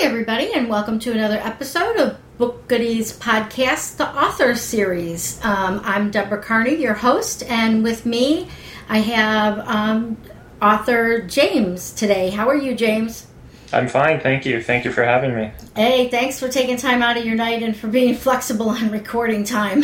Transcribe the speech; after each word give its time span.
Hi, 0.00 0.06
everybody, 0.06 0.50
and 0.54 0.70
welcome 0.70 0.98
to 1.00 1.12
another 1.12 1.36
episode 1.36 1.96
of 1.98 2.16
Book 2.38 2.66
Goodies 2.68 3.12
Podcast, 3.12 3.98
the 3.98 4.08
author 4.08 4.54
series. 4.54 5.38
Um, 5.44 5.82
I'm 5.84 6.10
Deborah 6.10 6.42
Carney, 6.42 6.76
your 6.76 6.94
host, 6.94 7.42
and 7.42 7.82
with 7.82 8.06
me 8.06 8.48
I 8.88 9.00
have 9.00 9.58
um, 9.68 10.16
author 10.62 11.20
James 11.20 11.92
today. 11.92 12.30
How 12.30 12.48
are 12.48 12.56
you, 12.56 12.74
James? 12.74 13.26
I'm 13.74 13.88
fine, 13.88 14.20
thank 14.20 14.46
you. 14.46 14.62
Thank 14.62 14.86
you 14.86 14.90
for 14.90 15.04
having 15.04 15.34
me. 15.34 15.52
Hey, 15.76 16.08
thanks 16.08 16.40
for 16.40 16.48
taking 16.48 16.78
time 16.78 17.02
out 17.02 17.18
of 17.18 17.26
your 17.26 17.36
night 17.36 17.62
and 17.62 17.76
for 17.76 17.88
being 17.88 18.14
flexible 18.26 18.70
on 18.70 18.90
recording 18.90 19.44
time. 19.44 19.82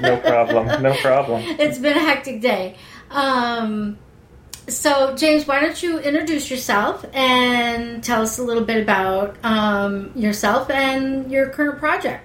no 0.00 0.18
problem, 0.18 0.82
no 0.82 0.92
problem. 0.96 1.40
It's 1.60 1.78
been 1.78 1.96
a 1.96 2.00
hectic 2.00 2.40
day. 2.40 2.74
Um, 3.12 3.96
so, 4.68 5.14
James, 5.16 5.46
why 5.46 5.60
don't 5.60 5.82
you 5.82 5.98
introduce 5.98 6.50
yourself 6.50 7.04
and 7.12 8.02
tell 8.02 8.22
us 8.22 8.38
a 8.38 8.42
little 8.42 8.64
bit 8.64 8.82
about 8.82 9.36
um, 9.44 10.12
yourself 10.14 10.70
and 10.70 11.30
your 11.30 11.48
current 11.48 11.78
project? 11.78 12.24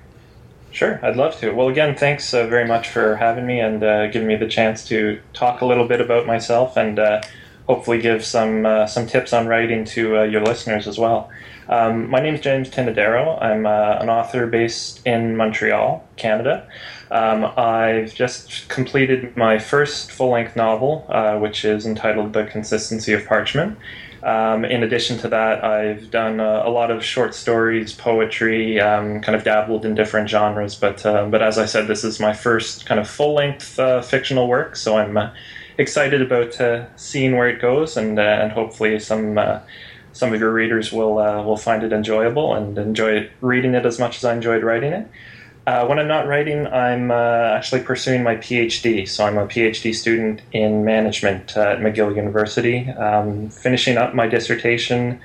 Sure, 0.71 0.99
I'd 1.01 1.15
love 1.15 1.39
to. 1.39 1.51
Well, 1.51 1.69
again, 1.69 1.95
thanks 1.95 2.33
uh, 2.33 2.45
very 2.45 2.67
much 2.67 2.89
for 2.89 3.15
having 3.15 3.47
me 3.47 3.59
and 3.59 3.83
uh, 3.83 4.07
giving 4.07 4.27
me 4.27 4.35
the 4.35 4.47
chance 4.47 4.87
to 4.89 5.19
talk 5.33 5.61
a 5.61 5.65
little 5.65 5.87
bit 5.87 6.01
about 6.01 6.27
myself 6.27 6.77
and 6.77 6.99
uh, 6.99 7.21
hopefully 7.67 7.99
give 7.99 8.23
some 8.23 8.65
uh, 8.65 8.85
some 8.85 9.07
tips 9.07 9.33
on 9.33 9.47
writing 9.47 9.85
to 9.85 10.19
uh, 10.19 10.23
your 10.23 10.41
listeners 10.41 10.87
as 10.87 10.99
well. 10.99 11.29
Um, 11.69 12.09
my 12.09 12.21
name 12.21 12.35
is 12.35 12.41
James 12.41 12.69
Tenedero. 12.69 13.41
I'm 13.41 13.65
uh, 13.65 13.97
an 13.99 14.09
author 14.09 14.47
based 14.47 15.05
in 15.05 15.35
Montreal, 15.35 16.07
Canada. 16.15 16.67
Um, 17.09 17.45
I've 17.57 18.13
just 18.13 18.67
completed 18.69 19.35
my 19.37 19.59
first 19.59 20.11
full 20.11 20.31
length 20.31 20.55
novel, 20.55 21.05
uh, 21.09 21.37
which 21.37 21.63
is 21.63 21.85
entitled 21.85 22.33
The 22.33 22.45
Consistency 22.45 23.13
of 23.13 23.25
Parchment. 23.25 23.77
Um, 24.23 24.65
in 24.65 24.83
addition 24.83 25.17
to 25.19 25.29
that, 25.29 25.63
I've 25.63 26.11
done 26.11 26.39
uh, 26.39 26.63
a 26.65 26.69
lot 26.69 26.91
of 26.91 27.03
short 27.03 27.35
stories, 27.35 27.93
poetry, 27.93 28.79
um, 28.79 29.21
kind 29.21 29.35
of 29.35 29.43
dabbled 29.43 29.85
in 29.85 29.95
different 29.95 30.29
genres. 30.29 30.75
But 30.75 31.05
uh, 31.05 31.27
but 31.27 31.41
as 31.41 31.57
I 31.57 31.65
said, 31.65 31.87
this 31.87 32.03
is 32.03 32.19
my 32.19 32.33
first 32.33 32.85
kind 32.85 32.99
of 32.99 33.07
full 33.07 33.35
length 33.35 33.79
uh, 33.79 34.01
fictional 34.01 34.47
work, 34.47 34.75
so 34.75 34.97
I'm 34.97 35.17
uh, 35.17 35.31
excited 35.77 36.21
about 36.21 36.59
uh, 36.59 36.87
seeing 36.95 37.37
where 37.37 37.47
it 37.47 37.61
goes, 37.61 37.95
and 37.95 38.19
and 38.19 38.51
hopefully 38.51 38.99
some 38.99 39.39
some 40.13 40.33
of 40.33 40.39
your 40.39 40.51
readers 40.51 40.91
will 40.91 41.15
will 41.45 41.57
find 41.57 41.83
it 41.83 41.93
enjoyable 41.93 42.55
and 42.55 42.77
enjoy 42.77 43.29
reading 43.39 43.75
it 43.75 43.85
as 43.85 43.99
much 43.99 44.17
as 44.17 44.25
I 44.25 44.33
enjoyed 44.33 44.63
writing 44.63 44.93
it. 44.93 45.07
Uh, 45.67 45.85
when 45.85 45.99
I'm 45.99 46.07
not 46.07 46.27
writing, 46.27 46.65
I'm 46.65 47.11
uh, 47.11 47.51
actually 47.57 47.81
pursuing 47.81 48.23
my 48.23 48.37
PhD. 48.37 49.05
So 49.05 49.25
I'm 49.25 49.37
a 49.37 49.45
PhD 49.45 49.93
student 49.93 50.41
in 50.53 50.85
management 50.85 51.57
at 51.57 51.79
McGill 51.79 52.15
University, 52.15 52.89
um, 52.91 53.49
finishing 53.49 53.97
up 53.97 54.15
my 54.15 54.27
dissertation. 54.27 55.19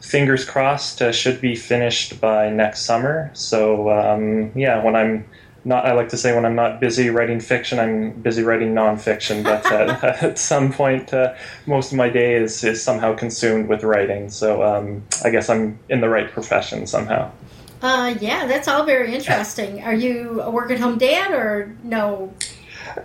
Fingers 0.00 0.44
crossed, 0.44 1.02
uh, 1.02 1.10
should 1.10 1.40
be 1.40 1.56
finished 1.56 2.20
by 2.20 2.48
next 2.48 2.82
summer. 2.82 3.32
So 3.34 3.90
um, 3.90 4.52
yeah, 4.54 4.80
when 4.84 4.94
I'm 4.94 5.24
not, 5.64 5.84
I 5.84 5.94
like 5.94 6.10
to 6.10 6.16
say 6.16 6.32
when 6.32 6.44
I'm 6.44 6.54
not 6.54 6.78
busy 6.78 7.10
writing 7.10 7.40
fiction, 7.40 7.80
I'm 7.80 8.12
busy 8.12 8.44
writing 8.44 8.74
nonfiction. 8.74 9.42
But 9.42 9.66
uh, 9.66 9.98
at 10.24 10.38
some 10.38 10.72
point, 10.72 11.12
uh, 11.12 11.34
most 11.66 11.90
of 11.90 11.98
my 11.98 12.08
day 12.08 12.36
is 12.36 12.62
is 12.62 12.80
somehow 12.80 13.16
consumed 13.16 13.68
with 13.68 13.82
writing. 13.82 14.30
So 14.30 14.62
um, 14.62 15.02
I 15.24 15.30
guess 15.30 15.50
I'm 15.50 15.76
in 15.88 16.00
the 16.00 16.08
right 16.08 16.30
profession 16.30 16.86
somehow. 16.86 17.32
Uh, 17.80 18.14
yeah, 18.20 18.46
that's 18.46 18.66
all 18.66 18.84
very 18.84 19.14
interesting. 19.14 19.82
Are 19.82 19.94
you 19.94 20.40
a 20.42 20.50
work 20.50 20.70
at 20.70 20.80
home 20.80 20.98
dad 20.98 21.32
or 21.32 21.76
no? 21.84 22.32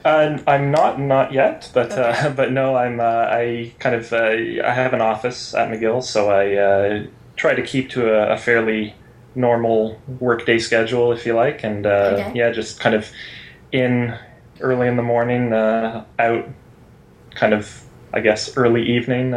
Uh, 0.03 0.39
I'm 0.47 0.71
not, 0.71 0.99
not 0.99 1.31
yet, 1.31 1.69
but 1.73 1.91
uh, 1.91 2.13
okay. 2.15 2.27
uh, 2.27 2.29
but 2.35 2.51
no, 2.51 2.75
I'm. 2.75 2.99
Uh, 2.99 3.27
I 3.29 3.73
kind 3.79 3.95
of 3.95 4.11
uh, 4.11 4.17
I 4.65 4.73
have 4.73 4.93
an 4.93 5.01
office 5.01 5.53
at 5.53 5.69
McGill, 5.69 6.03
so 6.03 6.31
I 6.31 6.55
uh, 6.55 7.05
try 7.35 7.53
to 7.53 7.61
keep 7.61 7.89
to 7.91 8.13
a, 8.13 8.33
a, 8.33 8.37
fairly 8.37 8.95
normal 9.35 10.01
workday 10.19 10.59
schedule, 10.59 11.11
if 11.11 11.25
you 11.25 11.33
like, 11.33 11.63
and 11.63 11.85
okay. 11.85 12.31
yeah, 12.33 12.51
just 12.51 12.79
kind 12.79 12.95
of 12.95 13.11
in 13.71 14.17
early 14.59 14.87
in 14.87 14.95
the 14.95 15.03
morning, 15.03 15.53
out 15.53 16.47
kind 17.35 17.53
of 17.53 17.83
I 18.13 18.19
guess 18.19 18.55
early 18.57 18.83
evening, 18.83 19.33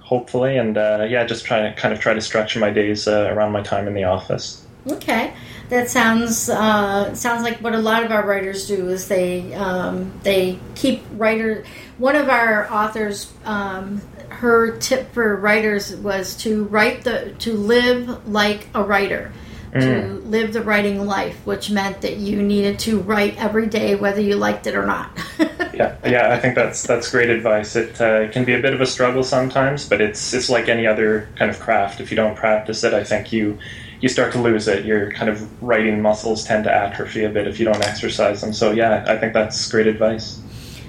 hopefully, 0.00 0.56
and 0.56 0.76
yeah, 0.76 1.24
just 1.24 1.44
trying 1.44 1.74
to 1.74 1.80
kind 1.80 1.92
of 1.92 2.00
try 2.00 2.14
to 2.14 2.20
structure 2.20 2.60
my 2.60 2.70
days 2.70 3.08
around 3.08 3.52
my 3.52 3.62
time 3.62 3.86
in 3.88 3.94
the 3.94 4.04
office. 4.04 4.66
Okay, 4.86 5.34
that 5.68 5.90
sounds 5.90 6.48
uh, 6.48 7.14
sounds 7.14 7.42
like 7.42 7.58
what 7.58 7.74
a 7.74 7.78
lot 7.78 8.02
of 8.02 8.10
our 8.10 8.26
writers 8.26 8.66
do 8.66 8.88
is 8.88 9.08
they 9.08 9.52
um, 9.54 10.12
they 10.22 10.58
keep 10.74 11.02
writer. 11.12 11.64
One 11.98 12.16
of 12.16 12.30
our 12.30 12.70
authors, 12.72 13.30
um, 13.44 14.00
her 14.30 14.78
tip 14.78 15.12
for 15.12 15.36
writers 15.36 15.94
was 15.96 16.34
to 16.36 16.64
write 16.64 17.04
the 17.04 17.34
to 17.40 17.54
live 17.54 18.26
like 18.26 18.68
a 18.74 18.82
writer. 18.82 19.32
Mm. 19.72 19.80
To 19.80 20.28
live 20.28 20.52
the 20.52 20.62
writing 20.62 21.06
life, 21.06 21.46
which 21.46 21.70
meant 21.70 22.00
that 22.00 22.16
you 22.16 22.42
needed 22.42 22.80
to 22.80 23.00
write 23.00 23.36
every 23.36 23.68
day, 23.68 23.94
whether 23.94 24.20
you 24.20 24.34
liked 24.34 24.66
it 24.66 24.74
or 24.74 24.84
not. 24.84 25.16
yeah, 25.72 25.96
yeah, 26.04 26.32
I 26.32 26.40
think 26.40 26.56
that's 26.56 26.82
that's 26.82 27.08
great 27.08 27.30
advice. 27.30 27.76
It 27.76 28.00
uh, 28.00 28.28
can 28.32 28.44
be 28.44 28.54
a 28.54 28.60
bit 28.60 28.74
of 28.74 28.80
a 28.80 28.86
struggle 28.86 29.22
sometimes, 29.22 29.88
but 29.88 30.00
it's 30.00 30.34
it's 30.34 30.50
like 30.50 30.68
any 30.68 30.88
other 30.88 31.28
kind 31.36 31.50
of 31.50 31.60
craft. 31.60 32.00
If 32.00 32.10
you 32.10 32.16
don't 32.16 32.36
practice 32.36 32.82
it, 32.82 32.94
I 32.94 33.04
think 33.04 33.32
you 33.32 33.58
you 34.00 34.08
start 34.08 34.32
to 34.32 34.40
lose 34.40 34.66
it. 34.66 34.84
Your 34.84 35.12
kind 35.12 35.30
of 35.30 35.62
writing 35.62 36.02
muscles 36.02 36.44
tend 36.44 36.64
to 36.64 36.74
atrophy 36.74 37.24
a 37.24 37.28
bit 37.28 37.46
if 37.46 37.60
you 37.60 37.64
don't 37.64 37.84
exercise 37.84 38.40
them. 38.40 38.52
So 38.52 38.72
yeah, 38.72 39.04
I 39.06 39.16
think 39.18 39.34
that's 39.34 39.70
great 39.70 39.86
advice. 39.86 40.40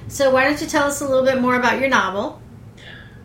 So 0.07 0.31
why 0.31 0.43
don't 0.43 0.59
you 0.59 0.67
tell 0.67 0.87
us 0.87 1.01
a 1.01 1.07
little 1.07 1.23
bit 1.23 1.39
more 1.39 1.55
about 1.55 1.79
your 1.79 1.89
novel? 1.89 2.41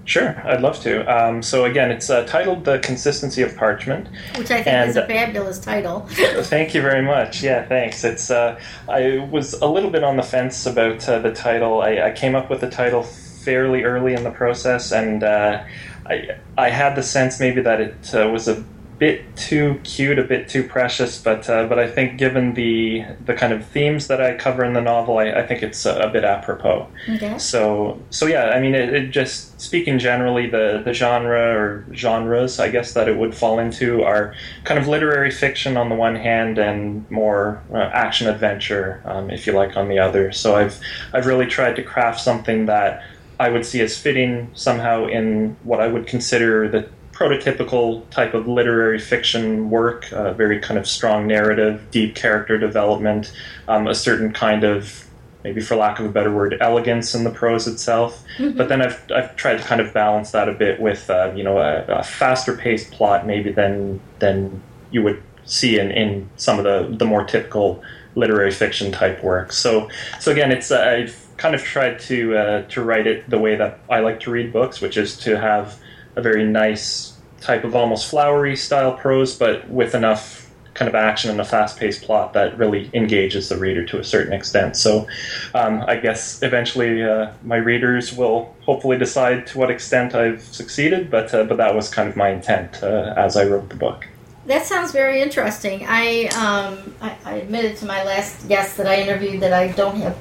Sure, 0.07 0.41
I'd 0.47 0.61
love 0.61 0.81
to. 0.83 1.05
Um, 1.13 1.43
so 1.43 1.65
again, 1.65 1.91
it's 1.91 2.09
uh, 2.09 2.25
titled 2.27 2.65
"The 2.65 2.79
Consistency 2.79 3.43
of 3.43 3.57
Parchment," 3.57 4.07
which 4.37 4.53
I 4.53 4.63
think 4.63 4.69
and, 4.69 4.89
is 4.89 4.97
a 4.97 5.05
fabulous 5.05 5.59
title. 5.59 6.07
thank 6.11 6.75
you 6.75 6.81
very 6.81 7.03
much. 7.03 7.43
Yeah, 7.43 7.67
thanks. 7.67 8.05
It's 8.05 8.31
uh, 8.31 8.59
I 8.89 9.29
was 9.31 9.55
a 9.55 9.67
little 9.67 9.91
bit 9.91 10.05
on 10.05 10.17
the 10.17 10.23
fence 10.23 10.65
about 10.65 11.09
uh, 11.09 11.19
the 11.19 11.33
title. 11.33 11.83
I, 11.83 11.99
I, 12.03 12.13
came 12.13 12.37
up 12.37 12.49
with 12.49 12.61
the 12.61 12.71
title 12.71 13.03
fairly 13.03 13.83
early 13.83 14.15
in 14.15 14.23
the 14.23 14.31
process, 14.31 14.93
and 14.93 15.25
uh, 15.25 15.65
I 16.07 16.39
I 16.57 16.71
had 16.71 16.95
the 16.95 17.03
sense 17.03 17.41
maybe 17.41 17.61
that 17.63 17.81
it 17.81 18.15
uh, 18.15 18.29
was 18.29 18.47
a 18.47 18.65
bit 18.99 19.37
too 19.37 19.79
cute, 19.85 20.19
a 20.19 20.25
bit 20.25 20.49
too 20.49 20.63
precious, 20.63 21.21
but 21.21 21.49
uh, 21.51 21.67
but 21.67 21.79
I 21.79 21.87
think 21.87 22.19
given 22.19 22.55
the 22.55 23.05
the 23.25 23.35
kind 23.35 23.53
of 23.53 23.67
themes 23.67 24.07
that 24.09 24.21
I 24.21 24.35
cover 24.37 24.65
in 24.65 24.73
the 24.73 24.81
novel, 24.81 25.19
I, 25.19 25.31
I 25.33 25.47
think 25.47 25.63
it's 25.63 25.85
a, 25.85 25.99
a, 25.99 26.09
bit 26.11 26.25
apropos. 26.25 26.89
Okay. 27.09 27.37
So 27.39 28.01
so 28.11 28.27
yeah, 28.27 28.51
I 28.51 28.61
mean, 28.61 28.75
it, 28.75 28.95
it, 28.95 29.11
just 29.11 29.61
speaking 29.61 29.99
generally, 29.99 30.49
the 30.49 30.83
the 30.85 30.95
genre 30.95 31.55
or 31.55 31.87
genres, 31.95 32.59
I 32.59 32.71
guess 32.71 32.95
that 32.95 33.09
it 33.09 33.17
would 33.17 33.35
fall 33.35 33.59
into 33.59 34.03
are 34.03 34.35
kind 34.65 34.79
of 34.81 34.89
literary 34.89 35.31
fiction 35.31 35.77
on 35.77 35.89
the 35.89 35.95
one 35.95 36.17
hand, 36.17 36.59
and 36.59 37.09
more 37.11 37.63
uh, 37.73 37.79
action 37.79 38.29
adventure, 38.29 39.03
um, 39.05 39.31
if 39.31 39.47
you 39.47 39.53
like, 39.53 39.77
on 39.77 39.89
the 39.89 39.99
other. 39.99 40.33
So 40.33 40.57
I've 40.57 40.81
I've 41.13 41.27
really 41.27 41.47
tried 41.47 41.77
to 41.77 41.83
craft 41.83 42.21
something 42.21 42.67
that. 42.67 43.03
I 43.39 43.51
would 43.51 43.67
see 43.67 43.83
as 43.83 43.99
fitting 43.99 44.51
somehow 44.55 45.09
in 45.09 45.59
what 45.63 45.79
I 45.79 45.89
would 45.89 46.07
consider 46.07 46.71
the 46.71 46.89
prototypical 47.17 48.09
type 48.11 48.35
of 48.35 48.47
literary 48.47 48.99
fiction 48.99 49.71
work, 49.71 50.13
uh, 50.13 50.35
very 50.35 50.61
kind 50.61 50.79
of 50.79 50.87
strong 50.87 51.27
narrative, 51.27 51.83
deep 51.91 52.15
character 52.15 52.59
development, 52.59 53.33
um, 53.69 53.87
a 53.87 53.95
certain 53.95 54.33
kind 54.33 54.65
of 54.65 55.07
maybe 55.43 55.61
for 55.61 55.77
lack 55.77 55.99
of 55.99 56.05
a 56.05 56.09
better 56.09 56.35
word, 56.35 56.57
elegance 56.61 57.15
in 57.15 57.25
the 57.25 57.31
prose 57.31 57.67
itself. 57.67 58.23
Mm-hmm. 58.37 58.59
But 58.59 58.69
then 58.69 58.83
I've, 58.83 59.01
I've 59.15 59.35
tried 59.37 59.59
to 59.59 59.63
kind 59.63 59.81
of 59.81 59.95
balance 59.95 60.33
that 60.33 60.49
a 60.49 60.53
bit 60.53 60.79
with, 60.81 61.09
uh, 61.09 61.33
you 61.35 61.43
know, 61.43 61.59
a, 61.59 61.85
a, 61.87 62.03
faster 62.03 62.57
paced 62.57 62.91
plot 62.91 63.27
maybe 63.27 63.51
than 63.53 64.01
than 64.19 64.61
you 64.91 65.03
would 65.03 65.23
see 65.45 65.79
in, 65.79 65.93
in 65.93 66.29
some 66.37 66.59
of 66.59 66.65
the, 66.65 66.95
the 66.97 67.05
more 67.05 67.25
typical 67.25 67.83
literary 68.15 68.51
fiction 68.51 68.91
type 68.93 69.23
works. 69.23 69.57
So 69.57 69.89
so 70.21 70.33
again, 70.33 70.51
it's 70.53 70.71
uh, 70.71 70.81
I've 70.81 71.27
kind 71.37 71.55
of 71.55 71.63
tried 71.63 72.01
to 72.01 72.37
uh, 72.37 72.63
to 72.63 72.83
write 72.83 73.07
it 73.07 73.31
the 73.31 73.39
way 73.39 73.57
that 73.57 73.79
I 73.89 74.01
like 74.01 74.21
to 74.21 74.31
read 74.31 74.53
books, 74.53 74.81
which 74.81 74.97
is 74.97 75.17
to 75.19 75.39
have 75.39 75.79
a 76.17 76.23
very 76.23 76.45
nice 76.45 77.13
type 77.41 77.65
of 77.65 77.77
almost 77.77 78.11
flowery 78.11 78.57
style 78.57 78.95
prose, 78.95 79.35
but 79.35 79.69
with 79.71 79.95
enough 79.95 80.51
kind 80.77 80.89
of 80.89 80.95
action 80.95 81.31
and 81.31 81.41
a 81.41 81.45
fast 81.45 81.79
paced 81.79 82.03
plot 82.03 82.35
that 82.35 82.57
really 82.59 82.91
engages 82.93 83.49
the 83.49 83.57
reader 83.57 83.85
to 83.85 83.99
a 83.99 84.05
certain 84.05 84.33
extent. 84.33 84.77
So 84.77 85.07
um, 85.55 85.83
I 85.89 85.97
guess 85.97 86.43
eventually 86.43 87.03
uh, 87.03 87.33
my 87.45 87.57
readers 87.57 88.13
will 88.13 88.55
hopefully 88.61 88.99
decide 88.99 89.47
to 89.49 89.59
what 89.59 89.71
extent 89.71 90.15
I've 90.15 90.43
succeeded, 90.43 91.11
but, 91.11 91.33
uh, 91.33 91.45
but 91.45 91.57
that 91.57 91.75
was 91.75 91.89
kind 91.89 92.09
of 92.09 92.17
my 92.17 92.29
intent 92.29 92.83
uh, 92.83 93.15
as 93.17 93.37
I 93.37 93.45
wrote 93.45 93.71
the 93.71 93.77
book. 93.77 94.07
That 94.47 94.67
sounds 94.67 94.93
very 94.93 95.23
interesting. 95.23 95.87
I, 95.89 96.27
um, 96.37 96.95
I, 97.01 97.17
I 97.25 97.35
admitted 97.37 97.79
to 97.79 97.87
my 97.87 98.05
last 98.05 98.47
guest 98.47 98.77
that 98.77 98.87
I 98.87 99.01
interviewed 99.01 99.41
that 99.41 99.53
I 99.53 99.69
don't 99.73 99.97
have 99.97 100.17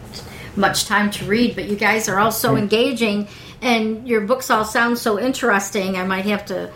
much 0.55 0.85
time 0.85 1.11
to 1.11 1.25
read, 1.25 1.55
but 1.55 1.65
you 1.65 1.75
guys 1.75 2.07
are 2.07 2.17
all 2.17 2.31
so 2.31 2.49
mm-hmm. 2.49 2.63
engaging 2.63 3.27
and 3.65 4.07
your 4.07 4.21
books 4.21 4.49
all 4.49 4.63
sound 4.63 4.97
so 4.97 5.19
interesting. 5.19 5.97
I 5.97 6.05
might 6.05 6.25
have 6.25 6.45
to 6.45 6.71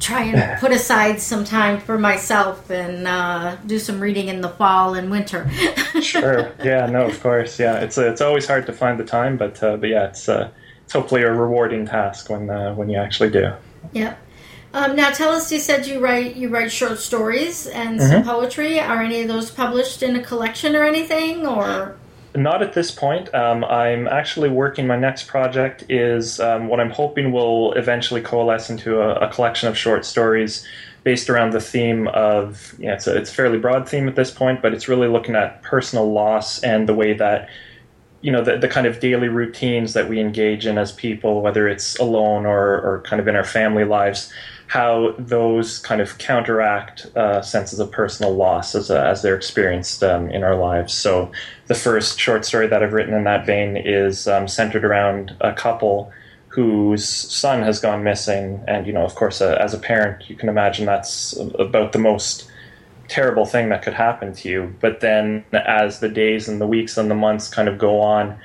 try 0.00 0.24
and 0.24 0.58
put 0.60 0.72
aside 0.72 1.20
some 1.20 1.44
time 1.44 1.80
for 1.80 1.98
myself 1.98 2.68
and 2.70 3.06
uh, 3.08 3.56
do 3.66 3.78
some 3.78 4.00
reading 4.00 4.28
in 4.28 4.40
the 4.42 4.48
fall 4.50 4.94
and 4.94 5.10
winter. 5.10 5.48
sure. 6.02 6.52
Yeah. 6.62 6.86
No. 6.86 7.06
Of 7.06 7.22
course. 7.22 7.58
Yeah. 7.58 7.78
It's 7.80 7.96
uh, 7.96 8.10
it's 8.10 8.20
always 8.20 8.46
hard 8.46 8.66
to 8.66 8.72
find 8.72 8.98
the 8.98 9.04
time, 9.04 9.36
but 9.36 9.62
uh, 9.62 9.76
but 9.76 9.88
yeah, 9.88 10.08
it's 10.08 10.28
uh, 10.28 10.50
it's 10.84 10.92
hopefully 10.92 11.22
a 11.22 11.32
rewarding 11.32 11.86
task 11.86 12.28
when 12.28 12.50
uh, 12.50 12.74
when 12.74 12.88
you 12.90 12.98
actually 12.98 13.30
do. 13.30 13.52
Yep. 13.92 14.18
Um, 14.74 14.94
now, 14.94 15.10
tell 15.10 15.30
us. 15.32 15.50
You 15.50 15.58
said 15.58 15.86
you 15.86 16.00
write 16.00 16.36
you 16.36 16.48
write 16.50 16.70
short 16.70 16.98
stories 16.98 17.66
and 17.66 17.98
Mm-hmm. 17.98 18.28
poetry. 18.28 18.78
Are 18.80 19.00
any 19.00 19.22
of 19.22 19.28
those 19.28 19.50
published 19.50 20.02
in 20.02 20.16
a 20.16 20.22
collection 20.22 20.76
or 20.76 20.84
anything? 20.84 21.46
Or 21.46 21.96
Not 22.36 22.62
at 22.62 22.74
this 22.74 22.90
point. 22.90 23.34
Um, 23.34 23.64
I'm 23.64 24.06
actually 24.06 24.50
working. 24.50 24.86
My 24.86 24.96
next 24.96 25.26
project 25.26 25.84
is 25.88 26.38
um, 26.38 26.68
what 26.68 26.80
I'm 26.80 26.90
hoping 26.90 27.32
will 27.32 27.72
eventually 27.72 28.20
coalesce 28.20 28.68
into 28.68 29.00
a, 29.00 29.14
a 29.26 29.32
collection 29.32 29.68
of 29.68 29.76
short 29.76 30.04
stories 30.04 30.66
based 31.02 31.30
around 31.30 31.52
the 31.52 31.60
theme 31.60 32.08
of. 32.08 32.74
Yeah, 32.78 32.94
it's 32.94 33.06
a, 33.06 33.16
it's 33.16 33.30
a 33.30 33.34
fairly 33.34 33.58
broad 33.58 33.88
theme 33.88 34.06
at 34.06 34.16
this 34.16 34.30
point, 34.30 34.60
but 34.60 34.74
it's 34.74 34.86
really 34.86 35.08
looking 35.08 35.34
at 35.34 35.62
personal 35.62 36.12
loss 36.12 36.62
and 36.62 36.88
the 36.88 36.94
way 36.94 37.14
that 37.14 37.48
you 38.26 38.32
know 38.32 38.42
the, 38.42 38.58
the 38.58 38.66
kind 38.66 38.88
of 38.88 38.98
daily 38.98 39.28
routines 39.28 39.92
that 39.92 40.08
we 40.08 40.18
engage 40.18 40.66
in 40.66 40.78
as 40.78 40.90
people, 40.90 41.42
whether 41.42 41.68
it's 41.68 41.96
alone 42.00 42.44
or, 42.44 42.80
or 42.80 43.02
kind 43.06 43.20
of 43.20 43.28
in 43.28 43.36
our 43.36 43.44
family 43.44 43.84
lives, 43.84 44.32
how 44.66 45.14
those 45.16 45.78
kind 45.78 46.00
of 46.00 46.18
counteract 46.18 47.06
uh, 47.14 47.40
senses 47.40 47.78
of 47.78 47.92
personal 47.92 48.34
loss 48.34 48.74
as, 48.74 48.90
as 48.90 49.22
they're 49.22 49.36
experienced 49.36 50.02
um, 50.02 50.28
in 50.30 50.42
our 50.42 50.56
lives. 50.56 50.92
So 50.92 51.30
the 51.68 51.76
first 51.76 52.18
short 52.18 52.44
story 52.44 52.66
that 52.66 52.82
I've 52.82 52.92
written 52.92 53.14
in 53.14 53.22
that 53.22 53.46
vein 53.46 53.76
is 53.76 54.26
um, 54.26 54.48
centered 54.48 54.84
around 54.84 55.36
a 55.40 55.52
couple 55.52 56.12
whose 56.48 57.08
son 57.08 57.62
has 57.62 57.78
gone 57.78 58.02
missing, 58.02 58.60
and 58.66 58.88
you 58.88 58.92
know, 58.92 59.04
of 59.04 59.14
course, 59.14 59.40
uh, 59.40 59.56
as 59.60 59.72
a 59.72 59.78
parent, 59.78 60.28
you 60.28 60.34
can 60.34 60.48
imagine 60.48 60.84
that's 60.84 61.38
about 61.60 61.92
the 61.92 62.00
most 62.00 62.50
terrible 63.08 63.46
thing 63.46 63.68
that 63.70 63.82
could 63.82 63.94
happen 63.94 64.32
to 64.32 64.48
you. 64.48 64.74
But 64.80 65.00
then, 65.00 65.44
as 65.52 66.00
the 66.00 66.08
days 66.08 66.48
and 66.48 66.60
the 66.60 66.66
weeks 66.66 66.96
and 66.96 67.10
the 67.10 67.14
months 67.14 67.48
kind 67.48 67.68
of 67.68 67.78
go 67.78 68.00
on, 68.00 68.38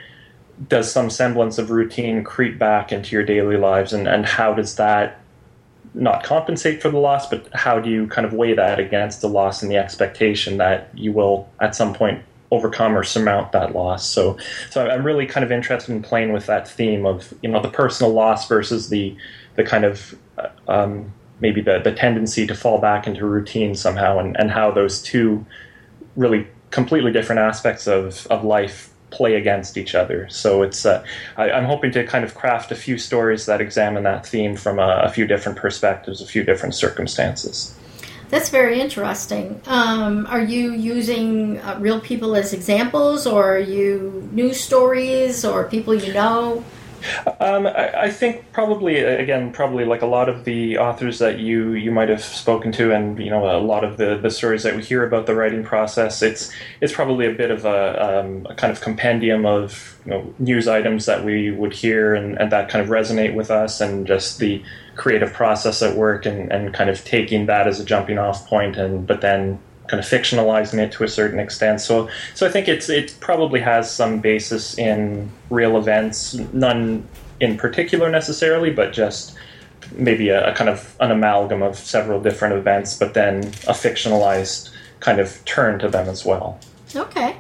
does 0.68 0.92
some 0.92 1.10
semblance 1.10 1.58
of 1.58 1.72
routine 1.72 2.24
creep 2.24 2.60
back 2.60 2.92
into 2.92 3.16
your 3.16 3.24
daily 3.24 3.58
lives, 3.58 3.94
and, 3.94 4.08
and 4.08 4.26
how 4.26 4.54
does 4.54 4.76
that 4.76 5.22
not 5.94 6.24
compensate 6.24 6.82
for 6.82 6.90
the 6.90 6.98
loss, 6.98 7.28
but 7.28 7.48
how 7.54 7.80
do 7.80 7.90
you 7.90 8.08
kind 8.08 8.26
of 8.26 8.34
weigh 8.34 8.54
that 8.54 8.80
against 8.80 9.22
the 9.22 9.28
loss 9.28 9.62
and 9.62 9.72
the 9.72 9.76
expectation 9.76 10.58
that 10.58 10.90
you 10.94 11.12
will 11.12 11.50
at 11.60 11.76
some 11.76 11.94
point 11.94 12.24
overcome 12.50 12.96
or 12.96 13.04
surmount 13.04 13.52
that 13.52 13.74
loss? 13.76 14.08
So, 14.08 14.38
so 14.70 14.88
I'm 14.88 15.06
really 15.06 15.26
kind 15.26 15.44
of 15.44 15.52
interested 15.52 15.92
in 15.92 16.02
playing 16.02 16.32
with 16.32 16.46
that 16.46 16.68
theme 16.68 17.06
of 17.06 17.34
you 17.42 17.50
know 17.50 17.62
the 17.62 17.70
personal 17.70 18.14
loss 18.14 18.48
versus 18.48 18.90
the 18.90 19.16
the 19.56 19.64
kind 19.64 19.84
of 19.84 20.16
uh, 20.38 20.48
um, 20.68 21.12
maybe 21.42 21.62
the, 21.62 21.80
the 21.84 21.92
tendency 21.92 22.48
to 22.48 22.56
fall 22.56 22.80
back 22.80 23.08
into 23.08 23.26
routine 23.26 23.76
somehow, 23.76 24.20
and, 24.20 24.38
and 24.40 24.52
how 24.52 24.72
those 24.72 25.02
two 25.02 25.46
really 26.16 26.48
completely 26.70 27.12
different 27.12 27.40
aspects 27.40 27.88
of, 27.88 28.28
of 28.28 28.44
life 28.44 28.90
play 29.10 29.36
against 29.36 29.78
each 29.78 29.94
other. 29.94 30.30
So 30.30 30.62
it's 30.62 30.86
uh, 30.86 31.04
I, 31.36 31.52
I'm 31.52 31.66
hoping 31.66 31.92
to 31.92 32.06
kind 32.06 32.24
of 32.24 32.34
craft 32.34 32.72
a 32.72 32.76
few 32.76 32.98
stories 32.98 33.46
that 33.46 33.60
examine 33.60 34.04
that 34.04 34.26
theme 34.26 34.56
from 34.56 34.80
a, 34.80 35.02
a 35.04 35.10
few 35.10 35.28
different 35.28 35.58
perspectives, 35.58 36.22
a 36.22 36.26
few 36.26 36.44
different 36.46 36.76
circumstances. 36.76 37.76
that's 38.32 38.50
very 38.50 38.80
interesting. 38.80 39.60
Um, 39.68 40.26
are 40.28 40.42
you 40.42 40.72
using 40.72 41.60
uh, 41.60 41.78
real 41.82 42.00
people 42.00 42.36
as 42.36 42.54
examples, 42.54 43.28
or 43.28 43.56
are 43.56 43.60
you 43.60 44.28
news 44.32 44.60
stories, 44.60 45.44
or 45.44 45.66
people 45.66 45.94
you 45.94 46.14
know? 46.14 46.64
Um, 47.40 47.68
I, 47.68 48.04
I 48.04 48.10
think 48.12 48.52
probably 48.52 49.00
again, 49.00 49.52
probably 49.52 49.86
like 49.86 50.02
a 50.02 50.06
lot 50.06 50.30
of 50.30 50.44
the 50.46 50.78
authors 50.78 51.20
that 51.20 51.40
you 51.40 51.74
you 51.74 51.92
might 51.92 52.10
have 52.10 52.24
spoken 52.24 52.72
to, 52.74 52.92
and 52.92 53.18
you 53.20 53.30
know, 53.30 53.58
a 53.58 53.60
lot 53.60 53.84
of 53.84 53.98
the, 53.98 54.18
the 54.18 54.30
stories 54.30 54.64
that 54.64 54.76
we 54.76 54.84
hear 54.84 55.06
about 55.06 55.26
the 55.26 55.36
writing 55.36 55.64
process. 55.64 56.22
It's 56.22 56.52
it's 56.82 56.94
probably 56.94 57.26
a 57.28 57.34
bit 57.34 57.52
of 57.52 57.66
a, 57.66 58.20
um, 58.20 58.48
a 58.50 58.56
kind 58.56 58.72
of 58.72 58.82
compendium 58.82 59.46
of 59.46 60.00
you 60.06 60.12
know 60.12 60.34
news 60.40 60.68
items 60.68 61.06
that 61.06 61.24
we 61.24 61.52
would 61.52 61.74
hear 61.74 62.14
and, 62.14 62.38
and 62.40 62.52
that 62.52 62.70
kind 62.70 62.84
of 62.84 62.90
resonate 62.90 63.34
with 63.34 63.52
us, 63.52 63.82
and 63.82 64.08
just 64.08 64.40
the 64.40 64.64
creative 64.96 65.34
process 65.34 65.82
at 65.82 65.96
work, 65.96 66.26
and, 66.26 66.52
and 66.52 66.74
kind 66.74 66.90
of 66.90 67.04
taking 67.06 67.46
that 67.48 67.68
as 67.68 67.80
a 67.80 67.86
jumping 67.86 68.18
off 68.18 68.48
point, 68.48 68.78
and 68.78 69.08
but 69.08 69.22
then 69.22 69.60
kind 69.92 70.00
of 70.00 70.10
fictionalizing 70.10 70.80
it 70.80 70.90
to 70.94 71.04
a 71.04 71.08
certain 71.08 71.38
extent. 71.38 71.82
So, 71.82 72.10
so 72.34 72.48
I 72.48 72.50
think 72.50 72.70
it's 72.70 72.88
it 72.88 73.14
probably 73.20 73.60
has 73.60 73.92
some 73.92 74.22
basis 74.22 74.78
in 74.78 75.30
real 75.50 75.76
events, 75.78 76.34
none 76.54 77.06
in 77.42 77.58
particular 77.58 78.10
necessarily, 78.10 78.72
but 78.72 78.94
just 78.94 79.36
maybe 79.92 80.30
a, 80.30 80.52
a 80.52 80.56
kind 80.56 80.70
of 80.70 80.96
an 81.02 81.12
amalgam 81.12 81.62
of 81.62 81.76
several 81.76 82.22
different 82.22 82.56
events, 82.56 82.98
but 82.98 83.14
then 83.14 83.40
a 83.68 83.74
fictionalized 83.74 84.70
kind 85.02 85.20
of 85.20 85.44
turn 85.44 85.78
to 85.80 85.90
them 85.90 86.08
as 86.08 86.24
well. 86.24 86.58
Okay. 86.96 87.36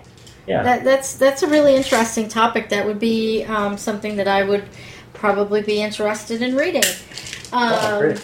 Yeah. 0.45 0.63
That, 0.63 0.83
that's 0.83 1.13
that's 1.15 1.43
a 1.43 1.47
really 1.47 1.75
interesting 1.77 2.27
topic. 2.27 2.67
That 2.67 2.85
would 2.85 2.99
be 2.99 3.45
um, 3.45 3.77
something 3.77 4.17
that 4.17 4.27
I 4.27 4.43
would 4.43 4.65
probably 5.13 5.61
be 5.61 5.81
interested 5.81 6.41
in 6.41 6.57
reading. 6.57 6.83
Oh, 7.53 8.11
Um, 8.11 8.17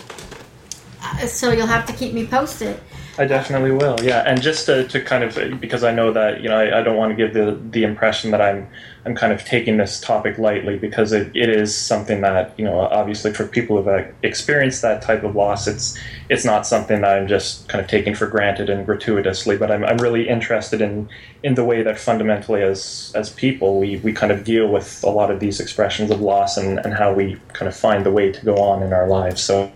uh, 1.01 1.27
so 1.27 1.53
you'll 1.53 1.67
have 1.67 1.85
to 1.85 1.93
keep 1.93 2.13
me 2.13 2.27
posted. 2.27 2.81
I 3.19 3.25
definitely 3.25 3.71
will. 3.71 3.97
Yeah, 4.03 4.23
and 4.27 4.39
just 4.39 4.67
to, 4.67 4.87
to 4.89 5.01
kind 5.01 5.23
of 5.23 5.59
because 5.59 5.83
I 5.83 5.91
know 5.91 6.13
that 6.13 6.41
you 6.41 6.49
know 6.49 6.57
I, 6.57 6.79
I 6.79 6.83
don't 6.83 6.97
want 6.97 7.11
to 7.11 7.15
give 7.15 7.33
the 7.33 7.59
the 7.71 7.83
impression 7.83 8.29
that 8.29 8.41
I'm 8.41 8.69
I'm 9.05 9.15
kind 9.15 9.33
of 9.33 9.43
taking 9.43 9.77
this 9.77 9.99
topic 9.99 10.37
lightly 10.37 10.77
because 10.77 11.13
it, 11.13 11.35
it 11.35 11.49
is 11.49 11.75
something 11.75 12.21
that 12.21 12.53
you 12.59 12.65
know 12.65 12.79
obviously 12.79 13.33
for 13.33 13.47
people 13.47 13.81
who've 13.81 14.13
experienced 14.21 14.83
that 14.83 15.01
type 15.01 15.23
of 15.23 15.35
loss 15.35 15.65
it's 15.65 15.97
it's 16.29 16.45
not 16.45 16.67
something 16.67 17.01
that 17.01 17.17
I'm 17.17 17.27
just 17.27 17.67
kind 17.69 17.83
of 17.83 17.89
taking 17.89 18.13
for 18.13 18.27
granted 18.27 18.69
and 18.69 18.85
gratuitously 18.85 19.57
but 19.57 19.71
I'm, 19.71 19.83
I'm 19.83 19.97
really 19.97 20.27
interested 20.27 20.79
in 20.81 21.09
in 21.41 21.55
the 21.55 21.63
way 21.63 21.81
that 21.81 21.97
fundamentally 21.97 22.61
as 22.61 23.11
as 23.15 23.31
people 23.31 23.79
we, 23.79 23.97
we 23.97 24.13
kind 24.13 24.31
of 24.31 24.43
deal 24.43 24.67
with 24.67 25.03
a 25.03 25.09
lot 25.09 25.31
of 25.31 25.39
these 25.39 25.59
expressions 25.59 26.11
of 26.11 26.21
loss 26.21 26.57
and, 26.57 26.79
and 26.79 26.93
how 26.93 27.13
we 27.13 27.37
kind 27.53 27.67
of 27.67 27.75
find 27.75 28.05
the 28.05 28.11
way 28.11 28.31
to 28.31 28.45
go 28.45 28.57
on 28.57 28.83
in 28.83 28.93
our 28.93 29.07
lives 29.07 29.41
so 29.41 29.71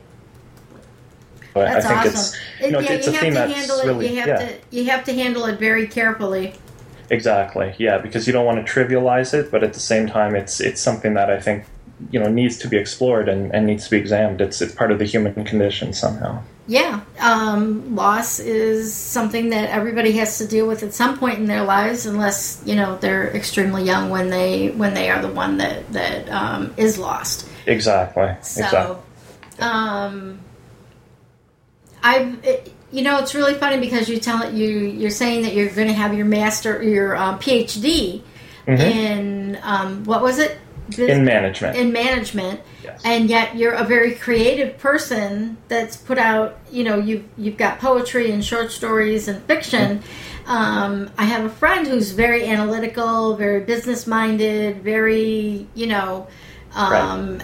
but 1.53 1.65
That's 1.67 1.85
I 1.85 1.89
think 2.03 2.15
awesome. 2.15 2.39
it's 2.59 2.61
you 2.65 2.71
know, 2.71 2.79
yeah, 2.79 2.91
it's 2.93 3.07
you 3.07 3.13
a 3.13 3.15
have 3.15 3.21
theme 3.21 3.33
to 3.33 3.39
that's 3.39 3.53
handle 3.53 3.99
it. 3.99 4.09
you 4.09 4.19
have 4.19 4.27
yeah. 4.27 4.37
to 4.37 4.55
you 4.71 4.85
have 4.85 5.03
to 5.05 5.13
handle 5.13 5.45
it 5.45 5.59
very 5.59 5.87
carefully. 5.87 6.53
Exactly. 7.09 7.75
Yeah, 7.77 7.97
because 7.97 8.25
you 8.25 8.31
don't 8.33 8.45
want 8.45 8.65
to 8.65 8.73
trivialize 8.73 9.33
it, 9.33 9.51
but 9.51 9.63
at 9.63 9.73
the 9.73 9.79
same 9.81 10.07
time, 10.07 10.35
it's 10.35 10.61
it's 10.61 10.79
something 10.79 11.13
that 11.15 11.29
I 11.29 11.39
think 11.39 11.65
you 12.09 12.19
know 12.19 12.29
needs 12.29 12.57
to 12.59 12.67
be 12.67 12.77
explored 12.77 13.27
and, 13.29 13.53
and 13.53 13.65
needs 13.65 13.85
to 13.85 13.91
be 13.91 13.97
examined. 13.97 14.39
It's 14.41 14.61
it's 14.61 14.73
part 14.73 14.91
of 14.91 14.99
the 14.99 15.05
human 15.05 15.43
condition 15.45 15.93
somehow. 15.93 16.41
Yeah, 16.67 17.01
um, 17.19 17.95
loss 17.95 18.39
is 18.39 18.93
something 18.93 19.49
that 19.49 19.69
everybody 19.71 20.13
has 20.13 20.37
to 20.37 20.47
deal 20.47 20.67
with 20.67 20.83
at 20.83 20.93
some 20.93 21.17
point 21.17 21.39
in 21.39 21.45
their 21.47 21.63
lives, 21.63 22.05
unless 22.05 22.61
you 22.65 22.75
know 22.75 22.97
they're 22.97 23.27
extremely 23.35 23.83
young 23.83 24.09
when 24.09 24.29
they 24.29 24.69
when 24.69 24.93
they 24.93 25.09
are 25.09 25.21
the 25.21 25.27
one 25.31 25.57
that 25.57 25.91
that 25.91 26.29
um, 26.29 26.73
is 26.77 26.97
lost. 26.97 27.45
Exactly. 27.65 28.35
So, 28.41 28.63
Exactly. 28.63 28.97
um, 29.59 30.39
I, 32.03 32.35
it, 32.43 32.73
you 32.91 33.01
know, 33.03 33.19
it's 33.19 33.33
really 33.33 33.53
funny 33.55 33.79
because 33.79 34.09
you 34.09 34.19
tell 34.19 34.53
you 34.53 34.67
you're 34.67 35.09
saying 35.09 35.43
that 35.43 35.53
you're 35.53 35.69
going 35.69 35.87
to 35.87 35.93
have 35.93 36.13
your 36.13 36.25
master, 36.25 36.81
your 36.83 37.15
um, 37.15 37.39
PhD 37.39 38.23
in 38.67 39.59
um, 39.63 40.03
what 40.03 40.21
was 40.21 40.39
it? 40.39 40.57
Mm-hmm. 40.89 41.09
In 41.09 41.25
management. 41.25 41.77
in 41.77 41.93
management, 41.93 42.59
Yes. 42.83 43.01
and 43.05 43.29
yet 43.29 43.55
you're 43.55 43.71
a 43.73 43.83
very 43.85 44.13
creative 44.15 44.77
person 44.77 45.55
that's 45.69 45.95
put 45.95 46.17
out. 46.17 46.59
You 46.69 46.83
know, 46.83 46.97
you 46.97 47.23
you've 47.37 47.55
got 47.55 47.79
poetry 47.79 48.31
and 48.31 48.43
short 48.43 48.71
stories 48.71 49.29
and 49.29 49.41
fiction. 49.43 50.03
Um, 50.47 51.09
I 51.17 51.23
have 51.25 51.45
a 51.45 51.49
friend 51.49 51.87
who's 51.87 52.11
very 52.11 52.45
analytical, 52.45 53.37
very 53.37 53.61
business 53.61 54.05
minded, 54.05 54.83
very 54.83 55.65
you 55.75 55.87
know. 55.87 56.27
Um, 56.75 57.39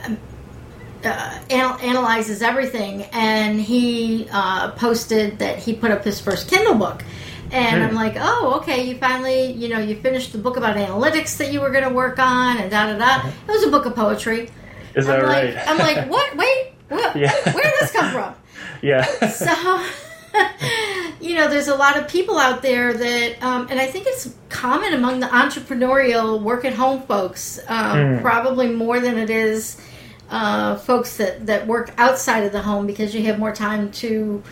uh, 1.03 1.39
anal- 1.49 1.77
analyzes 1.79 2.41
everything, 2.41 3.03
and 3.11 3.59
he 3.59 4.27
uh, 4.31 4.71
posted 4.71 5.39
that 5.39 5.59
he 5.59 5.73
put 5.73 5.91
up 5.91 6.03
his 6.03 6.19
first 6.19 6.49
Kindle 6.49 6.75
book. 6.75 7.03
And 7.49 7.81
I'm 7.81 7.95
like, 7.95 8.15
oh, 8.19 8.57
okay, 8.61 8.83
you 8.89 8.97
finally, 8.97 9.53
you 9.53 9.69
know, 9.69 9.79
you 9.79 9.95
finished 9.95 10.33
the 10.33 10.37
book 10.37 10.57
about 10.57 10.75
analytics 10.75 11.37
that 11.37 11.53
you 11.53 11.61
were 11.61 11.69
going 11.69 11.85
to 11.85 11.89
work 11.93 12.19
on, 12.19 12.57
and 12.57 12.69
da 12.69 12.91
da 12.91 12.97
da. 12.97 13.27
It 13.29 13.47
was 13.47 13.63
a 13.63 13.71
book 13.71 13.85
of 13.85 13.95
poetry. 13.95 14.49
Is 14.95 15.05
that 15.07 15.19
I'm 15.19 15.25
right? 15.25 15.53
like, 15.55 15.67
I'm 15.67 15.77
like, 15.77 16.09
what? 16.09 16.35
Wait, 16.35 16.71
what? 16.89 17.15
Yeah. 17.15 17.31
Where 17.53 17.63
did 17.63 17.73
this 17.79 17.91
come 17.91 18.11
from? 18.11 18.35
yeah. 18.81 19.03
So, 19.29 19.85
you 21.21 21.35
know, 21.35 21.47
there's 21.47 21.67
a 21.69 21.75
lot 21.75 21.97
of 21.97 22.07
people 22.09 22.37
out 22.37 22.61
there 22.61 22.93
that, 22.93 23.41
um, 23.43 23.67
and 23.69 23.79
I 23.79 23.87
think 23.87 24.07
it's 24.07 24.33
common 24.49 24.93
among 24.93 25.19
the 25.21 25.27
entrepreneurial 25.27 26.41
work 26.41 26.65
at 26.65 26.73
home 26.73 27.01
folks, 27.03 27.59
um, 27.67 28.15
Hmm. 28.17 28.21
probably 28.21 28.67
more 28.71 28.99
than 28.99 29.17
it 29.17 29.29
is 29.29 29.79
uh, 30.29 30.75
folks 30.77 31.17
that, 31.17 31.45
that 31.45 31.67
work 31.67 31.91
outside 31.97 32.43
of 32.43 32.51
the 32.51 32.61
home 32.61 32.87
because 32.87 33.13
you 33.15 33.23
have 33.23 33.39
more 33.39 33.53
time 33.53 33.91
to. 33.91 34.43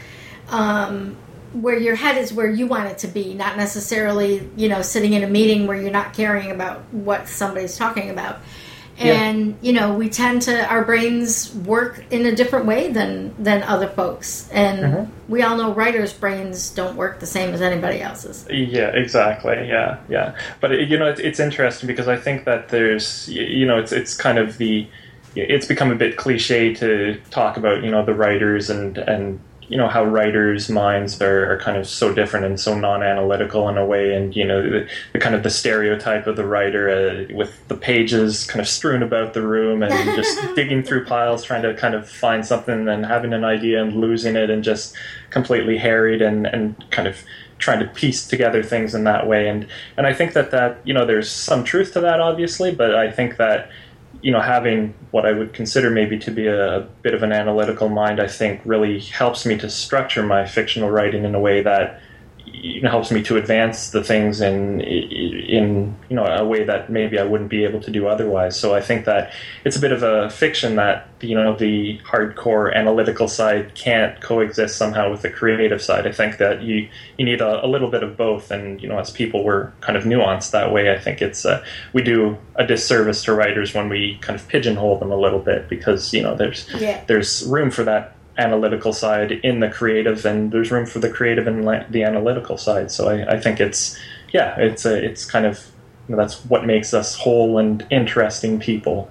Um, 0.50 1.18
where 1.54 1.78
your 1.80 1.96
head 1.96 2.18
is 2.18 2.34
where 2.34 2.50
you 2.50 2.68
want 2.68 2.90
it 2.90 2.98
to 2.98 3.08
be, 3.08 3.34
not 3.34 3.56
necessarily, 3.56 4.50
you 4.58 4.68
know, 4.68 4.82
sitting 4.82 5.14
in 5.14 5.24
a 5.24 5.28
meeting 5.28 5.68
where 5.68 5.80
you're 5.80 5.90
not 5.90 6.14
caring 6.14 6.52
about 6.52 6.82
what 6.92 7.30
somebody's 7.30 7.78
talking 7.78 8.10
about. 8.10 8.40
Yeah. 8.98 9.14
And 9.14 9.58
you 9.62 9.74
know, 9.74 9.94
we 9.96 10.10
tend 10.10 10.44
to 10.44 10.66
our 10.70 10.84
brains 10.84 11.54
work 11.54 12.04
in 12.12 12.26
a 12.26 12.36
different 12.36 12.66
way 12.66 12.92
than 12.92 13.34
than 13.42 13.64
other 13.64 13.88
folks, 13.88 14.50
and 14.52 14.80
Mm-hmm. 14.80 15.32
we 15.32 15.44
all 15.44 15.58
know 15.58 15.74
writers' 15.74 16.14
brains 16.14 16.70
don't 16.72 16.96
work 16.96 17.20
the 17.20 17.26
same 17.26 17.54
as 17.54 17.62
anybody 17.62 18.02
else's. 18.02 18.46
Yeah, 18.50 18.88
exactly. 18.88 19.68
Yeah, 19.68 20.00
yeah. 20.08 20.36
But 20.62 20.72
you 20.90 20.98
know, 20.98 21.08
it's, 21.08 21.20
it's 21.20 21.40
interesting 21.40 21.88
because 21.88 22.08
I 22.08 22.16
think 22.18 22.46
that 22.46 22.70
there's, 22.70 23.28
you 23.30 23.66
know, 23.66 23.78
it's 23.78 23.92
it's 23.92 24.16
kind 24.16 24.38
of 24.38 24.58
the 24.58 24.88
it's 25.36 25.66
become 25.66 25.92
a 25.92 25.96
bit 25.96 26.18
cliche 26.18 26.74
to 26.76 27.20
talk 27.30 27.58
about 27.58 27.84
you 27.84 27.92
know 27.92 28.06
the 28.06 28.14
writers 28.14 28.70
and 28.70 28.98
and 28.98 29.40
you 29.68 29.78
know 29.78 29.88
how 29.88 30.04
writers' 30.04 30.70
minds 30.70 31.20
are, 31.22 31.52
are 31.52 31.60
kind 31.60 31.78
of 31.78 31.88
so 31.88 32.14
different 32.14 32.46
and 32.46 32.60
so 32.60 32.78
non-analytical 32.78 33.68
in 33.70 33.78
a 33.78 33.86
way, 33.86 34.14
and 34.14 34.36
you 34.36 34.46
know 34.46 34.62
the, 34.62 34.88
the 35.14 35.20
kind 35.20 35.34
of 35.34 35.44
the 35.44 35.50
stereotype 35.50 36.28
of 36.28 36.36
the 36.36 36.46
writer 36.46 36.90
uh, 36.90 37.36
with 37.36 37.68
the 37.68 37.76
pages 37.76 38.46
kind 38.46 38.62
of 38.62 38.68
strewn 38.68 39.02
about 39.02 39.34
the 39.34 39.42
room 39.42 39.82
and 39.82 39.92
just 40.16 40.56
digging 40.56 40.84
through 40.84 41.06
piles 41.06 41.44
trying 41.44 41.64
to 41.64 41.74
kind 41.74 41.96
of 41.96 42.08
find 42.08 42.46
something 42.46 42.88
and 42.88 43.06
having 43.06 43.34
an 43.34 43.44
idea 43.44 43.82
and 43.82 43.96
losing 43.96 44.36
it 44.36 44.50
and 44.50 44.64
just 44.64 44.96
completely 45.32 45.78
harried 45.78 46.22
and 46.22 46.46
and 46.46 46.86
kind 46.92 47.08
of 47.08 47.18
trying 47.58 47.80
to 47.80 47.88
piece 47.88 48.28
together 48.28 48.62
things 48.62 48.94
in 48.94 49.06
that 49.06 49.28
way. 49.28 49.48
And 49.48 49.68
and 49.98 50.06
I 50.06 50.14
think 50.14 50.34
that 50.34 50.52
that 50.52 50.80
you 50.84 50.94
know 50.94 51.06
there's 51.06 51.30
some 51.30 51.64
truth 51.64 51.94
to 51.94 52.02
that 52.02 52.20
obviously, 52.20 52.74
but 52.74 52.94
I 52.94 53.12
think 53.12 53.38
that 53.38 53.70
you 54.22 54.32
know, 54.32 54.42
having 54.42 54.94
what 55.12 55.26
I 55.26 55.32
would 55.32 55.54
consider 55.54 55.90
maybe 55.90 56.18
to 56.20 56.32
be 56.32 56.48
a, 56.48 56.78
a, 56.78 56.82
bit 56.82 57.14
of 57.14 57.24
an 57.24 57.32
analytical 57.32 57.90
mind, 57.90 58.20
I 58.20 58.28
think 58.28 58.62
really 58.66 59.00
helps 59.00 59.46
me 59.46 59.58
to 59.58 59.70
structure 59.70 60.24
my 60.24 60.46
fictional 60.46 60.90
writing 60.90 61.24
in 61.26 61.36
a 61.36 61.40
way 61.40 61.62
that 61.62 62.02
you 62.66 62.82
know, 62.82 62.90
helps 62.90 63.12
me 63.12 63.22
to 63.22 63.38
advance 63.38 63.92
the 63.92 64.04
things 64.04 64.42
in 64.42 64.82
in 64.82 65.96
you 66.10 66.16
know 66.16 66.26
a 66.26 66.44
way 66.44 66.64
that 66.64 66.90
maybe 66.90 67.20
I 67.20 67.24
wouldn't 67.24 67.52
be 67.52 67.64
able 67.64 67.80
to 67.82 67.92
do 67.92 68.08
otherwise. 68.08 68.60
So 68.60 68.74
I 68.74 68.82
think 68.82 69.06
that 69.06 69.32
it's 69.64 69.76
a 69.76 69.80
bit 69.80 69.92
of 69.92 70.02
a 70.02 70.32
fiction 70.32 70.76
that 70.78 71.08
you 71.22 71.36
know 71.36 71.56
the 71.56 72.00
hardcore 72.00 72.74
analytical 72.74 73.28
side 73.28 73.76
can't 73.76 74.20
coexist 74.20 74.78
somehow 74.78 75.12
with 75.12 75.22
the 75.22 75.30
creative 75.30 75.80
side. 75.80 76.08
I 76.08 76.12
think 76.12 76.40
that 76.40 76.64
you 76.64 76.90
you 77.20 77.26
need 77.26 77.40
a, 77.40 77.64
a 77.64 77.68
little 77.68 77.92
bit 77.92 78.02
of 78.02 78.18
both, 78.18 78.50
and 78.50 78.82
you 78.82 78.90
know 78.90 78.98
as 78.98 79.12
people 79.12 79.44
we're 79.44 79.70
kind 79.82 79.96
of 79.96 80.04
nuanced 80.04 80.50
that 80.52 80.74
way. 80.74 80.92
I 80.92 80.98
think 80.98 81.22
it's 81.22 81.46
uh, 81.46 81.64
we 81.94 82.02
do 82.02 82.36
a 82.56 82.66
disservice 82.66 83.24
to 83.26 83.34
writers 83.34 83.76
when 83.76 83.90
we 83.90 84.18
kind 84.22 84.40
of 84.40 84.48
pigeonhole 84.48 84.98
them 84.98 85.12
a 85.12 85.18
little 85.18 85.40
bit 85.40 85.70
because 85.70 86.12
you 86.16 86.24
know 86.24 86.36
there's 86.36 86.68
yeah. 86.80 87.04
there's 87.06 87.46
room 87.46 87.70
for 87.70 87.84
that 87.84 88.15
analytical 88.38 88.94
side 88.94 89.32
in 89.32 89.60
the 89.60 89.70
creative, 89.70 90.26
and 90.26 90.52
there's 90.52 90.72
room 90.72 90.86
for 90.86 91.00
the 91.00 91.10
creative 91.10 91.48
in 91.48 91.64
the 91.64 92.04
analytical 92.04 92.58
side. 92.58 92.92
So 92.92 93.10
I, 93.10 93.36
I 93.36 93.40
think 93.40 93.60
it's 93.60 93.98
yeah, 94.34 94.56
it's 94.60 94.86
a, 94.86 95.04
it's 95.04 95.26
kind 95.26 95.46
of 95.46 95.66
you 96.08 96.16
know, 96.16 96.22
that's 96.22 96.44
what 96.46 96.66
makes 96.66 96.94
us 96.94 97.16
whole 97.16 97.58
and 97.58 97.86
interesting 97.90 98.60
people. 98.60 99.10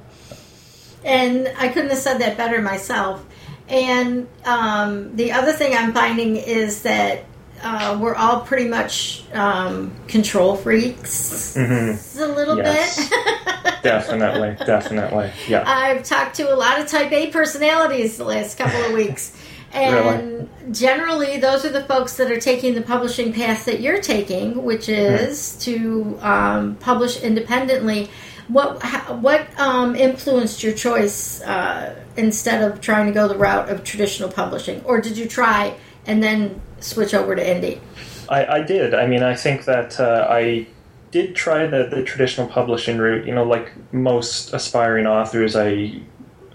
And 1.05 1.53
I 1.59 1.69
couldn't 1.69 1.91
have 1.91 1.99
said 1.99 2.19
that 2.19 2.37
better 2.37 2.63
myself. 2.63 3.25
And 3.69 4.29
um, 4.45 5.17
the 5.17 5.33
other 5.33 5.53
thing 5.53 5.75
I'm 5.75 5.93
finding 5.93 6.37
is 6.37 6.83
that 6.83 7.25
uh, 7.65 7.99
we're 7.99 8.15
all 8.15 8.41
pretty 8.41 8.69
much 8.69 9.25
um, 9.33 9.91
control 10.07 10.55
freaks 10.55 11.57
mm-hmm. 11.57 12.21
a 12.21 12.27
little 12.27 12.59
yes. 12.59 13.09
bit. 13.09 13.83
definitely, 13.83 14.55
definitely. 14.67 15.33
Yeah. 15.49 15.65
I've 15.67 16.05
talked 16.05 16.37
to 16.37 16.55
a 16.55 16.57
lot 16.57 16.79
of 16.79 16.89
type 16.89 17.11
A 17.11 17.31
personalities 17.31 18.19
the 18.19 18.25
last 18.25 18.59
couple 18.59 18.81
of 18.85 18.93
weeks. 18.93 19.37
And 19.75 19.97
really? 19.97 20.49
generally, 20.71 21.39
those 21.39 21.65
are 21.65 21.69
the 21.69 21.83
folks 21.83 22.17
that 22.19 22.31
are 22.31 22.39
taking 22.39 22.75
the 22.75 22.81
publishing 22.81 23.33
path 23.33 23.65
that 23.65 23.81
you're 23.81 24.01
taking, 24.01 24.63
which 24.63 24.83
mm-hmm. 24.83 25.25
is 25.25 25.41
mm-hmm. 25.41 26.19
to 26.19 26.19
um, 26.25 26.75
publish 26.77 27.21
independently. 27.21 28.09
What 28.47 28.81
what 29.21 29.49
um, 29.59 29.97
influenced 29.97 30.63
your 30.63 30.75
choice 30.75 31.43
uh, 31.43 32.01
instead 32.17 32.63
of 32.63 32.81
trying 32.83 33.07
to 33.07 33.13
go 33.13 33.27
the 33.27 33.37
route 33.37 33.69
of 33.69 33.83
traditional 33.83 34.31
publishing, 34.31 34.81
or 34.85 35.01
did 35.01 35.19
you 35.19 35.27
try 35.27 35.75
and 36.07 36.23
then 36.23 36.61
switch 36.85 37.15
over 37.15 37.35
to 37.35 37.43
indie? 37.43 37.81
I, 38.29 38.47
I 38.47 38.63
did. 38.63 38.95
I 38.95 39.07
mean, 39.07 39.23
I 39.23 39.35
think 39.35 39.65
that 39.65 39.99
uh, 39.99 40.27
I 40.29 40.67
did 41.11 41.35
try 41.35 41.67
the, 41.67 41.87
the 41.91 42.03
traditional 42.03 42.47
publishing 42.47 42.99
route. 42.99 43.27
You 43.27 43.35
know, 43.35 43.45
like 43.45 43.73
most 43.93 44.53
aspiring 44.53 45.07
authors, 45.07 45.57
I 45.57 46.01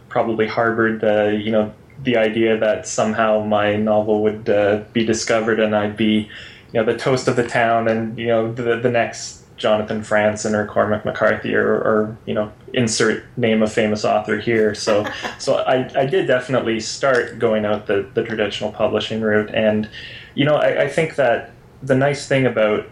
probably 0.09 0.47
harbored, 0.47 1.03
uh, 1.03 1.27
you 1.27 1.51
know, 1.51 1.73
the 2.03 2.17
idea 2.17 2.57
that 2.57 2.87
somehow 2.87 3.43
my 3.43 3.75
novel 3.75 4.23
would 4.23 4.49
uh, 4.49 4.83
be 4.93 5.05
discovered 5.05 5.59
and 5.59 5.75
I'd 5.75 5.97
be, 5.97 6.29
you 6.71 6.79
know, 6.79 6.83
the 6.83 6.97
toast 6.97 7.27
of 7.27 7.35
the 7.35 7.47
town 7.47 7.87
and, 7.87 8.17
you 8.17 8.27
know, 8.27 8.51
the, 8.51 8.77
the 8.77 8.89
next 8.89 9.38
Jonathan 9.59 10.01
Franzen 10.01 10.53
or 10.53 10.65
Cormac 10.65 11.05
McCarthy 11.05 11.53
or, 11.53 11.73
or, 11.73 12.17
you 12.25 12.33
know 12.33 12.51
insert 12.73 13.23
name 13.37 13.61
of 13.61 13.71
famous 13.71 14.05
author 14.05 14.39
here. 14.39 14.73
So 14.73 15.05
so 15.39 15.55
I, 15.57 15.89
I 15.95 16.05
did 16.05 16.27
definitely 16.27 16.79
start 16.79 17.39
going 17.39 17.65
out 17.65 17.87
the, 17.87 18.09
the 18.13 18.23
traditional 18.23 18.71
publishing 18.71 19.21
route, 19.21 19.53
and 19.53 19.89
you 20.35 20.45
know 20.45 20.55
I, 20.55 20.83
I 20.83 20.87
think 20.87 21.15
that 21.15 21.51
the 21.83 21.95
nice 21.95 22.27
thing 22.27 22.45
about 22.45 22.87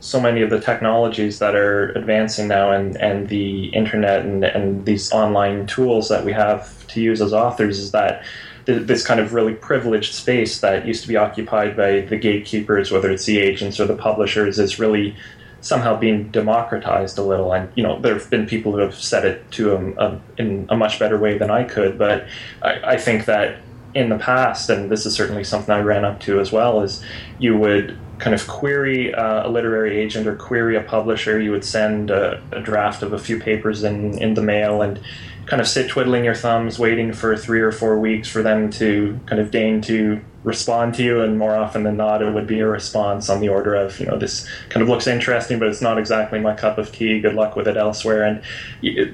so 0.00 0.20
many 0.20 0.42
of 0.42 0.50
the 0.50 0.60
technologies 0.60 1.40
that 1.40 1.56
are 1.56 1.90
advancing 1.92 2.46
now 2.46 2.70
and, 2.70 2.96
and 2.98 3.28
the 3.28 3.66
internet 3.66 4.24
and, 4.24 4.44
and 4.44 4.86
these 4.86 5.10
online 5.10 5.66
tools 5.66 6.08
that 6.08 6.24
we 6.24 6.32
have 6.32 6.86
to 6.86 7.00
use 7.00 7.20
as 7.20 7.32
authors 7.32 7.80
is 7.80 7.90
that 7.90 8.22
this 8.64 9.04
kind 9.04 9.18
of 9.18 9.32
really 9.32 9.54
privileged 9.54 10.12
space 10.12 10.60
that 10.60 10.86
used 10.86 11.00
to 11.02 11.08
be 11.08 11.16
occupied 11.16 11.74
by 11.74 12.00
the 12.00 12.16
gatekeepers, 12.16 12.90
whether 12.90 13.10
it's 13.10 13.24
the 13.24 13.38
agents 13.38 13.80
or 13.80 13.86
the 13.86 13.96
publishers, 13.96 14.58
is 14.58 14.78
really 14.78 15.16
somehow 15.60 15.98
being 15.98 16.28
democratized 16.30 17.18
a 17.18 17.22
little. 17.22 17.52
And 17.52 17.70
you 17.74 17.82
know, 17.82 18.00
there 18.00 18.14
have 18.14 18.30
been 18.30 18.46
people 18.46 18.72
who 18.72 18.78
have 18.78 18.94
said 18.94 19.24
it 19.24 19.50
to 19.52 19.74
him 19.74 19.98
um, 19.98 20.20
in 20.36 20.66
a 20.68 20.76
much 20.76 20.98
better 20.98 21.18
way 21.18 21.38
than 21.38 21.50
I 21.50 21.64
could. 21.64 21.98
But 21.98 22.26
I, 22.62 22.94
I 22.94 22.96
think 22.96 23.24
that 23.26 23.58
in 23.94 24.08
the 24.08 24.18
past, 24.18 24.70
and 24.70 24.90
this 24.90 25.06
is 25.06 25.14
certainly 25.14 25.44
something 25.44 25.74
I 25.74 25.80
ran 25.80 26.04
up 26.04 26.20
to 26.20 26.40
as 26.40 26.52
well, 26.52 26.82
is 26.82 27.02
you 27.38 27.56
would 27.56 27.98
kind 28.18 28.34
of 28.34 28.46
query 28.46 29.14
uh, 29.14 29.46
a 29.46 29.50
literary 29.50 29.96
agent 29.98 30.26
or 30.26 30.36
query 30.36 30.76
a 30.76 30.82
publisher. 30.82 31.40
You 31.40 31.52
would 31.52 31.64
send 31.64 32.10
a, 32.10 32.42
a, 32.52 32.60
draft 32.60 33.02
of 33.02 33.12
a 33.12 33.18
few 33.18 33.38
papers 33.38 33.84
in, 33.84 34.18
in 34.18 34.34
the 34.34 34.42
mail 34.42 34.82
and 34.82 35.00
kind 35.48 35.60
of 35.60 35.68
sit 35.68 35.88
twiddling 35.88 36.24
your 36.24 36.34
thumbs, 36.34 36.78
waiting 36.78 37.12
for 37.12 37.36
three 37.36 37.60
or 37.60 37.72
four 37.72 37.98
weeks 37.98 38.28
for 38.28 38.42
them 38.42 38.70
to 38.70 39.18
kind 39.26 39.40
of 39.40 39.50
deign 39.50 39.80
to 39.80 40.20
respond 40.44 40.94
to 40.94 41.02
you. 41.02 41.22
And 41.22 41.38
more 41.38 41.56
often 41.56 41.84
than 41.84 41.96
not, 41.96 42.22
it 42.22 42.32
would 42.32 42.46
be 42.46 42.60
a 42.60 42.66
response 42.66 43.30
on 43.30 43.40
the 43.40 43.48
order 43.48 43.74
of, 43.74 43.98
you 43.98 44.06
know, 44.06 44.18
this 44.18 44.46
kind 44.68 44.82
of 44.82 44.88
looks 44.88 45.06
interesting, 45.06 45.58
but 45.58 45.68
it's 45.68 45.80
not 45.80 45.98
exactly 45.98 46.38
my 46.38 46.54
cup 46.54 46.76
of 46.76 46.92
tea. 46.92 47.20
Good 47.20 47.34
luck 47.34 47.56
with 47.56 47.66
it 47.66 47.78
elsewhere. 47.78 48.24
And 48.24 48.42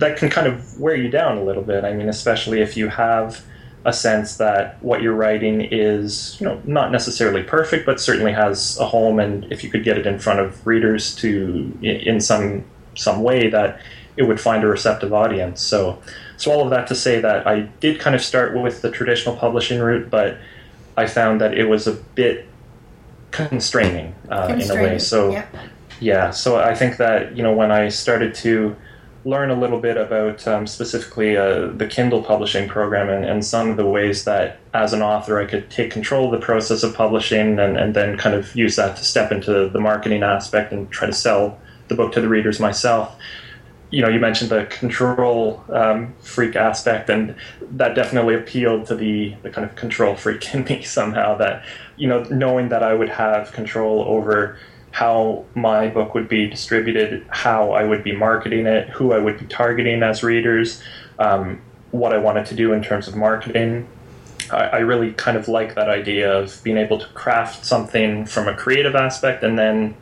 that 0.00 0.17
can 0.17 0.29
kind 0.29 0.49
of 0.49 0.79
wear 0.81 0.97
you 0.97 1.09
down 1.09 1.38
a 1.38 1.45
little 1.45 1.62
bit. 1.62 1.85
I 1.85 1.93
mean, 1.93 2.09
especially 2.09 2.61
if 2.61 2.76
you 2.76 2.88
have 2.88 3.45
a 3.85 3.93
sense 3.93 4.38
that 4.38 4.83
what 4.83 5.03
you're 5.03 5.14
writing 5.14 5.61
is, 5.61 6.37
you 6.41 6.47
know, 6.47 6.61
not 6.64 6.91
necessarily 6.91 7.43
perfect, 7.45 7.87
but 7.87 8.00
certainly 8.00 8.33
has 8.33 8.79
a 8.79 8.87
home. 8.87 9.21
And 9.21 9.45
if 9.53 9.62
you 9.62 9.71
could 9.71 9.85
get 9.85 9.99
it 9.99 10.07
in 10.07 10.19
front 10.19 10.41
of 10.41 10.67
readers 10.67 11.14
to, 11.17 11.79
in 11.83 12.21
some 12.21 12.64
some 12.97 13.23
way, 13.23 13.50
that 13.50 13.81
it 14.17 14.23
would 14.23 14.41
find 14.41 14.62
a 14.64 14.67
receptive 14.67 15.12
audience. 15.12 15.61
So, 15.61 16.00
so 16.37 16.53
all 16.53 16.62
of 16.62 16.71
that 16.71 16.87
to 16.88 16.95
say 16.95 17.21
that 17.21 17.47
I 17.47 17.61
did 17.81 18.00
kind 18.00 18.17
of 18.17 18.23
start 18.23 18.55
with 18.55 18.83
the 18.83 18.91
traditional 18.91 19.37
publishing 19.37 19.81
route, 19.81 20.11
but 20.11 20.38
I 20.97 21.07
found 21.07 21.41
that 21.41 21.55
it 21.55 21.64
was 21.64 21.87
a 21.87 21.93
bit 21.93 22.47
constraining, 23.31 24.14
uh, 24.31 24.49
constraining. 24.49 24.85
in 24.85 24.91
a 24.91 24.93
way. 24.95 24.99
So, 24.99 25.31
yep. 25.31 25.55
yeah, 26.00 26.31
so 26.31 26.57
I 26.57 26.75
think 26.75 26.99
that 26.99 27.37
you 27.37 27.43
know 27.43 27.53
when 27.53 27.71
I 27.71 27.88
started 27.88 28.35
to 28.37 28.76
learn 29.25 29.50
a 29.50 29.59
little 29.59 29.81
bit 29.81 29.97
about 29.97 30.47
um, 30.47 30.67
specifically 30.67 31.37
uh, 31.37 31.69
the 31.69 31.87
Kindle 31.87 32.23
publishing 32.23 32.69
program 32.69 33.09
and, 33.09 33.25
and, 33.25 33.45
some 33.45 33.71
of 33.71 33.76
the 33.76 33.87
ways 33.87 34.25
that, 34.25 34.59
as 34.75 34.93
an 34.93 35.00
author, 35.00 35.41
I 35.41 35.47
could 35.47 35.71
take 35.71 35.91
control 35.91 36.26
of 36.26 36.38
the 36.38 36.45
process 36.45 36.83
of 36.83 36.95
publishing 36.95 37.59
and, 37.59 37.79
and 37.79 37.95
then 37.95 38.19
kind 38.19 38.35
of 38.35 38.55
use 38.55 38.76
that 38.76 38.97
to 38.97 39.05
step 39.05 39.33
into 39.33 39.69
the 39.71 39.81
marketing 39.81 40.23
aspect 40.23 40.73
and 40.73 40.91
try 40.91 41.07
to 41.07 41.12
sell 41.12 41.59
the 41.88 41.95
book 41.95 42.12
to 42.12 42.21
the 42.21 42.29
readers 42.29 42.61
myself. 42.61 43.17
You 43.91 44.03
know, 44.03 44.09
you 44.09 44.19
mentioned 44.19 44.50
the 44.50 44.67
control 44.67 45.64
um, 45.69 46.14
freak 46.21 46.57
aspect, 46.57 47.09
and 47.11 47.37
that 47.73 47.95
definitely 47.95 48.35
appealed 48.35 48.87
to 48.87 48.97
the, 48.97 49.35
the 49.43 49.50
kind 49.50 49.69
of 49.69 49.76
control 49.76 50.17
freak 50.17 50.55
in 50.55 50.64
me 50.64 50.83
somehow. 50.83 51.37
That, 51.37 51.64
you 51.97 52.09
know, 52.09 52.23
knowing 52.25 52.71
that 52.71 52.83
I 52.83 52.95
would 52.95 53.11
have 53.11 53.53
control 53.53 54.03
over 54.03 54.59
how 54.95 55.45
my 55.57 55.88
book 55.88 56.14
would 56.14 56.29
be 56.29 56.49
distributed, 56.49 57.26
how 57.29 57.73
I 57.73 57.83
would 57.83 58.05
be 58.05 58.12
marketing 58.14 58.67
it, 58.67 58.88
who 58.91 59.12
I 59.12 59.19
would 59.19 59.38
be 59.38 59.47
targeting 59.47 60.05
as 60.05 60.23
readers, 60.23 60.81
um, 61.19 61.61
what 61.91 62.12
I 62.12 62.19
wanted 62.19 62.47
to 62.47 62.55
do 62.55 62.73
in 62.73 62.81
terms 62.81 63.09
of 63.09 63.17
marketing. 63.17 63.88
I, 64.53 64.64
I, 64.64 64.79
really 64.79 65.12
kind 65.12 65.37
of 65.37 65.49
like 65.49 65.75
that 65.75 65.88
idea 65.88 66.33
of 66.33 66.62
being 66.62 66.76
able 66.76 66.99
to 67.00 67.07
craft 67.09 67.64
something 67.64 68.25
from 68.25 68.47
a 68.47 68.55
creative 68.55 68.95
aspect 68.95 69.43
and 69.43 69.59
then, 69.59 69.97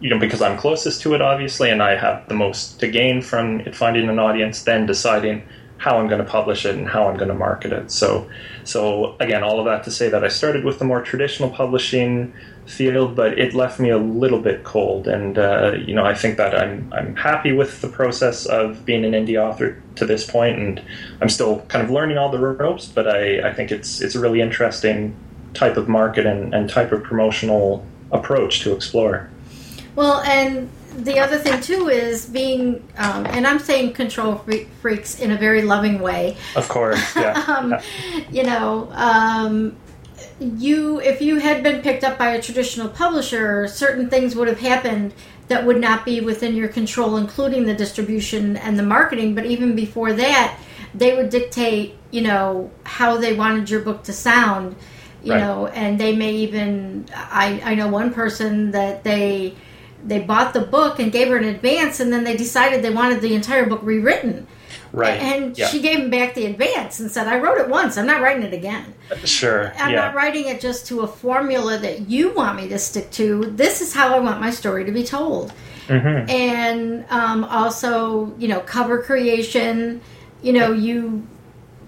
you 0.00 0.10
know, 0.10 0.18
because 0.18 0.42
I'm 0.42 0.58
closest 0.58 1.02
to 1.02 1.14
it, 1.14 1.22
obviously, 1.22 1.70
and 1.70 1.82
I 1.82 1.96
have 1.96 2.28
the 2.28 2.34
most 2.34 2.80
to 2.80 2.88
gain 2.88 3.22
from 3.22 3.60
it 3.60 3.74
finding 3.74 4.08
an 4.08 4.18
audience, 4.18 4.62
then 4.62 4.86
deciding 4.86 5.42
how 5.78 5.98
I'm 5.98 6.08
going 6.08 6.24
to 6.24 6.30
publish 6.30 6.64
it 6.64 6.74
and 6.74 6.88
how 6.88 7.08
I'm 7.08 7.16
going 7.16 7.28
to 7.28 7.34
market 7.34 7.72
it. 7.72 7.90
So, 7.90 8.28
so 8.64 9.16
again, 9.20 9.42
all 9.42 9.58
of 9.58 9.66
that 9.66 9.84
to 9.84 9.90
say 9.90 10.08
that 10.08 10.24
I 10.24 10.28
started 10.28 10.64
with 10.64 10.78
the 10.78 10.84
more 10.84 11.02
traditional 11.02 11.50
publishing 11.50 12.32
field, 12.66 13.14
but 13.14 13.38
it 13.38 13.54
left 13.54 13.78
me 13.78 13.90
a 13.90 13.98
little 13.98 14.40
bit 14.40 14.64
cold. 14.64 15.06
And 15.06 15.38
uh, 15.38 15.72
you 15.72 15.94
know, 15.94 16.04
I 16.04 16.14
think 16.14 16.36
that 16.38 16.58
I'm 16.58 16.92
I'm 16.92 17.14
happy 17.16 17.52
with 17.52 17.80
the 17.80 17.88
process 17.88 18.46
of 18.46 18.84
being 18.84 19.04
an 19.04 19.12
indie 19.12 19.40
author 19.40 19.82
to 19.96 20.06
this 20.06 20.28
point, 20.28 20.58
and 20.58 20.82
I'm 21.20 21.28
still 21.28 21.60
kind 21.68 21.84
of 21.84 21.90
learning 21.90 22.18
all 22.18 22.30
the 22.30 22.38
ropes. 22.38 22.86
But 22.86 23.08
I, 23.08 23.48
I 23.48 23.52
think 23.52 23.70
it's 23.70 24.00
it's 24.00 24.14
a 24.14 24.20
really 24.20 24.40
interesting 24.40 25.14
type 25.54 25.76
of 25.76 25.88
market 25.88 26.26
and, 26.26 26.54
and 26.54 26.68
type 26.68 26.92
of 26.92 27.02
promotional 27.02 27.84
approach 28.12 28.60
to 28.60 28.74
explore. 28.74 29.30
Well, 29.96 30.20
and 30.20 30.70
the 30.98 31.18
other 31.18 31.38
thing 31.38 31.60
too 31.60 31.88
is 31.88 32.26
being, 32.26 32.86
um, 32.96 33.26
and 33.26 33.46
I'm 33.46 33.58
saying 33.58 33.94
control 33.94 34.44
freaks 34.80 35.18
in 35.18 35.30
a 35.30 35.36
very 35.36 35.62
loving 35.62 36.00
way. 36.00 36.36
Of 36.54 36.68
course, 36.68 37.16
yeah. 37.16 37.32
um, 37.48 37.70
yeah. 37.70 37.82
You 38.30 38.42
know, 38.44 38.88
um, 38.92 39.76
you 40.38 41.00
if 41.00 41.20
you 41.20 41.38
had 41.38 41.62
been 41.62 41.82
picked 41.82 42.04
up 42.04 42.18
by 42.18 42.30
a 42.30 42.42
traditional 42.42 42.88
publisher, 42.88 43.68
certain 43.68 44.08
things 44.08 44.36
would 44.36 44.48
have 44.48 44.60
happened 44.60 45.14
that 45.48 45.64
would 45.64 45.80
not 45.80 46.04
be 46.04 46.20
within 46.20 46.54
your 46.56 46.68
control, 46.68 47.16
including 47.16 47.64
the 47.64 47.74
distribution 47.74 48.56
and 48.56 48.78
the 48.78 48.82
marketing. 48.82 49.34
But 49.34 49.46
even 49.46 49.76
before 49.76 50.12
that, 50.12 50.58
they 50.94 51.16
would 51.16 51.30
dictate, 51.30 51.94
you 52.10 52.22
know, 52.22 52.70
how 52.84 53.16
they 53.16 53.32
wanted 53.32 53.70
your 53.70 53.80
book 53.80 54.04
to 54.04 54.12
sound. 54.12 54.76
You 55.22 55.32
right. 55.32 55.40
know, 55.40 55.66
and 55.66 55.98
they 55.98 56.14
may 56.14 56.32
even. 56.32 57.06
I 57.14 57.60
I 57.64 57.74
know 57.74 57.88
one 57.88 58.12
person 58.12 58.72
that 58.72 59.02
they 59.04 59.56
they 60.06 60.20
bought 60.20 60.54
the 60.54 60.60
book 60.60 60.98
and 60.98 61.10
gave 61.12 61.28
her 61.28 61.36
an 61.36 61.44
advance, 61.44 62.00
and 62.00 62.12
then 62.12 62.24
they 62.24 62.36
decided 62.36 62.82
they 62.82 62.90
wanted 62.90 63.20
the 63.20 63.34
entire 63.34 63.66
book 63.66 63.80
rewritten. 63.82 64.46
Right. 64.92 65.20
And 65.20 65.58
yeah. 65.58 65.66
she 65.66 65.82
gave 65.82 65.98
him 65.98 66.10
back 66.10 66.34
the 66.34 66.46
advance 66.46 67.00
and 67.00 67.10
said, 67.10 67.26
I 67.26 67.38
wrote 67.38 67.58
it 67.58 67.68
once. 67.68 67.98
I'm 67.98 68.06
not 68.06 68.22
writing 68.22 68.44
it 68.44 68.54
again. 68.54 68.94
Sure. 69.24 69.72
I'm 69.76 69.90
yeah. 69.90 69.96
not 69.96 70.14
writing 70.14 70.46
it 70.46 70.60
just 70.60 70.86
to 70.86 71.00
a 71.00 71.06
formula 71.06 71.76
that 71.78 72.08
you 72.08 72.32
want 72.32 72.56
me 72.56 72.68
to 72.68 72.78
stick 72.78 73.10
to. 73.12 73.44
This 73.44 73.82
is 73.82 73.92
how 73.92 74.14
I 74.14 74.20
want 74.20 74.40
my 74.40 74.50
story 74.50 74.84
to 74.84 74.92
be 74.92 75.04
told. 75.04 75.52
Mm-hmm. 75.88 76.30
And 76.30 77.06
um, 77.10 77.44
also, 77.44 78.34
you 78.38 78.48
know, 78.48 78.60
cover 78.60 79.02
creation. 79.02 80.00
You 80.42 80.52
know, 80.54 80.72
you 80.72 81.26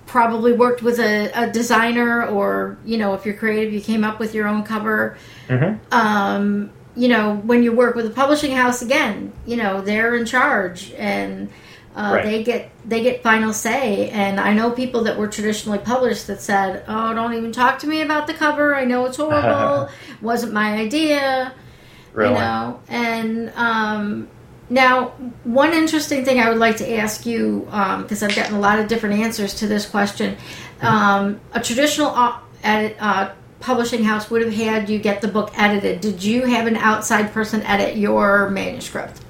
probably 0.06 0.52
worked 0.52 0.82
with 0.82 0.98
a, 0.98 1.30
a, 1.34 1.50
designer, 1.50 2.26
or, 2.26 2.78
you 2.84 2.96
know, 2.96 3.14
if 3.14 3.26
you're 3.26 3.36
creative, 3.36 3.72
you 3.72 3.80
came 3.80 4.04
up 4.04 4.18
with 4.18 4.34
your 4.34 4.48
own 4.48 4.64
cover. 4.64 5.16
Mm-hmm. 5.48 5.94
Um, 5.94 6.70
you 6.98 7.06
know, 7.06 7.36
when 7.36 7.62
you 7.62 7.72
work 7.72 7.94
with 7.94 8.06
a 8.06 8.10
publishing 8.10 8.50
house, 8.50 8.82
again, 8.82 9.32
you 9.46 9.56
know, 9.56 9.80
they're 9.80 10.16
in 10.16 10.26
charge 10.26 10.92
and 10.92 11.48
uh, 11.94 12.10
right. 12.14 12.24
they 12.24 12.42
get 12.42 12.70
they 12.84 13.02
get 13.02 13.22
final 13.22 13.52
say. 13.52 14.10
And 14.10 14.40
I 14.40 14.52
know 14.52 14.72
people 14.72 15.04
that 15.04 15.16
were 15.16 15.28
traditionally 15.28 15.78
published 15.78 16.26
that 16.26 16.40
said, 16.40 16.84
"Oh, 16.88 17.14
don't 17.14 17.34
even 17.34 17.52
talk 17.52 17.78
to 17.80 17.86
me 17.86 18.02
about 18.02 18.26
the 18.26 18.34
cover. 18.34 18.74
I 18.74 18.84
know 18.84 19.06
it's 19.06 19.16
horrible. 19.24 19.90
Wasn't 20.20 20.52
my 20.52 20.74
idea." 20.74 21.54
Really? 22.12 22.32
You 22.32 22.38
know, 22.38 22.80
and 22.88 23.52
um, 23.54 24.28
now 24.68 25.10
one 25.44 25.72
interesting 25.72 26.24
thing 26.24 26.40
I 26.40 26.48
would 26.48 26.58
like 26.58 26.78
to 26.78 26.96
ask 26.96 27.24
you 27.26 27.60
because 27.66 28.22
um, 28.22 28.28
I've 28.28 28.36
gotten 28.36 28.56
a 28.56 28.60
lot 28.60 28.80
of 28.80 28.88
different 28.88 29.20
answers 29.20 29.54
to 29.54 29.68
this 29.68 29.88
question. 29.88 30.34
Mm-hmm. 30.34 30.86
Um, 30.86 31.40
a 31.52 31.60
traditional 31.60 32.10
uh, 32.10 32.38
edit, 32.64 32.96
uh, 32.98 33.32
publishing 33.60 34.04
house 34.04 34.30
would 34.30 34.42
have 34.42 34.54
had 34.54 34.88
you 34.88 34.98
get 34.98 35.20
the 35.20 35.28
book 35.28 35.50
edited. 35.56 36.00
Did 36.00 36.22
you 36.22 36.42
have 36.42 36.66
an 36.66 36.76
outside 36.76 37.32
person 37.32 37.62
edit 37.62 37.96
your 37.96 38.50
manuscript? 38.50 39.20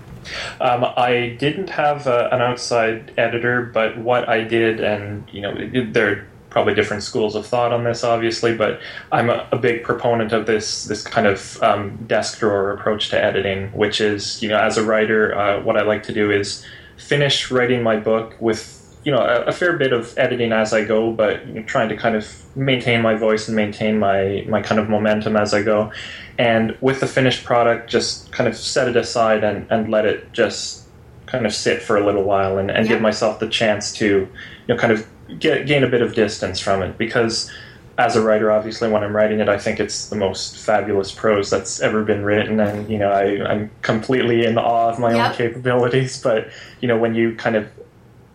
Um, 0.60 0.84
I 0.84 1.36
didn't 1.38 1.70
have 1.70 2.06
uh, 2.06 2.28
an 2.32 2.42
outside 2.42 3.12
editor, 3.16 3.62
but 3.62 3.96
what 3.98 4.28
I 4.28 4.44
did, 4.44 4.80
and 4.80 5.26
you 5.32 5.40
know, 5.40 5.54
there 5.90 6.10
are 6.10 6.26
probably 6.50 6.74
different 6.74 7.02
schools 7.02 7.34
of 7.34 7.46
thought 7.46 7.72
on 7.72 7.84
this, 7.84 8.04
obviously, 8.04 8.56
but 8.56 8.80
I'm 9.12 9.30
a, 9.30 9.48
a 9.52 9.56
big 9.56 9.84
proponent 9.84 10.32
of 10.32 10.46
this 10.46 10.84
this 10.84 11.02
kind 11.02 11.26
of 11.26 11.62
um, 11.62 11.96
desk 12.06 12.40
drawer 12.40 12.72
approach 12.72 13.08
to 13.10 13.22
editing, 13.22 13.68
which 13.68 14.00
is, 14.00 14.42
you 14.42 14.48
know, 14.48 14.58
as 14.58 14.76
a 14.76 14.84
writer, 14.84 15.36
uh, 15.36 15.62
what 15.62 15.76
I 15.76 15.82
like 15.82 16.02
to 16.04 16.12
do 16.12 16.30
is 16.30 16.64
finish 16.96 17.50
writing 17.50 17.82
my 17.82 17.96
book 17.96 18.34
with 18.40 18.77
you 19.08 19.14
know 19.14 19.22
a, 19.22 19.44
a, 19.44 19.52
fair 19.52 19.72
bit 19.72 19.94
of 19.94 20.12
editing 20.18 20.52
as 20.52 20.74
I 20.74 20.84
go, 20.84 21.10
but 21.10 21.46
you 21.46 21.54
know, 21.54 21.62
trying 21.62 21.88
to 21.88 21.96
kind 21.96 22.14
of 22.14 22.44
maintain 22.54 23.00
my 23.00 23.14
voice 23.14 23.48
and 23.48 23.56
maintain 23.56 23.98
my 23.98 24.44
my 24.46 24.60
kind 24.60 24.78
of 24.78 24.90
momentum 24.90 25.34
as 25.34 25.54
I 25.54 25.62
go. 25.62 25.90
And 26.36 26.76
with 26.82 27.00
the 27.00 27.06
finished 27.06 27.42
product, 27.42 27.88
just 27.88 28.30
kind 28.32 28.46
of 28.46 28.54
set 28.54 28.86
it 28.86 28.96
aside 28.96 29.44
and, 29.44 29.66
and 29.70 29.90
let 29.90 30.04
it 30.04 30.30
just 30.34 30.86
kind 31.24 31.46
of 31.46 31.54
sit 31.54 31.80
for 31.80 31.96
a 31.96 32.04
little 32.04 32.22
while 32.22 32.58
and, 32.58 32.70
and 32.70 32.84
yeah. 32.84 32.92
give 32.92 33.00
myself 33.00 33.40
the 33.40 33.48
chance 33.48 33.94
to 33.94 34.06
you 34.06 34.28
know 34.68 34.76
kind 34.76 34.92
of 34.92 35.08
get 35.38 35.66
gain 35.66 35.84
a 35.84 35.88
bit 35.88 36.02
of 36.02 36.14
distance 36.14 36.60
from 36.60 36.82
it 36.82 36.98
because 36.98 37.50
as 37.96 38.14
a 38.14 38.22
writer, 38.22 38.52
obviously, 38.52 38.90
when 38.90 39.02
I'm 39.02 39.16
writing 39.16 39.40
it, 39.40 39.48
I 39.48 39.58
think 39.58 39.80
it's 39.80 40.10
the 40.10 40.16
most 40.16 40.58
fabulous 40.58 41.12
prose 41.12 41.48
that's 41.48 41.80
ever 41.80 42.04
been 42.04 42.24
written, 42.24 42.60
and 42.60 42.90
you 42.90 42.98
know, 42.98 43.10
I, 43.10 43.52
am 43.52 43.70
completely 43.80 44.44
in 44.44 44.58
awe 44.58 44.90
of 44.90 45.00
my 45.00 45.14
yep. 45.14 45.30
own 45.30 45.36
capabilities. 45.36 46.22
But 46.22 46.50
you 46.82 46.88
know, 46.88 46.98
when 46.98 47.14
you 47.14 47.34
kind 47.34 47.56
of 47.56 47.68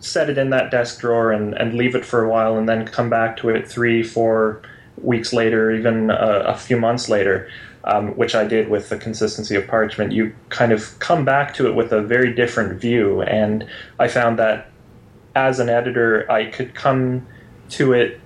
set 0.04 0.28
it 0.28 0.36
in 0.36 0.50
that 0.50 0.70
desk 0.70 1.00
drawer 1.00 1.32
and, 1.32 1.54
and 1.54 1.74
leave 1.74 1.94
it 1.94 2.04
for 2.04 2.22
a 2.22 2.28
while 2.28 2.56
and 2.56 2.68
then 2.68 2.86
come 2.86 3.08
back 3.08 3.36
to 3.38 3.48
it 3.48 3.66
three, 3.66 4.02
four 4.02 4.62
weeks 4.98 5.32
later, 5.32 5.70
even 5.70 6.10
a, 6.10 6.44
a 6.46 6.56
few 6.56 6.78
months 6.78 7.08
later, 7.08 7.48
um, 7.84 8.16
which 8.16 8.34
I 8.34 8.44
did 8.44 8.68
with 8.68 8.90
the 8.90 8.96
consistency 8.96 9.54
of 9.56 9.66
parchment, 9.66 10.12
you 10.12 10.34
kind 10.50 10.72
of 10.72 10.98
come 10.98 11.24
back 11.24 11.54
to 11.54 11.66
it 11.66 11.74
with 11.74 11.92
a 11.92 12.02
very 12.02 12.34
different 12.34 12.80
view. 12.80 13.22
And 13.22 13.66
I 13.98 14.08
found 14.08 14.38
that 14.38 14.70
as 15.34 15.58
an 15.58 15.68
editor, 15.68 16.30
I 16.30 16.46
could 16.46 16.74
come 16.74 17.26
to 17.70 17.92
it 17.92 18.20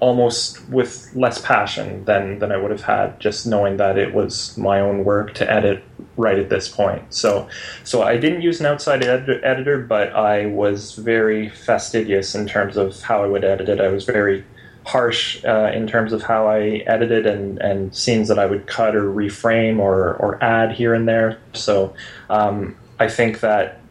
almost 0.00 0.66
with 0.68 1.10
less 1.14 1.40
passion 1.40 2.04
than 2.04 2.38
than 2.38 2.52
I 2.52 2.56
would 2.56 2.70
have 2.70 2.82
had 2.82 3.18
just 3.18 3.46
knowing 3.46 3.78
that 3.78 3.98
it 3.98 4.14
was 4.14 4.56
my 4.56 4.80
own 4.80 5.04
work 5.04 5.34
to 5.34 5.50
edit 5.50 5.82
right 6.16 6.38
at 6.38 6.50
this 6.50 6.68
point. 6.68 7.02
So 7.12 7.48
so 7.84 8.02
I 8.02 8.16
didn't 8.16 8.42
use 8.42 8.60
an 8.60 8.66
outside 8.66 9.04
ed- 9.04 9.40
editor, 9.42 9.78
but 9.78 10.12
I 10.14 10.46
was 10.46 10.94
very 10.94 11.48
fastidious 11.48 12.34
in 12.34 12.46
terms 12.46 12.76
of 12.76 13.00
how 13.02 13.24
I 13.24 13.26
would 13.26 13.44
edit 13.44 13.68
it. 13.68 13.80
I 13.80 13.88
was 13.88 14.04
very 14.04 14.44
harsh 14.88 15.44
uh, 15.44 15.70
in 15.74 15.86
terms 15.86 16.14
of 16.14 16.22
how 16.22 16.48
I 16.48 16.82
edited 16.86 17.26
and, 17.26 17.58
and 17.58 17.94
scenes 17.94 18.28
that 18.28 18.38
I 18.38 18.46
would 18.46 18.66
cut 18.66 18.96
or 18.96 19.12
reframe 19.12 19.78
or, 19.78 20.14
or 20.14 20.42
add 20.42 20.72
here 20.72 20.94
and 20.94 21.06
there. 21.06 21.38
So 21.52 21.94
um, 22.30 22.74
I 22.98 23.08
think 23.08 23.40
that 23.40 23.82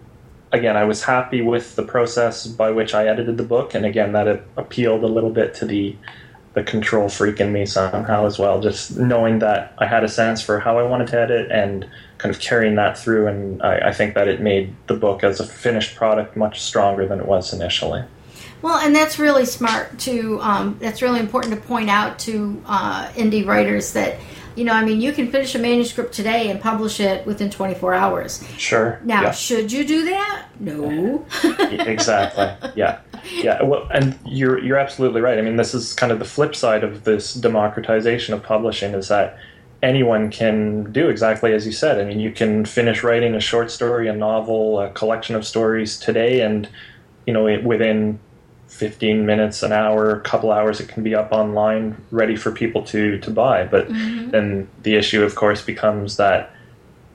again, 0.51 0.77
I 0.77 0.83
was 0.85 1.03
happy 1.03 1.41
with 1.41 1.75
the 1.75 1.83
process 1.83 2.47
by 2.47 2.71
which 2.71 2.93
I 2.93 3.07
edited 3.07 3.37
the 3.37 3.43
book, 3.43 3.73
and 3.73 3.85
again, 3.85 4.13
that 4.13 4.27
it 4.27 4.47
appealed 4.55 5.03
a 5.03 5.07
little 5.07 5.31
bit 5.31 5.53
to 5.55 5.65
the 5.65 5.95
the 6.53 6.63
control 6.63 7.07
freak 7.07 7.39
in 7.39 7.53
me 7.53 7.67
somehow 7.67 8.25
as 8.25 8.39
well. 8.39 8.59
Just 8.59 8.97
knowing 8.97 9.39
that 9.39 9.75
I 9.77 9.85
had 9.85 10.03
a 10.03 10.07
sense 10.07 10.41
for 10.41 10.59
how 10.59 10.79
I 10.79 10.83
wanted 10.83 11.07
to 11.09 11.21
edit 11.21 11.51
and 11.51 11.87
kind 12.17 12.33
of 12.33 12.41
carrying 12.41 12.75
that 12.75 12.97
through, 12.97 13.27
and 13.27 13.61
I, 13.61 13.89
I 13.89 13.93
think 13.93 14.15
that 14.15 14.27
it 14.27 14.41
made 14.41 14.75
the 14.87 14.95
book 14.95 15.23
as 15.23 15.39
a 15.39 15.45
finished 15.45 15.95
product 15.95 16.35
much 16.35 16.61
stronger 16.61 17.05
than 17.07 17.19
it 17.19 17.27
was 17.27 17.53
initially. 17.53 18.03
Well, 18.63 18.79
and 18.79 18.95
that's 18.95 19.19
really 19.19 19.45
smart 19.45 19.99
to. 19.99 20.41
Um, 20.41 20.77
that's 20.79 21.03
really 21.03 21.19
important 21.19 21.53
to 21.53 21.61
point 21.61 21.91
out 21.91 22.17
to 22.19 22.61
uh, 22.65 23.07
indie 23.09 23.45
writers 23.45 23.93
that 23.93 24.17
you 24.57 24.63
know, 24.63 24.73
I 24.73 24.83
mean, 24.83 24.99
you 24.99 25.13
can 25.13 25.31
finish 25.31 25.53
a 25.53 25.59
manuscript 25.59 26.13
today 26.13 26.49
and 26.49 26.59
publish 26.59 26.99
it 26.99 27.25
within 27.27 27.49
24 27.51 27.93
hours. 27.93 28.43
Sure. 28.57 28.99
Now, 29.03 29.21
yeah. 29.21 29.31
should 29.31 29.71
you 29.71 29.85
do 29.85 30.05
that? 30.05 30.47
No. 30.59 31.25
exactly. 31.61 32.71
Yeah. 32.75 32.99
Yeah. 33.31 33.61
Well, 33.61 33.87
and 33.93 34.17
you're 34.25 34.57
you're 34.63 34.77
absolutely 34.77 35.21
right. 35.21 35.37
I 35.37 35.41
mean, 35.41 35.57
this 35.57 35.73
is 35.73 35.93
kind 35.93 36.11
of 36.11 36.19
the 36.19 36.25
flip 36.25 36.55
side 36.55 36.83
of 36.83 37.03
this 37.03 37.33
democratization 37.33 38.33
of 38.33 38.41
publishing 38.41 38.93
is 38.93 39.09
that 39.09 39.37
anyone 39.83 40.31
can 40.31 40.91
do 40.91 41.07
exactly 41.09 41.53
as 41.53 41.65
you 41.65 41.71
said. 41.71 41.99
I 41.99 42.05
mean, 42.05 42.19
you 42.19 42.31
can 42.31 42.65
finish 42.65 43.03
writing 43.03 43.35
a 43.35 43.39
short 43.39 43.69
story, 43.69 44.07
a 44.07 44.15
novel, 44.15 44.79
a 44.79 44.89
collection 44.91 45.35
of 45.35 45.45
stories 45.45 45.99
today, 45.99 46.41
and 46.41 46.67
you 47.27 47.33
know, 47.33 47.47
it, 47.47 47.63
within 47.63 48.19
15 48.67 49.25
minutes, 49.25 49.63
an 49.63 49.71
hour, 49.71 50.11
a 50.11 50.21
couple 50.21 50.51
hours, 50.51 50.79
it 50.79 50.89
can 50.89 51.03
be 51.03 51.15
up 51.15 51.31
online 51.31 52.03
ready 52.11 52.35
for 52.35 52.51
people 52.51 52.83
to, 52.83 53.17
to 53.19 53.31
buy. 53.31 53.65
But 53.65 53.87
mm-hmm. 53.87 54.29
then 54.29 54.67
the 54.83 54.95
issue, 54.95 55.23
of 55.23 55.35
course, 55.35 55.61
becomes 55.61 56.17
that 56.17 56.53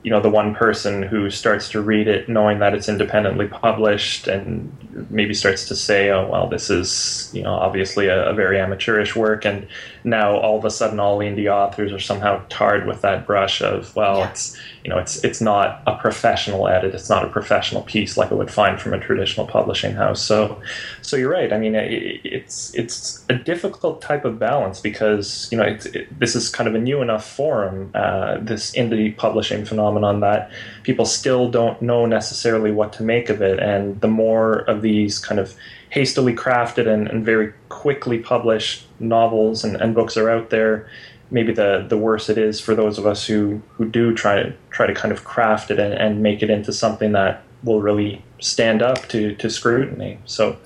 you 0.03 0.11
know 0.11 0.19
the 0.19 0.29
one 0.29 0.53
person 0.53 1.01
who 1.01 1.29
starts 1.29 1.69
to 1.69 1.81
read 1.81 2.07
it 2.07 2.27
knowing 2.27 2.59
that 2.59 2.73
it's 2.73 2.89
independently 2.89 3.47
published 3.47 4.27
and 4.27 5.07
maybe 5.09 5.33
starts 5.33 5.65
to 5.69 5.75
say 5.75 6.09
oh 6.09 6.27
well 6.27 6.47
this 6.47 6.69
is 6.69 7.29
you 7.33 7.41
know 7.41 7.53
obviously 7.53 8.07
a, 8.07 8.29
a, 8.29 8.33
very 8.33 8.59
amateurish 8.59 9.15
work 9.15 9.45
and 9.45 9.65
now 10.03 10.37
all 10.37 10.57
of 10.57 10.65
a 10.65 10.69
sudden 10.69 10.99
all 10.99 11.19
indie 11.19 11.51
authors 11.51 11.91
are 11.91 11.99
somehow 11.99 12.41
tarred 12.49 12.85
with 12.87 13.01
that 13.01 13.25
brush 13.25 13.61
of 13.61 13.95
well 13.95 14.19
yeah. 14.19 14.29
it's 14.29 14.57
you 14.83 14.89
know 14.89 14.97
it's 14.97 15.23
it's 15.23 15.39
not 15.39 15.81
a 15.87 15.95
professional 15.95 16.67
edit. 16.67 16.93
It's 16.93 17.09
not 17.09 17.23
a 17.23 17.29
professional 17.29 17.83
piece 17.83 18.17
like 18.17 18.31
I 18.31 18.35
would 18.35 18.51
find 18.51 18.79
from 18.79 18.93
a 18.93 18.99
traditional 18.99 19.47
publishing 19.47 19.93
house. 19.93 20.21
So 20.21 20.61
so 21.01 21.15
you're 21.15 21.31
right. 21.31 21.53
I 21.53 21.57
mean 21.57 21.75
it, 21.75 22.21
it's 22.25 22.73
it's 22.75 23.23
a 23.29 23.35
difficult 23.35 24.01
type 24.01 24.25
of 24.25 24.37
balance 24.39 24.81
because 24.81 25.47
you 25.51 25.57
know 25.57 25.63
it, 25.63 26.19
this 26.19 26.35
is 26.35 26.49
kind 26.49 26.67
of 26.67 26.75
a 26.75 26.79
new 26.79 27.01
enough 27.01 27.29
forum 27.29 27.91
uh, 27.93 28.37
this 28.41 28.71
indie 28.71 29.15
publishing 29.15 29.63
phenomenon 29.63 30.19
that 30.19 30.51
people 30.83 31.05
still 31.05 31.49
don't 31.49 31.81
know 31.81 32.05
necessarily 32.05 32.71
what 32.71 32.91
to 32.93 33.03
make 33.03 33.29
of 33.29 33.41
it. 33.41 33.59
And 33.59 34.01
the 34.01 34.07
more 34.09 34.59
of 34.69 34.81
these 34.81 35.17
kind 35.17 35.39
of 35.39 35.55
hastily 35.93 36.33
crafted 36.33 36.87
and, 36.87 37.07
and 37.07 37.23
very 37.23 37.53
quickly 37.69 38.17
published 38.17 38.87
novels 38.99 39.63
and, 39.63 39.75
and 39.77 39.93
books 39.93 40.17
are 40.17 40.29
out 40.29 40.49
there 40.49 40.89
maybe 41.33 41.51
the 41.51 41.85
the 41.89 41.97
worse 41.97 42.29
it 42.29 42.37
is 42.37 42.61
for 42.61 42.75
those 42.75 42.97
of 42.97 43.05
us 43.05 43.25
who 43.25 43.61
who 43.73 43.85
do 43.85 44.13
try 44.13 44.41
to 44.41 44.53
try 44.69 44.87
to 44.87 44.93
kind 44.93 45.11
of 45.11 45.25
craft 45.25 45.71
it 45.71 45.79
and, 45.79 45.93
and 45.93 46.21
make 46.21 46.41
it 46.41 46.49
into 46.49 46.71
something 46.71 47.11
that 47.11 47.43
will 47.63 47.81
really 47.81 48.23
stand 48.39 48.81
up 48.81 49.07
to 49.09 49.35
to 49.35 49.49
scrutiny. 49.49 50.19
So 50.25 50.57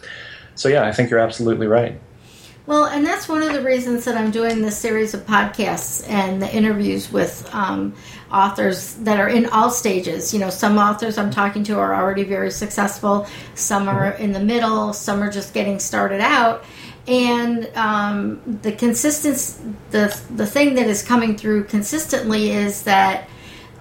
so 0.53 0.69
yeah, 0.69 0.83
I 0.85 0.91
think 0.91 1.09
you're 1.09 1.19
absolutely 1.19 1.67
right. 1.67 1.99
Well, 2.65 2.83
and 2.83 3.05
that's 3.05 3.29
one 3.29 3.43
of 3.43 3.53
the 3.53 3.61
reasons 3.63 4.03
that 4.03 4.17
I'm 4.17 4.29
doing 4.29 4.61
this 4.61 4.77
series 4.77 5.13
of 5.13 5.25
podcasts 5.25 6.07
and 6.09 6.41
the 6.41 6.53
interviews 6.53 7.09
with 7.09 7.49
um, 7.53 7.95
authors 8.31 8.93
that 8.95 9.19
are 9.19 9.29
in 9.29 9.45
all 9.47 9.69
stages. 9.69 10.33
You 10.33 10.39
know, 10.39 10.49
some 10.49 10.77
authors 10.77 11.17
I'm 11.17 11.31
talking 11.31 11.63
to 11.65 11.77
are 11.77 11.95
already 11.95 12.23
very 12.23 12.51
successful, 12.51 13.27
some 13.55 13.87
are 13.87 14.11
in 14.11 14.31
the 14.31 14.39
middle, 14.39 14.93
some 14.93 15.21
are 15.21 15.31
just 15.31 15.53
getting 15.53 15.79
started 15.79 16.21
out. 16.21 16.63
And 17.07 17.69
um, 17.75 18.59
the 18.61 18.73
consistency, 18.73 19.63
the 19.91 20.19
the 20.35 20.45
thing 20.45 20.75
that 20.75 20.87
is 20.87 21.03
coming 21.03 21.37
through 21.37 21.65
consistently 21.65 22.51
is 22.51 22.83
that 22.83 23.29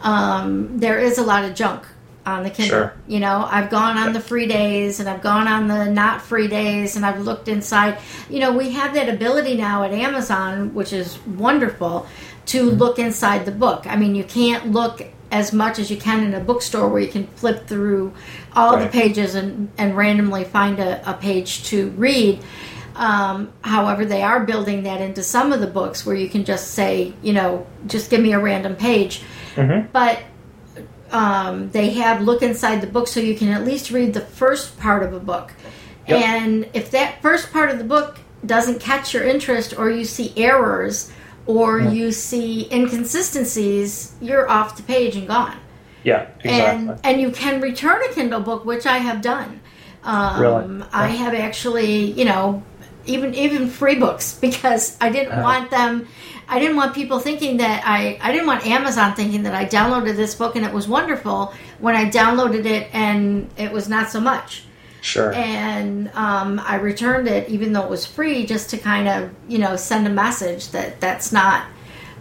um, 0.03 0.79
there 0.79 1.01
is 1.01 1.19
a 1.19 1.23
lot 1.23 1.45
of 1.45 1.55
junk 1.55 1.87
on 2.27 2.43
the 2.43 2.51
Kindle. 2.51 2.81
Sure. 2.81 2.95
You 3.07 3.21
know, 3.21 3.47
I've 3.51 3.71
gone 3.71 3.97
on 3.97 4.13
the 4.13 4.21
free 4.21 4.47
days 4.47 4.99
and 4.99 5.09
I've 5.09 5.23
gone 5.23 5.47
on 5.47 5.69
the 5.69 5.87
not 5.87 6.21
free 6.21 6.49
days 6.49 6.97
and 6.97 7.07
I've 7.07 7.21
looked 7.21 7.47
inside. 7.49 7.99
You 8.29 8.41
know, 8.41 8.57
we 8.57 8.71
have 8.71 8.95
that 8.95 9.09
ability 9.09 9.57
now 9.57 9.85
at 9.85 9.93
Amazon, 9.93 10.75
which 10.75 10.93
is 10.93 11.19
wonderful, 11.25 12.07
to 12.47 12.71
look 12.71 12.99
inside 12.99 13.45
the 13.45 13.53
book. 13.53 13.87
I 13.87 13.97
mean, 13.97 14.15
you 14.15 14.25
can't 14.25 14.71
look 14.73 15.03
as 15.31 15.53
much 15.53 15.79
as 15.79 15.91
you 15.91 15.97
can 15.97 16.25
in 16.25 16.35
a 16.35 16.41
bookstore 16.41 16.89
where 16.89 17.01
you 17.01 17.09
can 17.09 17.27
flip 17.29 17.67
through 17.67 18.13
all 18.55 18.79
the 18.79 18.87
pages 18.87 19.35
and, 19.35 19.71
and 19.77 19.97
randomly 19.97 20.45
find 20.45 20.79
a, 20.79 21.11
a 21.11 21.15
page 21.15 21.65
to 21.65 21.91
read. 21.91 22.41
Um, 22.95 23.53
however, 23.63 24.05
they 24.05 24.23
are 24.23 24.45
building 24.45 24.85
that 24.85 25.01
into 25.01 25.23
some 25.23 25.53
of 25.53 25.61
the 25.61 25.67
books 25.67 26.07
where 26.07 26.17
you 26.17 26.29
can 26.29 26.45
just 26.45 26.73
say, 26.73 27.13
you 27.23 27.33
know, 27.33 27.67
just 27.87 28.09
give 28.09 28.21
me 28.21 28.33
a 28.33 28.39
random 28.39 28.77
page. 28.77 29.23
Mhm. 29.57 29.89
But 29.93 30.23
um, 31.11 31.71
they 31.71 31.91
have 31.91 32.23
look 32.23 32.43
inside 32.43 32.81
the 32.81 32.87
book 32.87 33.09
so 33.09 33.21
you 33.21 33.37
can 33.37 33.49
at 33.49 33.65
least 33.65 33.91
read 33.91 34.15
the 34.15 34.21
first 34.21 34.79
part 34.79 35.03
of 35.03 35.13
a 35.13 35.21
book. 35.21 35.53
Yep. 36.09 36.23
And 36.23 36.69
if 36.73 36.91
that 36.93 37.21
first 37.21 37.53
part 37.53 37.71
of 37.71 37.79
the 37.79 37.85
book 37.85 38.19
doesn't 38.45 38.81
catch 38.81 39.13
your 39.13 39.25
interest, 39.25 39.77
or 39.77 39.91
you 39.91 40.05
see 40.05 40.33
errors, 40.37 41.13
or 41.47 41.81
you 41.81 42.13
see 42.13 42.69
inconsistencies, 42.73 44.13
you're 44.21 44.49
off 44.49 44.77
the 44.77 44.83
page 44.83 45.17
and 45.17 45.27
gone. 45.29 45.57
Yeah, 46.05 46.29
exactly. 46.45 46.51
And 46.89 47.01
and 47.05 47.21
you 47.21 47.31
can 47.31 47.61
return 47.61 48.01
a 48.09 48.13
Kindle 48.15 48.41
book, 48.41 48.65
which 48.65 48.87
I 48.87 48.99
have 48.99 49.21
done. 49.23 49.61
Um, 50.05 50.41
Really? 50.41 50.85
I 50.93 51.09
have 51.09 51.35
actually, 51.35 52.13
you 52.13 52.25
know, 52.25 52.63
even 53.07 53.35
even 53.35 53.69
free 53.69 53.97
books 53.97 54.35
because 54.41 54.97
I 55.01 55.11
didn't 55.11 55.33
Uh-huh. 55.33 55.43
want 55.43 55.71
them. 55.71 56.07
I 56.49 56.61
didn't 56.61 56.77
want 56.77 56.95
people 56.95 57.19
thinking 57.19 57.57
that 57.57 57.83
I. 57.85 58.19
I 58.23 58.31
didn't 58.31 58.47
want 58.47 58.65
Amazon 58.67 59.15
thinking 59.15 59.43
that 59.45 59.55
I 59.55 59.65
downloaded 59.65 60.15
this 60.15 60.35
book 60.37 60.55
and 60.55 60.65
it 60.65 60.73
was 60.73 60.87
wonderful 60.87 61.53
when 61.81 61.97
I 61.97 62.09
downloaded 62.09 62.65
it 62.67 62.89
and 62.93 63.51
it 63.57 63.73
was 63.73 63.89
not 63.89 64.11
so 64.11 64.21
much. 64.21 64.63
Sure. 65.07 65.33
And 65.35 66.11
um, 66.15 66.61
I 66.65 66.77
returned 66.77 67.29
it 67.29 67.49
even 67.49 67.73
though 67.73 67.83
it 67.85 67.91
was 67.91 68.05
free, 68.07 68.45
just 68.45 68.71
to 68.71 68.79
kind 68.79 69.09
of 69.09 69.31
you 69.49 69.59
know 69.59 69.77
send 69.77 70.07
a 70.07 70.11
message 70.11 70.71
that 70.71 71.01
that's 71.01 71.33
not 71.33 71.67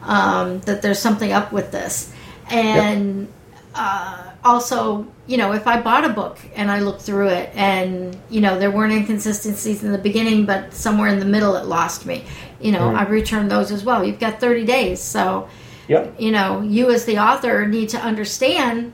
um, 0.04 0.60
that 0.62 0.82
there's 0.82 1.00
something 1.00 1.32
up 1.32 1.52
with 1.52 1.72
this. 1.72 2.14
And 2.50 3.28
uh, 3.74 4.32
also, 4.44 5.08
you 5.26 5.38
know, 5.38 5.52
if 5.54 5.66
I 5.68 5.82
bought 5.82 6.06
a 6.06 6.10
book 6.10 6.38
and 6.56 6.70
I 6.70 6.80
looked 6.80 7.02
through 7.02 7.30
it 7.30 7.50
and, 7.56 8.16
you 8.30 8.40
know, 8.40 8.60
there 8.60 8.70
weren't 8.70 8.94
inconsistencies 8.94 9.84
in 9.84 9.92
the 9.92 9.98
beginning, 9.98 10.46
but 10.46 10.74
somewhere 10.74 11.10
in 11.10 11.20
the 11.20 11.26
middle 11.26 11.56
it 11.56 11.66
lost 11.66 12.06
me, 12.06 12.24
you 12.62 12.72
know, 12.72 12.82
Mm. 12.82 13.00
I 13.00 13.04
returned 13.10 13.50
those 13.50 13.72
as 13.72 13.84
well. 13.84 14.06
You've 14.06 14.20
got 14.20 14.40
30 14.40 14.64
days. 14.66 15.02
So, 15.02 15.50
Yep. 15.88 16.16
you 16.20 16.32
know, 16.32 16.62
you 16.62 16.92
as 16.92 17.06
the 17.06 17.18
author 17.18 17.68
need 17.68 17.90
to 17.90 17.98
understand 18.00 18.94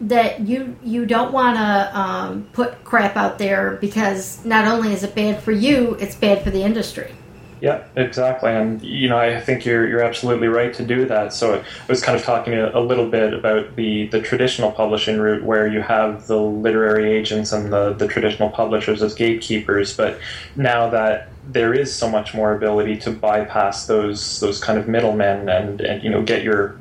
that 0.00 0.40
you 0.40 0.76
you 0.82 1.04
don't 1.06 1.32
want 1.32 1.56
to 1.56 1.98
um, 1.98 2.48
put 2.52 2.84
crap 2.84 3.16
out 3.16 3.38
there 3.38 3.76
because 3.80 4.44
not 4.44 4.66
only 4.66 4.92
is 4.92 5.02
it 5.02 5.14
bad 5.14 5.42
for 5.42 5.52
you, 5.52 5.94
it's 6.00 6.14
bad 6.14 6.42
for 6.42 6.50
the 6.50 6.62
industry. 6.62 7.12
Yeah, 7.60 7.84
exactly, 7.94 8.50
and 8.52 8.82
you 8.82 9.08
know 9.10 9.18
I 9.18 9.38
think 9.38 9.66
you're 9.66 9.86
you're 9.86 10.02
absolutely 10.02 10.48
right 10.48 10.72
to 10.74 10.84
do 10.84 11.04
that. 11.06 11.34
So 11.34 11.56
I 11.56 11.62
was 11.88 12.02
kind 12.02 12.18
of 12.18 12.24
talking 12.24 12.54
a, 12.54 12.70
a 12.72 12.80
little 12.80 13.08
bit 13.10 13.34
about 13.34 13.76
the 13.76 14.06
the 14.06 14.22
traditional 14.22 14.72
publishing 14.72 15.18
route, 15.18 15.44
where 15.44 15.66
you 15.66 15.82
have 15.82 16.26
the 16.26 16.40
literary 16.40 17.12
agents 17.12 17.52
and 17.52 17.70
the 17.70 17.92
the 17.92 18.08
traditional 18.08 18.48
publishers 18.48 19.02
as 19.02 19.14
gatekeepers. 19.14 19.94
But 19.94 20.18
now 20.56 20.88
that 20.88 21.28
there 21.46 21.74
is 21.74 21.94
so 21.94 22.08
much 22.08 22.32
more 22.32 22.54
ability 22.54 22.96
to 22.98 23.10
bypass 23.10 23.86
those 23.86 24.40
those 24.40 24.58
kind 24.58 24.78
of 24.78 24.88
middlemen 24.88 25.50
and 25.50 25.82
and 25.82 26.02
you 26.02 26.08
know 26.08 26.22
get 26.22 26.42
your 26.42 26.78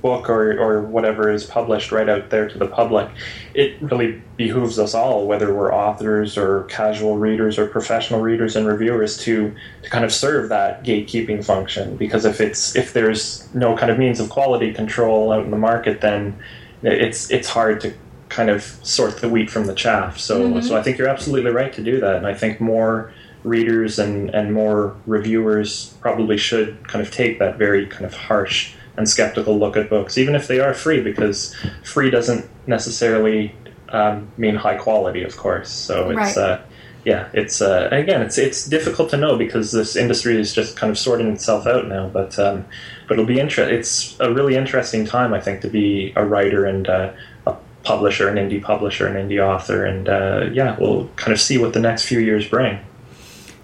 book 0.00 0.28
or, 0.28 0.58
or 0.58 0.82
whatever 0.82 1.30
is 1.30 1.44
published 1.44 1.92
right 1.92 2.08
out 2.08 2.30
there 2.30 2.48
to 2.48 2.58
the 2.58 2.66
public, 2.66 3.08
it 3.54 3.80
really 3.80 4.22
behooves 4.36 4.78
us 4.78 4.94
all, 4.94 5.26
whether 5.26 5.54
we're 5.54 5.74
authors 5.74 6.38
or 6.38 6.64
casual 6.64 7.18
readers 7.18 7.58
or 7.58 7.66
professional 7.66 8.20
readers 8.20 8.56
and 8.56 8.66
reviewers, 8.66 9.18
to 9.18 9.54
to 9.82 9.90
kind 9.90 10.04
of 10.04 10.12
serve 10.12 10.48
that 10.48 10.84
gatekeeping 10.84 11.44
function. 11.44 11.96
Because 11.96 12.24
if 12.24 12.40
it's 12.40 12.74
if 12.76 12.92
there's 12.92 13.48
no 13.54 13.76
kind 13.76 13.90
of 13.90 13.98
means 13.98 14.20
of 14.20 14.30
quality 14.30 14.72
control 14.72 15.32
out 15.32 15.44
in 15.44 15.50
the 15.50 15.58
market, 15.58 16.00
then 16.00 16.36
it's 16.82 17.30
it's 17.30 17.48
hard 17.48 17.80
to 17.80 17.94
kind 18.28 18.48
of 18.48 18.62
sort 18.82 19.20
the 19.20 19.28
wheat 19.28 19.50
from 19.50 19.66
the 19.66 19.74
chaff. 19.74 20.18
So 20.18 20.48
mm-hmm. 20.48 20.60
so 20.60 20.76
I 20.76 20.82
think 20.82 20.98
you're 20.98 21.08
absolutely 21.08 21.50
right 21.50 21.72
to 21.74 21.82
do 21.82 22.00
that, 22.00 22.16
and 22.16 22.26
I 22.26 22.34
think 22.34 22.60
more 22.60 23.12
readers 23.44 23.98
and, 23.98 24.30
and 24.30 24.52
more 24.52 24.96
reviewers 25.06 25.94
probably 26.00 26.36
should 26.36 26.86
kind 26.88 27.04
of 27.04 27.12
take 27.12 27.38
that 27.38 27.58
very 27.58 27.86
kind 27.86 28.04
of 28.04 28.14
harsh 28.14 28.74
and 28.96 29.08
skeptical 29.08 29.58
look 29.58 29.76
at 29.76 29.88
books, 29.88 30.18
even 30.18 30.34
if 30.34 30.46
they 30.48 30.60
are 30.60 30.74
free, 30.74 31.00
because 31.00 31.54
free 31.82 32.10
doesn't 32.10 32.44
necessarily 32.66 33.54
um, 33.88 34.28
mean 34.36 34.54
high 34.56 34.76
quality, 34.76 35.22
of 35.22 35.36
course. 35.36 35.70
So 35.70 36.10
it's 36.10 36.36
Right. 36.36 36.36
uh, 36.36 36.58
yeah, 37.04 37.28
it's 37.32 37.60
uh, 37.60 37.88
again, 37.90 38.22
it's 38.22 38.38
it's 38.38 38.66
difficult 38.68 39.10
to 39.10 39.16
know 39.16 39.36
because 39.36 39.72
this 39.72 39.96
industry 39.96 40.38
is 40.38 40.52
just 40.54 40.76
kind 40.76 40.90
of 40.90 40.98
sorting 40.98 41.28
itself 41.32 41.66
out 41.66 41.88
now. 41.88 42.08
But 42.08 42.38
um, 42.38 42.64
but 43.08 43.14
it'll 43.14 43.26
be 43.26 43.40
inter- 43.40 43.68
It's 43.68 44.16
a 44.20 44.32
really 44.32 44.54
interesting 44.54 45.04
time, 45.04 45.34
I 45.34 45.40
think, 45.40 45.62
to 45.62 45.68
be 45.68 46.12
a 46.14 46.24
writer 46.24 46.64
and 46.64 46.88
uh, 46.88 47.10
a 47.46 47.56
publisher, 47.82 48.28
an 48.28 48.36
indie 48.36 48.62
publisher, 48.62 49.06
an 49.08 49.14
indie 49.28 49.40
author, 49.44 49.84
and 49.84 50.08
uh, 50.08 50.48
yeah, 50.52 50.76
we'll 50.78 51.08
kind 51.16 51.32
of 51.32 51.40
see 51.40 51.58
what 51.58 51.72
the 51.72 51.80
next 51.80 52.04
few 52.06 52.20
years 52.20 52.46
bring. 52.46 52.78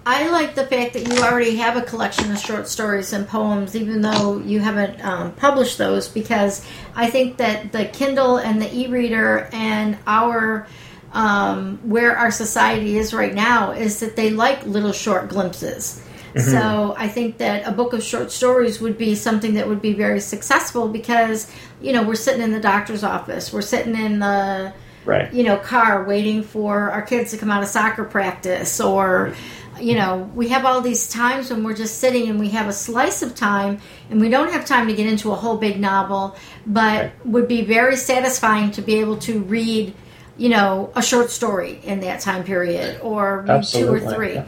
I 0.05 0.29
like 0.29 0.55
the 0.55 0.65
fact 0.65 0.93
that 0.93 1.07
you 1.07 1.21
already 1.21 1.57
have 1.57 1.77
a 1.77 1.81
collection 1.81 2.31
of 2.31 2.39
short 2.39 2.67
stories 2.67 3.13
and 3.13 3.27
poems, 3.27 3.75
even 3.75 4.01
though 4.01 4.39
you 4.39 4.59
haven't 4.59 5.03
um, 5.03 5.33
published 5.33 5.77
those, 5.77 6.07
because 6.07 6.65
I 6.95 7.09
think 7.09 7.37
that 7.37 7.71
the 7.71 7.85
Kindle 7.85 8.37
and 8.37 8.61
the 8.61 8.73
e-reader 8.73 9.49
and 9.51 9.97
our 10.07 10.67
um, 11.11 11.79
where 11.83 12.15
our 12.15 12.31
society 12.31 12.97
is 12.97 13.13
right 13.13 13.33
now 13.33 13.71
is 13.71 13.99
that 13.99 14.15
they 14.15 14.29
like 14.29 14.65
little 14.65 14.91
short 14.91 15.29
glimpses. 15.29 16.03
So 16.37 16.93
I 16.95 17.07
think 17.07 17.39
that 17.39 17.67
a 17.67 17.71
book 17.71 17.93
of 17.93 18.03
short 18.03 18.31
stories 18.31 18.79
would 18.79 18.99
be 18.99 19.15
something 19.15 19.55
that 19.55 19.67
would 19.67 19.81
be 19.81 19.93
very 19.93 20.19
successful 20.19 20.87
because 20.87 21.51
you 21.81 21.91
know 21.91 22.03
we're 22.03 22.13
sitting 22.15 22.41
in 22.43 22.51
the 22.51 22.59
doctor's 22.59 23.03
office, 23.03 23.51
we're 23.51 23.61
sitting 23.61 23.95
in 23.95 24.19
the 24.19 24.73
Right. 25.05 25.33
you 25.33 25.43
know 25.43 25.57
car 25.57 26.03
waiting 26.03 26.43
for 26.43 26.91
our 26.91 27.01
kids 27.01 27.31
to 27.31 27.37
come 27.37 27.49
out 27.49 27.63
of 27.63 27.69
soccer 27.69 28.03
practice 28.03 28.79
or 28.79 29.33
you 29.81 29.95
know 29.95 30.29
we 30.35 30.49
have 30.49 30.65
all 30.65 30.81
these 30.81 31.09
times 31.09 31.49
when 31.49 31.63
we're 31.63 31.75
just 31.75 31.99
sitting 31.99 32.29
and 32.29 32.39
we 32.39 32.49
have 32.49 32.67
a 32.67 32.73
slice 32.73 33.21
of 33.21 33.35
time 33.35 33.79
and 34.09 34.19
we 34.21 34.29
don't 34.29 34.51
have 34.51 34.65
time 34.65 34.87
to 34.87 34.93
get 34.93 35.07
into 35.07 35.31
a 35.31 35.35
whole 35.35 35.57
big 35.57 35.79
novel 35.79 36.35
but 36.65 36.79
Right. 36.79 37.25
would 37.25 37.47
be 37.47 37.63
very 37.63 37.95
satisfying 37.95 38.71
to 38.71 38.81
be 38.81 38.95
able 38.95 39.17
to 39.19 39.39
read 39.41 39.93
you 40.37 40.49
know 40.49 40.91
a 40.95 41.01
short 41.01 41.29
story 41.31 41.79
in 41.83 42.01
that 42.01 42.19
time 42.21 42.43
period 42.43 42.99
or 43.01 43.45
Absolutely, 43.47 43.99
two 43.99 44.07
or 44.07 44.13
three 44.13 44.33
yeah. 44.35 44.45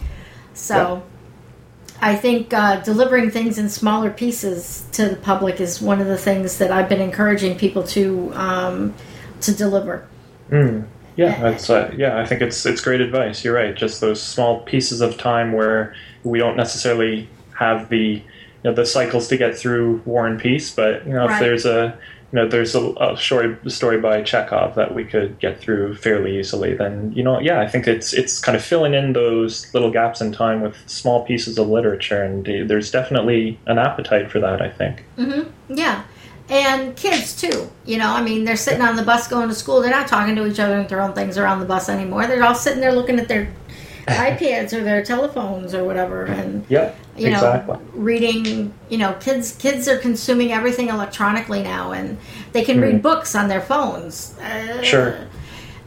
so 0.54 1.04
I 2.04 2.16
think 2.16 2.52
uh, 2.52 2.78
delivering 2.78 3.30
things 3.30 3.60
in 3.60 3.70
smaller 3.70 4.10
pieces 4.10 4.84
to 4.94 5.08
the 5.08 5.16
public 5.16 5.62
is 5.62 5.80
one 5.80 6.02
of 6.02 6.08
the 6.08 6.18
things 6.18 6.58
that 6.58 6.72
I've 6.72 6.90
been 6.90 7.00
encouraging 7.00 7.60
people 7.60 7.84
to 7.90 8.32
um, 8.34 8.96
to 9.42 9.54
deliver. 9.54 10.08
Mm. 10.50 10.88
Yeah, 11.16 11.40
that's 11.42 11.70
uh, 11.70 11.94
yeah. 11.98 12.20
I 12.20 12.26
think 12.26 12.42
it's 12.42 12.66
it's 12.66 12.82
great 12.82 13.02
advice. 13.02 13.44
You're 13.44 13.56
right. 13.56 13.76
Just 13.76 14.02
those 14.02 14.22
small 14.22 14.62
pieces 14.62 15.02
of 15.02 15.18
time 15.18 15.52
where 15.54 15.94
we 16.24 16.40
don't 16.40 16.56
necessarily 16.58 17.28
have 17.58 17.90
the 17.90 17.98
you 17.98 18.24
know 18.64 18.74
the 18.74 18.86
cycles 18.86 19.28
to 19.30 19.38
get 19.38 19.58
through 19.58 20.02
War 20.06 20.26
and 20.28 20.40
Peace, 20.40 20.74
but 20.74 21.06
you 21.06 21.14
know 21.14 21.28
Right. 21.28 21.34
if 21.34 21.40
there's 21.40 21.66
a 21.66 21.98
you 22.32 22.40
know 22.40 22.48
there's 22.48 22.76
a, 22.76 22.94
a 23.02 23.18
story 23.18 23.58
story 23.68 24.00
by 24.00 24.22
Chekhov 24.22 24.76
that 24.76 24.96
we 24.96 25.04
could 25.04 25.38
get 25.40 25.60
through 25.60 25.96
fairly 25.96 26.40
easily, 26.40 26.74
then 26.76 27.12
you 27.14 27.24
know 27.24 27.40
yeah, 27.42 27.60
I 27.60 27.68
think 27.68 27.88
it's 27.88 28.14
it's 28.14 28.40
kind 28.40 28.56
of 28.56 28.64
filling 28.64 28.94
in 28.94 29.12
those 29.14 29.72
little 29.74 29.92
gaps 29.92 30.22
in 30.22 30.32
time 30.32 30.62
with 30.62 30.78
small 30.90 31.26
pieces 31.26 31.58
of 31.58 31.68
literature, 31.68 32.24
and 32.24 32.46
there's 32.70 32.90
definitely 32.90 33.60
an 33.68 33.78
appetite 33.80 34.32
for 34.32 34.40
that. 34.40 34.62
I 34.62 34.70
think. 34.70 35.04
Yeah. 35.68 36.04
And 36.52 36.96
kids 36.98 37.34
too, 37.40 37.72
you 37.86 37.98
know. 37.98 38.10
I 38.12 38.22
mean, 38.22 38.44
they're 38.44 38.58
sitting 38.58 38.82
on 38.82 38.98
the 38.98 39.04
bus 39.04 39.28
going 39.30 39.48
to 39.48 39.56
school. 39.56 39.80
They're 39.82 39.90
not 39.90 40.10
talking 40.10 40.36
to 40.36 40.46
each 40.46 40.60
other 40.60 40.78
and 40.78 40.88
throwing 40.90 41.14
things 41.14 41.38
around 41.38 41.62
the 41.62 41.66
bus 41.66 41.88
anymore. 41.88 42.28
They're 42.28 42.44
all 42.44 42.56
sitting 42.56 42.82
there 42.82 42.92
looking 42.92 43.18
at 43.20 43.30
their 43.30 43.54
iPads 44.08 44.74
or 44.74 44.84
their 44.84 45.02
telephones 45.04 45.74
or 45.74 45.86
whatever, 45.86 46.26
and 46.26 46.66
Yep. 46.68 46.98
you 47.16 47.28
exactly. 47.30 47.76
know, 47.78 47.82
reading. 47.94 48.74
You 48.90 48.98
know, 48.98 49.14
kids 49.22 49.56
kids 49.56 49.88
are 49.88 49.98
consuming 49.98 50.52
everything 50.52 50.90
electronically 50.90 51.64
now, 51.64 51.94
and 51.94 52.18
they 52.52 52.64
can 52.66 52.82
read 52.82 53.02
books 53.02 53.34
on 53.34 53.48
their 53.48 53.62
phones. 53.62 54.36
Uh, 54.40 54.82
Sure. 54.84 55.16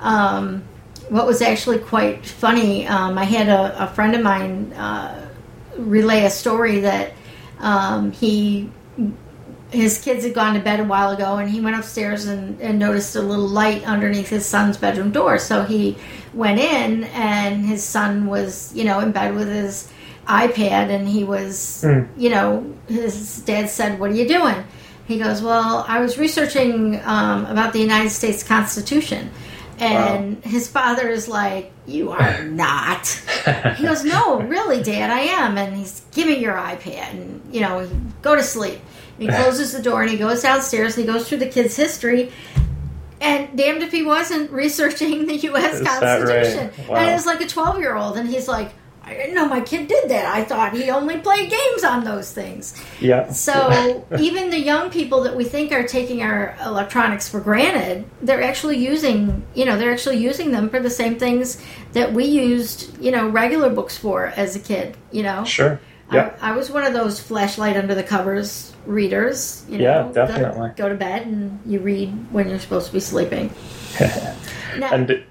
um, 0.00 0.62
what 1.11 1.27
was 1.27 1.42
actually 1.42 1.77
quite 1.79 2.24
funny, 2.24 2.87
um, 2.87 3.18
I 3.18 3.24
had 3.24 3.48
a, 3.50 3.85
a 3.85 3.87
friend 3.88 4.14
of 4.14 4.22
mine 4.22 4.72
uh, 4.72 5.29
relay 5.77 6.24
a 6.24 6.31
story 6.31 6.81
that 6.81 7.12
um, 7.61 8.12
he 8.12 8.70
his 9.74 9.98
kids 9.98 10.24
had 10.24 10.34
gone 10.34 10.54
to 10.54 10.60
bed 10.60 10.80
a 10.80 10.84
while 10.84 11.10
ago 11.10 11.37
and 11.37 11.50
he 11.50 11.60
went 11.60 11.76
upstairs 11.76 12.26
and, 12.26 12.60
and, 12.60 12.78
noticed 12.78 13.16
a 13.16 13.20
little 13.20 13.48
light 13.48 13.84
underneath 13.84 14.28
his 14.28 14.46
son's 14.46 14.76
bedroom 14.76 15.10
door 15.10 15.38
so 15.38 15.64
he 15.64 15.96
went 16.32 16.58
in 16.58 17.04
and 17.04 17.64
his 17.64 17.82
son 17.82 18.26
was 18.26 18.74
you 18.74 18.84
know 18.84 19.00
in 19.00 19.12
bed 19.12 19.34
with 19.34 19.48
his 19.48 19.90
ipad 20.26 20.90
and 20.90 21.08
he 21.08 21.24
was 21.24 21.84
mm. 21.87 22.08
you 22.16 22.30
know 22.30 22.64
his 22.88 23.42
dad 23.42 23.68
said 23.68 23.98
what 23.98 24.10
are 24.10 24.14
you 24.14 24.26
doing 24.26 24.56
he 25.06 25.18
goes 25.18 25.42
well 25.42 25.84
i 25.88 26.00
was 26.00 26.18
researching 26.18 27.00
um, 27.04 27.44
about 27.46 27.72
the 27.72 27.80
united 27.80 28.10
states 28.10 28.42
constitution 28.42 29.30
and 29.78 30.37
wow. 30.37 30.50
his 30.50 30.68
father 30.68 31.08
is 31.08 31.28
like, 31.28 31.72
You 31.87 32.10
are 32.10 32.44
not. 32.44 33.06
he 33.76 33.84
goes, 33.84 34.04
No, 34.04 34.40
really, 34.40 34.82
Dad, 34.82 35.10
I 35.10 35.20
am. 35.20 35.58
And 35.58 35.76
he's, 35.76 36.02
Give 36.12 36.26
me 36.26 36.38
your 36.38 36.54
iPad. 36.54 37.10
And, 37.10 37.42
you 37.52 37.60
know, 37.60 37.88
go 38.22 38.37
to 38.37 38.42
sleep. 38.42 38.80
And 39.18 39.31
he 39.31 39.37
closes 39.37 39.72
the 39.72 39.83
door 39.83 40.03
and 40.03 40.11
he 40.11 40.16
goes 40.16 40.42
downstairs 40.42 40.96
and 40.96 41.07
he 41.07 41.12
goes 41.12 41.29
through 41.29 41.38
the 41.38 41.48
kid's 41.48 41.77
history. 41.77 42.33
And 43.20 43.57
damned 43.57 43.83
if 43.83 43.92
he 43.92 44.03
wasn't 44.03 44.50
researching 44.50 45.27
the 45.27 45.37
U.S. 45.37 45.81
Is 45.81 45.87
Constitution. 45.87 46.66
Right? 46.66 46.88
Wow. 46.88 46.96
And 46.96 47.11
it 47.11 47.14
was 47.14 47.27
like 47.27 47.40
a 47.40 47.46
12 47.46 47.79
year 47.79 47.96
old. 47.96 48.18
And 48.18 48.29
he's 48.29 48.48
like, 48.48 48.72
I 49.07 49.12
didn't 49.12 49.35
know 49.35 49.46
my 49.46 49.61
kid 49.61 49.87
did 49.87 50.09
that. 50.11 50.24
I 50.35 50.44
thought 50.44 50.72
he 50.72 50.90
only 50.90 51.18
played 51.18 51.50
games 51.50 51.85
on 51.85 52.05
those 52.05 52.33
things. 52.33 52.83
Yeah. 53.00 53.31
So 53.33 54.07
even 54.18 54.48
the 54.48 54.59
young 54.59 54.90
people 54.90 55.22
that 55.24 55.37
we 55.37 55.44
think 55.44 55.72
are 55.72 55.87
taking 55.87 56.22
our 56.22 56.57
electronics 56.64 57.29
for 57.29 57.40
granted, 57.40 58.07
they're 58.22 58.42
actually 58.42 58.79
using, 58.79 59.44
you 59.55 59.66
know, 59.66 59.77
they're 59.77 59.92
actually 59.92 60.16
using 60.16 60.53
them 60.53 60.70
for 60.70 60.81
the 60.81 60.88
same 60.88 61.18
things 61.18 61.61
that 61.92 62.14
we 62.14 62.24
used, 62.24 62.98
you 63.03 63.11
know, 63.11 63.29
regular 63.29 63.68
books 63.68 63.96
for 63.96 64.29
as 64.29 64.57
a 64.57 64.61
kid, 64.61 64.96
you 65.12 65.22
know. 65.22 65.44
Sure. 65.44 65.81
Yeah. 66.12 66.36
I, 66.40 66.50
I 66.52 66.56
was 66.56 66.70
one 66.70 66.84
of 66.84 66.92
those 66.92 67.20
flashlight 67.20 67.76
under 67.76 67.94
the 67.94 68.02
covers 68.02 68.72
readers, 68.86 69.64
you 69.68 69.78
know. 69.78 69.84
Yeah, 69.84 70.12
definitely. 70.12 70.70
Go 70.76 70.88
to 70.88 70.94
bed 70.94 71.26
and 71.26 71.60
you 71.64 71.80
read 71.80 72.10
when 72.32 72.48
you're 72.48 72.58
supposed 72.58 72.88
to 72.88 72.92
be 72.92 73.00
sleeping. 73.00 73.52
now, 74.78 74.92
and 74.92 75.24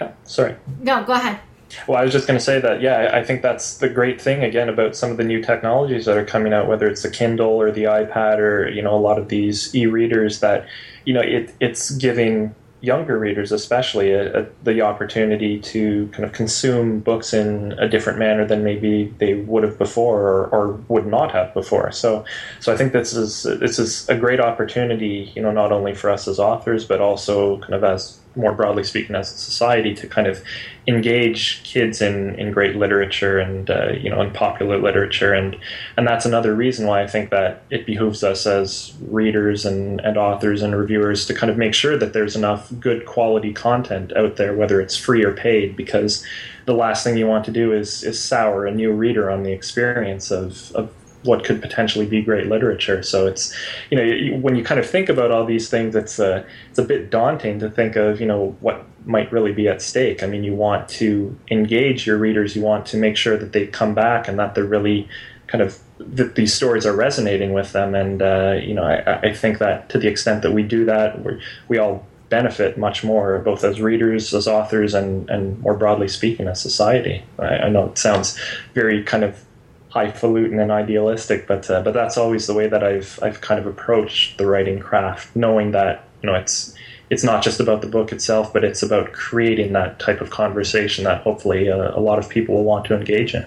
yeah, 0.00 0.12
sorry. 0.24 0.56
No, 0.80 1.04
go 1.04 1.14
ahead. 1.14 1.40
Well, 1.86 1.98
I 1.98 2.04
was 2.04 2.12
just 2.12 2.26
going 2.26 2.38
to 2.38 2.44
say 2.44 2.60
that, 2.60 2.82
yeah, 2.82 3.10
I 3.14 3.24
think 3.24 3.42
that's 3.42 3.78
the 3.78 3.88
great 3.88 4.20
thing 4.20 4.44
again 4.44 4.68
about 4.68 4.94
some 4.94 5.10
of 5.10 5.16
the 5.16 5.24
new 5.24 5.42
technologies 5.42 6.04
that 6.04 6.16
are 6.16 6.24
coming 6.24 6.52
out, 6.52 6.68
whether 6.68 6.86
it's 6.86 7.02
the 7.02 7.10
Kindle 7.10 7.48
or 7.50 7.70
the 7.72 7.84
iPad 7.84 8.38
or 8.38 8.68
you 8.68 8.82
know 8.82 8.94
a 8.94 9.00
lot 9.00 9.18
of 9.18 9.28
these 9.28 9.74
e-readers 9.74 10.40
that 10.40 10.66
you 11.04 11.14
know 11.14 11.20
it 11.20 11.54
it's 11.60 11.90
giving 11.92 12.54
younger 12.82 13.16
readers 13.16 13.52
especially 13.52 14.10
a, 14.12 14.40
a, 14.40 14.46
the 14.64 14.82
opportunity 14.82 15.58
to 15.60 16.08
kind 16.08 16.24
of 16.24 16.32
consume 16.32 16.98
books 16.98 17.32
in 17.32 17.72
a 17.78 17.88
different 17.88 18.18
manner 18.18 18.44
than 18.44 18.64
maybe 18.64 19.14
they 19.18 19.34
would 19.34 19.62
have 19.62 19.78
before 19.78 20.20
or, 20.20 20.46
or, 20.48 20.72
would 20.88 21.06
not 21.06 21.30
have 21.30 21.54
before. 21.54 21.92
So 21.92 22.24
so 22.60 22.72
I 22.72 22.76
think 22.76 22.92
this 22.92 23.12
is 23.14 23.44
this 23.44 23.78
is 23.78 24.08
a 24.08 24.16
great 24.16 24.40
opportunity 24.40 25.32
you 25.36 25.42
know 25.42 25.52
not 25.52 25.72
only 25.72 25.94
for 25.94 26.10
us 26.10 26.26
as 26.26 26.38
authors 26.38 26.84
but 26.84 27.00
also 27.00 27.58
kind 27.58 27.74
of 27.74 27.84
as 27.84 28.18
more 28.34 28.52
broadly 28.52 28.84
speaking 28.84 29.14
as 29.14 29.30
a 29.32 29.36
society 29.36 29.94
to 29.94 30.06
kind 30.06 30.26
of 30.26 30.42
engage 30.86 31.62
kids 31.62 32.02
in, 32.02 32.34
in 32.36 32.50
great 32.50 32.74
literature 32.76 33.38
and 33.38 33.70
uh, 33.70 33.92
you 33.92 34.10
know 34.10 34.20
in 34.20 34.30
popular 34.32 34.78
literature. 34.78 35.32
And 35.32 35.56
and 35.96 36.06
that's 36.06 36.24
another 36.24 36.54
reason 36.54 36.86
why 36.86 37.02
I 37.02 37.06
think 37.06 37.30
that 37.30 37.62
it 37.70 37.86
behooves 37.86 38.24
us 38.24 38.46
as 38.46 38.94
readers 39.08 39.64
and, 39.64 40.00
and 40.00 40.16
authors 40.16 40.62
and 40.62 40.74
reviewers 40.76 41.26
to 41.26 41.34
kind 41.34 41.50
of 41.50 41.56
make 41.56 41.74
sure 41.74 41.96
that 41.98 42.12
there's 42.12 42.36
enough 42.36 42.72
good 42.80 43.06
quality 43.06 43.52
content 43.52 44.16
out 44.16 44.36
there 44.36 44.54
whether 44.54 44.80
it's 44.80 44.96
free 44.96 45.24
or 45.24 45.32
paid 45.32 45.76
because 45.76 46.24
the 46.64 46.74
last 46.74 47.04
thing 47.04 47.16
you 47.16 47.26
want 47.26 47.44
to 47.44 47.50
do 47.50 47.72
is 47.72 48.02
is 48.04 48.22
sour 48.22 48.66
a 48.66 48.72
new 48.72 48.92
reader 48.92 49.30
on 49.30 49.42
the 49.42 49.52
experience 49.52 50.30
of, 50.30 50.72
of 50.72 50.92
what 51.24 51.44
could 51.44 51.60
potentially 51.62 52.06
be 52.06 52.22
great 52.22 52.46
literature. 52.46 53.02
So 53.02 53.26
it's 53.26 53.54
you 53.90 53.96
know 53.96 54.36
when 54.38 54.56
you 54.56 54.64
kind 54.64 54.80
of 54.80 54.88
think 54.88 55.08
about 55.08 55.30
all 55.30 55.44
these 55.44 55.68
things, 55.68 55.94
it's 55.94 56.18
a 56.18 56.36
uh, 56.36 56.44
it's 56.70 56.78
a 56.78 56.84
bit 56.84 57.10
daunting 57.10 57.58
to 57.60 57.70
think 57.70 57.96
of 57.96 58.20
you 58.20 58.26
know 58.26 58.56
what 58.60 58.84
might 59.04 59.32
really 59.32 59.52
be 59.52 59.68
at 59.68 59.82
stake. 59.82 60.22
I 60.22 60.26
mean, 60.26 60.44
you 60.44 60.54
want 60.54 60.88
to 60.90 61.36
engage 61.50 62.06
your 62.06 62.18
readers, 62.18 62.54
you 62.54 62.62
want 62.62 62.86
to 62.86 62.96
make 62.96 63.16
sure 63.16 63.36
that 63.36 63.52
they 63.52 63.66
come 63.66 63.94
back 63.94 64.28
and 64.28 64.38
that 64.38 64.54
they're 64.54 64.64
really 64.64 65.08
kind 65.46 65.62
of 65.62 65.78
that 65.98 66.34
these 66.34 66.54
stories 66.54 66.86
are 66.86 66.94
resonating 66.94 67.52
with 67.52 67.72
them. 67.72 67.94
And 67.94 68.22
uh, 68.22 68.58
you 68.62 68.74
know, 68.74 68.84
I, 68.84 69.28
I, 69.28 69.32
think 69.34 69.58
that 69.58 69.88
to 69.90 69.98
the 69.98 70.08
extent 70.08 70.42
that 70.42 70.52
we 70.52 70.62
do 70.62 70.84
that, 70.86 71.22
we 71.24 71.40
we 71.68 71.78
all 71.78 72.06
benefit 72.28 72.78
much 72.78 73.04
more, 73.04 73.38
both 73.40 73.62
as 73.62 73.80
readers, 73.80 74.32
as 74.32 74.48
authors, 74.48 74.94
and 74.94 75.28
and 75.30 75.60
more 75.60 75.74
broadly 75.74 76.08
speaking, 76.08 76.48
as 76.48 76.60
society. 76.60 77.22
I, 77.38 77.66
I 77.66 77.68
know 77.68 77.86
it 77.86 77.98
sounds 77.98 78.38
very 78.74 79.02
kind 79.04 79.24
of 79.24 79.44
highfalutin 79.92 80.58
and 80.58 80.70
idealistic, 80.70 81.46
but 81.46 81.70
uh, 81.70 81.82
but 81.82 81.92
that's 81.92 82.16
always 82.16 82.46
the 82.46 82.54
way 82.54 82.66
that 82.66 82.82
I've 82.82 83.18
I've 83.22 83.40
kind 83.40 83.60
of 83.60 83.66
approached 83.66 84.38
the 84.38 84.46
writing 84.46 84.78
craft, 84.78 85.34
knowing 85.36 85.72
that 85.72 86.04
you 86.22 86.28
know 86.28 86.34
it's 86.34 86.74
it's 87.10 87.22
not 87.22 87.42
just 87.42 87.60
about 87.60 87.82
the 87.82 87.86
book 87.86 88.10
itself, 88.10 88.52
but 88.54 88.64
it's 88.64 88.82
about 88.82 89.12
creating 89.12 89.74
that 89.74 89.98
type 89.98 90.22
of 90.22 90.30
conversation 90.30 91.04
that 91.04 91.22
hopefully 91.22 91.70
uh, 91.70 91.92
a 91.94 92.00
lot 92.00 92.18
of 92.18 92.28
people 92.28 92.54
will 92.54 92.64
want 92.64 92.86
to 92.86 92.96
engage 92.96 93.34
in. 93.34 93.46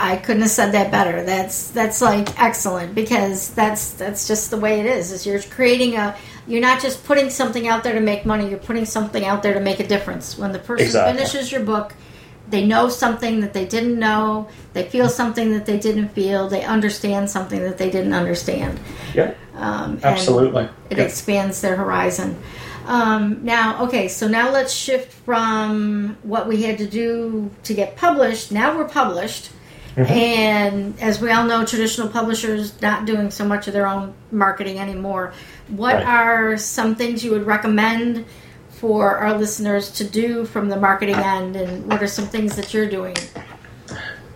I 0.00 0.16
couldn't 0.16 0.42
have 0.42 0.50
said 0.50 0.72
that 0.72 0.90
better. 0.90 1.24
That's 1.24 1.70
that's 1.70 2.02
like 2.02 2.38
excellent 2.38 2.94
because 2.94 3.52
that's 3.54 3.92
that's 3.92 4.28
just 4.28 4.50
the 4.50 4.58
way 4.58 4.78
it 4.78 4.86
is. 4.86 5.10
Is 5.10 5.26
you're 5.26 5.40
creating 5.40 5.96
a 5.96 6.14
you're 6.46 6.60
not 6.60 6.82
just 6.82 7.02
putting 7.04 7.30
something 7.30 7.66
out 7.66 7.82
there 7.82 7.94
to 7.94 8.00
make 8.00 8.26
money. 8.26 8.50
You're 8.50 8.58
putting 8.58 8.84
something 8.84 9.24
out 9.24 9.42
there 9.42 9.54
to 9.54 9.60
make 9.60 9.80
a 9.80 9.86
difference. 9.86 10.36
When 10.36 10.52
the 10.52 10.58
person 10.58 10.86
exactly. 10.86 11.16
finishes 11.16 11.50
your 11.50 11.62
book, 11.64 11.94
they 12.50 12.66
know 12.66 12.88
something 12.88 13.40
that 13.40 13.52
they 13.52 13.66
didn't 13.66 13.98
know. 13.98 14.48
They 14.72 14.84
feel 14.84 15.08
something 15.08 15.52
that 15.52 15.66
they 15.66 15.78
didn't 15.78 16.10
feel. 16.10 16.48
They 16.48 16.64
understand 16.64 17.30
something 17.30 17.60
that 17.60 17.78
they 17.78 17.90
didn't 17.90 18.14
understand. 18.14 18.80
Yeah. 19.14 19.34
Um, 19.54 20.00
absolutely. 20.02 20.68
it 20.88 20.98
yeah. 20.98 21.04
expands 21.04 21.60
their 21.60 21.76
horizon. 21.76 22.40
Um, 22.86 23.44
now 23.44 23.84
okay 23.84 24.08
so 24.08 24.28
now 24.28 24.50
let's 24.50 24.72
shift 24.72 25.12
from 25.12 26.16
what 26.22 26.48
we 26.48 26.62
had 26.62 26.78
to 26.78 26.86
do 26.86 27.50
to 27.64 27.74
get 27.74 27.96
published. 27.96 28.50
Now 28.50 28.76
we're 28.76 28.88
published. 28.88 29.50
Mm-hmm. 29.96 30.12
and 30.12 31.00
as 31.00 31.20
we 31.20 31.32
all 31.32 31.44
know 31.44 31.64
traditional 31.64 32.08
publishers 32.08 32.80
not 32.80 33.04
doing 33.04 33.32
so 33.32 33.44
much 33.44 33.66
of 33.66 33.72
their 33.72 33.88
own 33.88 34.14
marketing 34.30 34.78
anymore. 34.78 35.32
What 35.66 35.96
right. 35.96 36.06
are 36.06 36.56
some 36.56 36.94
things 36.94 37.24
you 37.24 37.32
would 37.32 37.46
recommend 37.46 38.24
for 38.78 39.16
our 39.16 39.36
listeners 39.36 39.90
to 39.92 40.04
do 40.04 40.44
from 40.44 40.68
the 40.68 40.76
marketing 40.76 41.16
end, 41.16 41.56
and 41.56 41.86
what 41.86 42.02
are 42.02 42.06
some 42.06 42.26
things 42.26 42.56
that 42.56 42.72
you're 42.72 42.88
doing? 42.88 43.16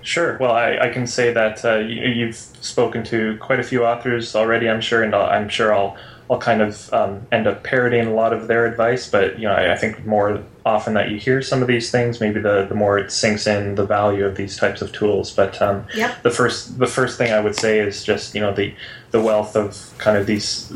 Sure. 0.03 0.37
Well, 0.39 0.53
I, 0.53 0.79
I 0.79 0.89
can 0.89 1.07
say 1.07 1.33
that 1.33 1.65
uh, 1.65 1.79
you, 1.79 2.27
have 2.27 2.37
spoken 2.37 3.05
to 3.05 3.37
quite 3.39 3.61
a 3.61 3.63
few 3.63 3.85
authors 3.85 4.35
already, 4.35 4.69
I'm 4.69 4.81
sure, 4.81 5.03
and 5.03 5.15
i 5.15 5.37
am 5.37 5.49
sure 5.49 5.75
I'll 5.75 5.97
I'll 6.29 6.39
kind 6.39 6.63
of 6.63 6.93
um, 6.93 7.27
end 7.31 7.47
up 7.47 7.63
parodying 7.63 8.07
a 8.07 8.15
lot 8.15 8.33
of 8.33 8.49
their 8.49 8.67
advice. 8.67 9.09
But 9.09 9.39
you 9.39 9.47
know, 9.47 9.55
I, 9.55 9.75
I, 9.75 9.77
think 9.77 10.05
more 10.07 10.43
often 10.65 10.95
that 10.95 11.11
you 11.11 11.19
hear 11.19 11.43
some 11.43 11.63
of 11.63 11.69
these 11.69 11.91
things, 11.91 12.21
maybe 12.21 12.41
the, 12.41 12.67
the 12.69 12.75
more 12.75 12.99
it 12.99 13.11
sinks 13.11 13.47
in 13.47 13.75
the 13.75 13.85
value 13.85 14.25
of 14.25 14.37
these 14.37 14.57
types 14.57 14.83
of 14.83 14.93
tools. 14.93 15.31
But 15.31 15.61
um, 15.61 15.87
yep. 15.95 16.23
the 16.23 16.31
first 16.31 16.79
the 16.79 16.87
first 16.87 17.19
thing 17.19 17.33
I 17.33 17.41
would 17.41 17.57
say 17.57 17.81
is 17.81 18.05
just 18.05 18.35
you 18.35 18.41
know 18.41 18.53
the 18.53 18.75
the 19.13 19.21
wealth 19.21 19.57
of 19.57 19.93
kind 19.99 20.17
of 20.17 20.27
these 20.27 20.73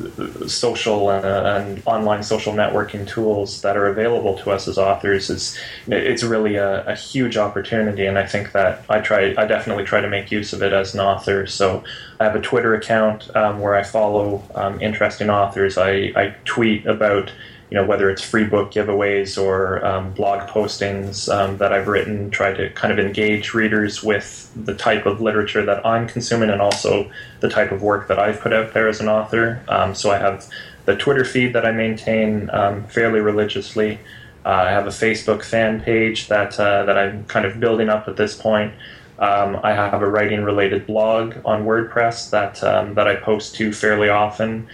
social 0.47 1.11
and, 1.11 1.25
uh, 1.25 1.59
and 1.59 1.83
online 1.87 2.23
social 2.23 2.53
networking 2.53 3.09
tools 3.09 3.63
that 3.63 3.79
are 3.79 3.87
available 3.87 4.37
to 4.37 4.51
us 4.51 4.69
as 4.69 4.77
authors 4.77 5.31
is 5.31 5.59
it's 5.87 6.23
really 6.23 6.57
a, 6.57 6.85
a, 6.85 6.95
huge 6.95 7.39
opportunity 7.39 8.05
and 8.05 8.19
I 8.19 8.27
think 8.27 8.53
that 8.53 8.85
I 8.91 9.01
try 9.01 9.35
I 9.39 9.47
definitely 9.47 9.85
try 9.85 10.03
to 10.03 10.09
make 10.09 10.31
use 10.31 10.53
of 10.53 10.63
it 10.63 10.75
as 10.75 10.93
an 10.93 11.01
author 11.01 11.47
so 11.47 11.83
I 12.21 12.25
have 12.25 12.37
a 12.37 12.41
Twitter 12.41 12.75
account 12.75 13.35
um, 13.35 13.59
where 13.59 13.75
I 13.75 13.83
follow 13.83 14.43
um, 14.55 14.83
interesting 14.83 15.31
authors 15.31 15.79
I, 15.79 16.13
I 16.15 16.37
tweet 16.45 16.85
about 16.85 17.33
you 17.71 17.77
know 17.77 17.85
whether 17.85 18.09
it's 18.09 18.23
free 18.23 18.45
book 18.45 18.71
giveaways 18.71 19.43
or 19.43 19.85
um, 19.85 20.13
blog 20.13 20.49
postings 20.49 21.33
um, 21.33 21.59
that 21.59 21.73
I've 21.73 21.89
written, 21.89 22.31
try 22.31 22.53
to 22.53 22.71
kind 22.71 22.93
of 22.93 23.05
engage 23.05 23.55
readers 23.55 24.03
with 24.03 24.51
the 24.55 24.75
type 24.75 25.05
of 25.05 25.21
literature 25.21 25.65
that 25.65 25.85
I'm 25.85 26.07
consuming 26.07 26.51
and 26.51 26.63
also 26.63 27.11
the 27.41 27.49
type 27.49 27.73
of 27.73 27.83
work 27.83 28.07
that 28.09 28.19
I've 28.19 28.41
put 28.41 28.53
out 28.53 28.73
there 28.73 28.89
as 28.89 29.01
an 29.01 29.09
author. 29.09 29.63
Um, 29.69 29.95
so 29.95 30.11
I 30.11 30.19
have 30.19 30.49
the 30.85 30.97
Twitter 30.97 31.25
feed 31.25 31.53
that 31.55 31.67
I 31.67 31.73
maintain 31.73 32.49
um, 32.53 32.85
fairly 32.85 33.21
religiously. 33.21 33.99
Uh, 34.45 34.67
I 34.69 34.71
have 34.71 34.87
a 34.87 34.91
Facebook 34.91 35.45
fan 35.45 35.81
page 35.81 36.29
that 36.29 36.59
uh, 36.61 36.85
that 36.85 36.97
I'm 36.97 37.25
kind 37.25 37.45
of 37.45 37.59
building 37.59 37.89
up 37.89 38.07
at 38.07 38.17
this 38.17 38.37
point. 38.37 38.73
Um, 39.19 39.59
I 39.65 39.73
have 39.73 40.03
a 40.03 40.09
writing 40.09 40.45
related 40.45 40.87
blog 40.87 41.35
on 41.45 41.65
WordPress 41.65 42.31
that 42.31 42.63
um, 42.63 42.95
that 42.95 43.09
I 43.09 43.17
post 43.17 43.57
to 43.57 43.73
fairly 43.73 44.09
often 44.09 44.69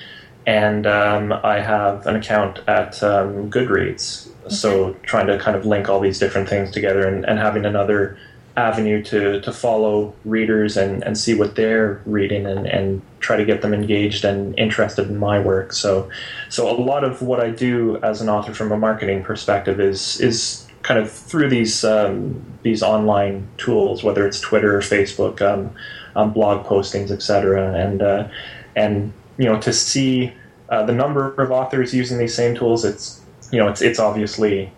and 0.46 0.86
um, 0.86 1.32
I 1.32 1.60
have 1.60 2.06
an 2.06 2.16
account 2.16 2.60
at 2.66 3.02
um, 3.02 3.50
Goodreads. 3.50 4.28
Okay. 4.44 4.54
So 4.54 4.94
trying 5.04 5.28
to 5.28 5.38
kind 5.38 5.56
of 5.56 5.64
link 5.64 5.88
all 5.88 6.00
these 6.00 6.18
different 6.18 6.48
things 6.48 6.70
together 6.70 7.06
and, 7.06 7.24
and 7.24 7.38
having 7.38 7.64
another 7.64 8.18
avenue 8.56 9.02
to, 9.02 9.40
to 9.40 9.52
follow 9.52 10.14
readers 10.24 10.76
and, 10.76 11.02
and 11.04 11.16
see 11.16 11.34
what 11.34 11.54
they're 11.54 12.02
reading 12.04 12.46
and, 12.46 12.66
and 12.66 13.00
try 13.20 13.36
to 13.36 13.44
get 13.44 13.62
them 13.62 13.72
engaged 13.72 14.24
and 14.24 14.58
interested 14.58 15.08
in 15.08 15.16
my 15.16 15.38
work. 15.38 15.72
So 15.72 16.10
so 16.48 16.70
a 16.70 16.76
lot 16.76 17.04
of 17.04 17.22
what 17.22 17.40
I 17.40 17.50
do 17.50 17.98
as 18.02 18.20
an 18.20 18.28
author 18.28 18.52
from 18.52 18.72
a 18.72 18.76
marketing 18.76 19.22
perspective 19.22 19.80
is 19.80 20.20
is 20.20 20.66
kind 20.82 21.00
of 21.00 21.10
through 21.10 21.48
these 21.48 21.84
um, 21.84 22.44
these 22.62 22.82
online 22.82 23.48
tools, 23.56 24.02
whether 24.02 24.26
it's 24.26 24.40
Twitter 24.40 24.76
or 24.76 24.80
Facebook, 24.80 25.40
um, 25.40 25.74
um, 26.14 26.32
blog 26.32 26.66
postings, 26.66 27.10
etc. 27.10 27.72
And 27.74 28.02
uh, 28.02 28.28
and 28.76 29.12
you 29.38 29.44
know 29.44 29.60
to 29.60 29.72
see 29.72 30.32
uh, 30.68 30.84
the 30.84 30.92
number 30.92 31.34
of 31.34 31.50
authors 31.50 31.94
using 31.94 32.18
these 32.18 32.34
same 32.34 32.54
tools, 32.54 32.84
it's 32.84 33.20
you 33.50 33.58
know 33.58 33.68
it's 33.68 33.82
it's 33.82 33.98
obviously 33.98 34.72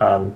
um, 0.00 0.34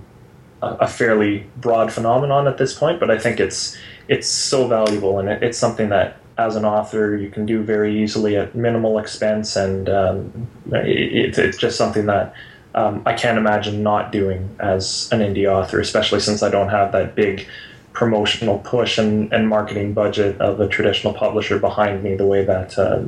a, 0.62 0.66
a, 0.80 0.86
fairly 0.86 1.46
broad 1.56 1.92
phenomenon 1.92 2.46
at 2.46 2.58
this 2.58 2.74
point, 2.74 3.00
but 3.00 3.10
I 3.10 3.18
think 3.18 3.40
it's 3.40 3.76
it's 4.08 4.28
so 4.28 4.68
valuable 4.68 5.18
and 5.18 5.28
it, 5.28 5.42
it's 5.42 5.58
something 5.58 5.88
that 5.90 6.18
as 6.36 6.54
an 6.56 6.64
author 6.64 7.16
you 7.16 7.30
can 7.30 7.46
do 7.46 7.62
very 7.62 8.00
easily 8.00 8.36
at 8.36 8.54
minimal 8.54 8.98
expense, 8.98 9.56
and 9.56 9.88
um, 9.88 10.48
it, 10.72 11.38
it's 11.38 11.58
just 11.58 11.76
something 11.76 12.06
that 12.06 12.34
um, 12.74 13.02
I 13.06 13.14
can't 13.14 13.38
imagine 13.38 13.82
not 13.82 14.12
doing 14.12 14.54
as 14.60 15.08
an 15.10 15.20
indie 15.20 15.50
author, 15.50 15.80
especially 15.80 16.20
since 16.20 16.42
I 16.42 16.50
don't 16.50 16.68
have 16.68 16.92
that 16.92 17.14
big 17.14 17.48
promotional 17.92 18.60
push 18.60 18.98
and, 18.98 19.32
and 19.32 19.48
marketing 19.48 19.92
budget 19.92 20.40
of 20.40 20.60
a 20.60 20.68
traditional 20.68 21.12
publisher 21.12 21.58
behind 21.58 22.04
me 22.04 22.14
the 22.14 22.26
way 22.26 22.44
that 22.44 22.78
uh, 22.78 23.02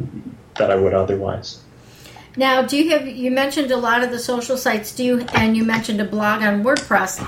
that 0.61 0.71
I 0.71 0.77
would 0.77 0.95
otherwise. 0.95 1.61
Now, 2.37 2.63
do 2.63 2.77
you 2.77 2.91
have 2.91 3.09
you 3.09 3.31
mentioned 3.31 3.71
a 3.71 3.77
lot 3.77 4.05
of 4.05 4.11
the 4.11 4.19
social 4.19 4.57
sites? 4.57 4.95
Do 4.95 5.03
you 5.03 5.21
and 5.35 5.57
you 5.57 5.65
mentioned 5.65 6.01
a 6.01 6.05
blog 6.05 6.43
on 6.43 6.63
WordPress? 6.63 7.19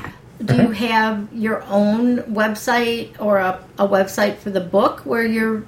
Do 0.44 0.54
you 0.54 0.60
mm-hmm. 0.62 0.72
have 0.72 1.28
your 1.32 1.62
own 1.64 2.18
website 2.22 3.20
or 3.20 3.38
a, 3.38 3.62
a 3.78 3.86
website 3.86 4.36
for 4.36 4.50
the 4.50 4.60
book 4.60 5.00
where 5.00 5.24
you're 5.24 5.64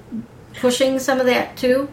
pushing 0.55 0.99
some 0.99 1.19
of 1.19 1.25
that 1.25 1.57
too? 1.57 1.89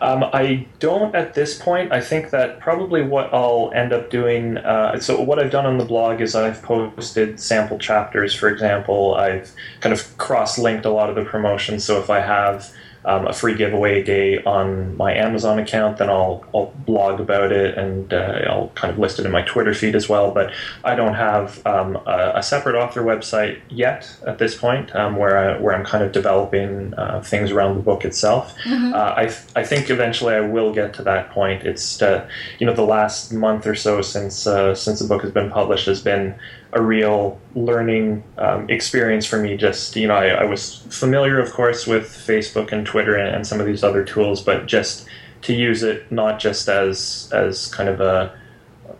Um, 0.00 0.24
I 0.24 0.66
don't 0.78 1.14
at 1.14 1.34
this 1.34 1.60
point. 1.60 1.92
I 1.92 2.00
think 2.00 2.30
that 2.30 2.60
probably 2.60 3.02
what 3.02 3.32
I'll 3.32 3.72
end 3.74 3.92
up 3.92 4.10
doing. 4.10 4.58
Uh, 4.58 4.98
so, 5.00 5.20
what 5.20 5.38
I've 5.38 5.50
done 5.50 5.66
on 5.66 5.78
the 5.78 5.84
blog 5.84 6.20
is 6.20 6.34
I've 6.34 6.62
posted 6.62 7.40
sample 7.40 7.78
chapters, 7.78 8.34
for 8.34 8.48
example. 8.48 9.14
I've 9.14 9.50
kind 9.80 9.92
of 9.92 10.16
cross 10.18 10.58
linked 10.58 10.84
a 10.84 10.90
lot 10.90 11.08
of 11.08 11.16
the 11.16 11.24
promotions. 11.24 11.84
So, 11.84 11.98
if 12.00 12.10
I 12.10 12.20
have 12.20 12.70
um, 13.04 13.26
a 13.26 13.32
free 13.32 13.54
giveaway 13.54 14.02
day 14.02 14.42
on 14.44 14.96
my 14.96 15.14
Amazon 15.14 15.58
account, 15.58 15.98
then 15.98 16.08
I'll, 16.08 16.44
I'll 16.54 16.72
blog 16.86 17.20
about 17.20 17.52
it 17.52 17.76
and 17.76 18.12
uh, 18.12 18.42
I'll 18.48 18.68
kind 18.74 18.92
of 18.92 18.98
list 18.98 19.18
it 19.18 19.26
in 19.26 19.32
my 19.32 19.42
Twitter 19.42 19.74
feed 19.74 19.94
as 19.94 20.08
well. 20.08 20.30
But 20.30 20.52
I 20.84 20.94
don't 20.94 21.14
have 21.14 21.64
um, 21.66 21.96
a, 22.06 22.32
a, 22.36 22.42
separate 22.42 22.76
author 22.76 23.02
website 23.02 23.60
yet 23.68 24.14
at 24.26 24.38
this 24.38 24.54
point, 24.54 24.94
um, 24.94 25.16
where 25.16 25.36
I, 25.36 25.58
where 25.58 25.74
I'm 25.74 25.84
kind 25.84 26.04
of 26.04 26.12
developing 26.12 26.94
uh, 26.94 27.22
things 27.22 27.50
around 27.50 27.76
the 27.76 27.82
book 27.82 28.04
itself. 28.04 28.54
Mm-hmm. 28.64 28.94
Uh, 28.94 28.96
I 28.96 29.22
I 29.56 29.64
think 29.64 29.90
eventually 29.90 30.34
I 30.34 30.40
will 30.40 30.72
get 30.72 30.94
to 30.94 31.02
that 31.02 31.30
point. 31.30 31.64
It's 31.64 32.00
uh, 32.02 32.28
you 32.58 32.66
know 32.66 32.74
the 32.74 32.82
last 32.82 33.32
month 33.32 33.66
or 33.66 33.74
so 33.74 34.02
since 34.02 34.46
uh, 34.46 34.74
since 34.74 35.00
the 35.00 35.08
book 35.08 35.22
has 35.22 35.32
been 35.32 35.50
published 35.50 35.86
has 35.86 36.02
been 36.02 36.34
a 36.72 36.82
real 36.82 37.38
learning 37.54 38.24
um, 38.38 38.68
experience 38.70 39.26
for 39.26 39.38
me. 39.38 39.56
Just 39.56 39.96
you 39.96 40.08
know, 40.08 40.14
I, 40.14 40.28
I, 40.28 40.44
was 40.44 40.78
familiar, 40.90 41.38
of 41.38 41.52
course, 41.52 41.86
with 41.86 42.06
Facebook 42.06 42.72
and 42.72 42.86
Twitter 42.86 43.16
and, 43.16 43.34
and, 43.34 43.46
some 43.46 43.60
of 43.60 43.66
these 43.66 43.84
other 43.84 44.04
tools, 44.04 44.42
but 44.42 44.66
just 44.66 45.06
to 45.42 45.52
use 45.52 45.82
it 45.82 46.10
not 46.10 46.38
just 46.38 46.68
as 46.68 47.30
as 47.32 47.68
kind 47.68 47.88
of 47.88 48.00
a 48.00 48.36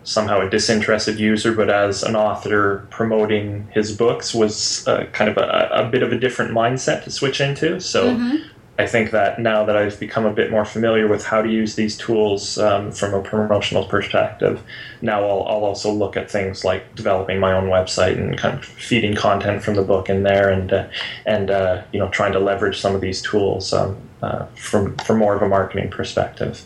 somehow 0.03 0.41
a 0.41 0.49
disinterested 0.49 1.19
user, 1.19 1.53
but 1.53 1.69
as 1.69 2.03
an 2.03 2.15
author 2.15 2.85
promoting 2.89 3.67
his 3.71 3.95
books 3.95 4.33
was 4.33 4.87
uh, 4.87 5.05
kind 5.13 5.29
of 5.29 5.37
a, 5.37 5.69
a, 5.71 5.89
bit 5.89 6.03
of 6.03 6.11
a 6.11 6.19
different 6.19 6.51
mindset 6.51 7.03
to 7.03 7.11
switch 7.11 7.41
into. 7.41 7.79
So. 7.79 8.15
Mm-hmm. 8.15 8.49
I 8.79 8.87
think 8.87 9.11
that 9.11 9.39
now 9.39 9.63
that 9.65 9.77
I've 9.77 9.99
become 9.99 10.25
a 10.25 10.33
bit 10.33 10.49
more 10.49 10.65
familiar 10.65 11.07
with 11.07 11.23
how 11.23 11.43
to 11.43 11.49
use 11.49 11.75
these 11.75 11.95
tools 11.95 12.57
um, 12.57 12.91
from 12.91 13.13
a 13.13 13.21
promotional 13.21 13.85
perspective, 13.85 14.63
now 15.01 15.23
I'll, 15.23 15.43
I'll, 15.47 15.63
also 15.63 15.91
look 15.91 16.17
at 16.17 16.29
things 16.29 16.65
like 16.65 16.95
developing 16.95 17.39
my 17.39 17.53
own 17.53 17.69
website 17.69 18.17
and 18.17 18.35
kind 18.35 18.57
of 18.57 18.65
feeding 18.65 19.15
content 19.15 19.61
from 19.61 19.75
the 19.75 19.83
book 19.83 20.09
in 20.09 20.23
there, 20.23 20.49
and 20.49 20.73
uh, 20.73 20.87
and 21.27 21.51
uh, 21.51 21.83
you 21.91 21.99
know 21.99 22.09
trying 22.09 22.33
to 22.33 22.39
leverage 22.39 22.79
some 22.79 22.95
of 22.95 23.01
these 23.01 23.21
tools 23.21 23.73
um, 23.73 23.95
uh, 24.23 24.45
from 24.55 24.97
from 24.97 25.19
more 25.19 25.35
of 25.35 25.43
a 25.43 25.47
marketing 25.47 25.91
perspective. 25.91 26.63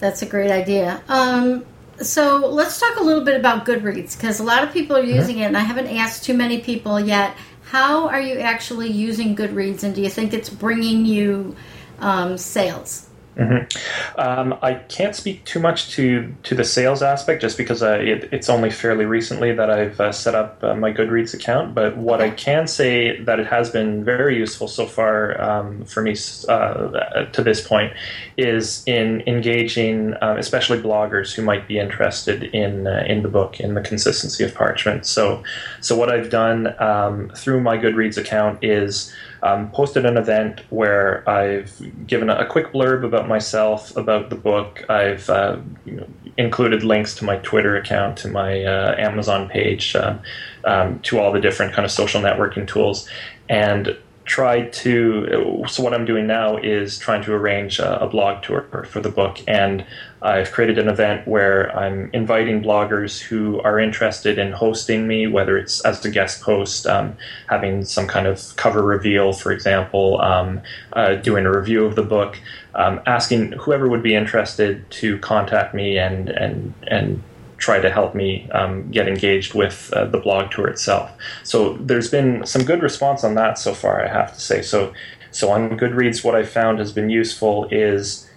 That's 0.00 0.20
a 0.20 0.26
great 0.26 0.50
idea. 0.50 1.02
Um, 1.08 1.64
so 2.02 2.36
let's 2.46 2.78
talk 2.78 2.96
a 2.96 3.02
little 3.02 3.24
bit 3.24 3.34
about 3.34 3.64
Goodreads 3.64 4.16
because 4.16 4.40
a 4.40 4.44
lot 4.44 4.62
of 4.62 4.72
people 4.72 4.96
are 4.96 5.02
mm-hmm. 5.02 5.16
using 5.16 5.36
mm-hmm. 5.36 5.44
it, 5.44 5.46
and 5.46 5.56
I 5.56 5.60
haven't 5.60 5.88
asked 5.88 6.24
too 6.24 6.34
many 6.34 6.60
people 6.60 7.00
yet 7.00 7.34
how 7.70 8.08
are 8.08 8.20
you 8.20 8.38
actually 8.38 8.88
using 8.88 9.36
Goodreads, 9.36 9.82
and 9.82 9.94
do 9.94 10.00
you 10.00 10.08
think 10.08 10.32
it's 10.32 10.48
bringing 10.48 11.04
you 11.04 11.54
um, 12.00 12.38
sales? 12.38 13.07
Mm-hmm. 13.38 14.20
Um, 14.20 14.58
I 14.62 14.74
can't 14.74 15.14
speak 15.14 15.44
too 15.44 15.60
much 15.60 15.90
to, 15.92 16.34
to 16.42 16.54
the 16.54 16.64
sales 16.64 17.02
aspect 17.02 17.40
just 17.40 17.56
because 17.56 17.82
uh, 17.82 17.98
it, 18.00 18.28
it's 18.32 18.48
only 18.48 18.70
fairly 18.70 19.04
recently 19.04 19.54
that 19.54 19.70
I've 19.70 20.00
uh, 20.00 20.12
set 20.12 20.34
up 20.34 20.62
uh, 20.62 20.74
my 20.74 20.92
Goodreads 20.92 21.34
account. 21.34 21.74
But 21.74 21.96
what. 21.96 22.18
I 22.18 22.30
can 22.30 22.66
say 22.66 23.20
that 23.22 23.38
it 23.38 23.46
has 23.46 23.70
been 23.70 24.04
very 24.04 24.36
useful 24.36 24.68
so 24.68 24.86
far 24.86 25.40
um, 25.40 25.84
for 25.84 26.02
me 26.02 26.16
uh, 26.48 27.24
to 27.26 27.42
this 27.42 27.66
point 27.66 27.92
is 28.36 28.82
in 28.86 29.22
engaging, 29.26 30.14
uh, 30.14 30.36
especially 30.38 30.80
bloggers 30.80 31.34
who 31.34 31.42
might 31.42 31.68
be 31.68 31.78
interested 31.78 32.42
in 32.42 32.86
uh, 32.86 33.04
in 33.06 33.22
the 33.22 33.28
book, 33.28 33.60
in 33.60 33.74
the 33.74 33.80
consistency 33.80 34.44
of 34.44 34.54
parchment. 34.54 35.06
So, 35.06 35.42
so 35.80 35.96
what 35.96 36.10
I've 36.10 36.30
done 36.30 36.74
um, 36.80 37.30
through 37.36 37.60
my 37.60 37.78
Goodreads 37.78 38.18
account 38.18 38.62
is 38.62 39.14
um, 39.42 39.70
posted 39.70 40.04
an 40.04 40.16
event 40.16 40.62
where 40.70 41.28
I've 41.28 41.80
given 42.06 42.30
a, 42.30 42.46
quick 42.46 42.72
blurb 42.72 43.04
about 43.04 43.28
myself, 43.28 43.96
about 43.96 44.30
the 44.30 44.36
book. 44.36 44.84
I've 44.88 45.28
uh, 45.30 45.58
you 45.84 45.92
know, 45.92 46.06
included 46.36 46.82
links 46.82 47.14
to 47.16 47.24
my 47.24 47.36
Twitter 47.38 47.76
account, 47.76 48.16
to 48.18 48.28
my 48.28 48.64
uh, 48.64 48.94
Amazon 48.98 49.48
page, 49.48 49.94
uh, 49.94 50.18
um, 50.64 51.00
to 51.00 51.18
all 51.18 51.32
the 51.32 51.40
different 51.40 51.72
kind 51.72 51.84
of 51.84 51.90
social 51.90 52.20
networking 52.20 52.66
tools, 52.66 53.08
and 53.48 53.96
tried 54.28 54.72
to. 54.74 55.64
So 55.68 55.82
what 55.82 55.94
I'm 55.94 56.04
doing 56.04 56.26
now 56.26 56.56
is 56.58 56.98
trying 56.98 57.24
to 57.24 57.32
arrange 57.32 57.80
a, 57.80 58.04
a 58.04 58.06
blog 58.06 58.42
tour 58.42 58.86
for 58.88 59.00
the 59.00 59.08
book, 59.08 59.38
and 59.48 59.84
I've 60.22 60.52
created 60.52 60.78
an 60.78 60.88
event 60.88 61.26
where 61.26 61.76
I'm 61.76 62.10
inviting 62.12 62.62
bloggers 62.62 63.20
who 63.20 63.60
are 63.62 63.80
interested 63.80 64.38
in 64.38 64.52
hosting 64.52 65.08
me, 65.08 65.26
whether 65.26 65.56
it's 65.56 65.80
as 65.84 66.04
a 66.04 66.10
guest 66.10 66.42
host, 66.42 66.86
um, 66.86 67.16
having 67.48 67.84
some 67.84 68.06
kind 68.06 68.26
of 68.26 68.54
cover 68.56 68.82
reveal, 68.82 69.32
for 69.32 69.50
example, 69.50 70.20
um, 70.20 70.60
uh, 70.92 71.14
doing 71.14 71.46
a 71.46 71.50
review 71.50 71.84
of 71.84 71.96
the 71.96 72.02
book, 72.02 72.38
um, 72.74 73.00
asking 73.06 73.52
whoever 73.52 73.88
would 73.88 74.02
be 74.02 74.14
interested 74.14 74.88
to 74.90 75.18
contact 75.18 75.74
me 75.74 75.98
and 75.98 76.28
and 76.28 76.74
and 76.86 77.22
try 77.58 77.80
to 77.80 77.90
help 77.90 78.14
me 78.14 78.48
um, 78.50 78.90
get 78.90 79.08
engaged 79.08 79.52
with 79.52 79.92
uh, 79.92 80.04
the 80.06 80.18
blog 80.18 80.50
tour 80.50 80.68
itself. 80.68 81.10
So 81.42 81.74
there's 81.74 82.10
been 82.10 82.46
some 82.46 82.64
good 82.64 82.82
response 82.82 83.24
on 83.24 83.34
that 83.34 83.58
so 83.58 83.74
far, 83.74 84.02
I 84.02 84.08
have 84.08 84.32
to 84.34 84.40
say. 84.40 84.62
So 84.62 84.92
so 85.30 85.50
on 85.50 85.78
Goodreads, 85.78 86.24
what 86.24 86.34
I 86.34 86.44
found 86.44 86.78
has 86.78 86.92
been 86.92 87.10
useful 87.10 87.68
is 87.70 88.28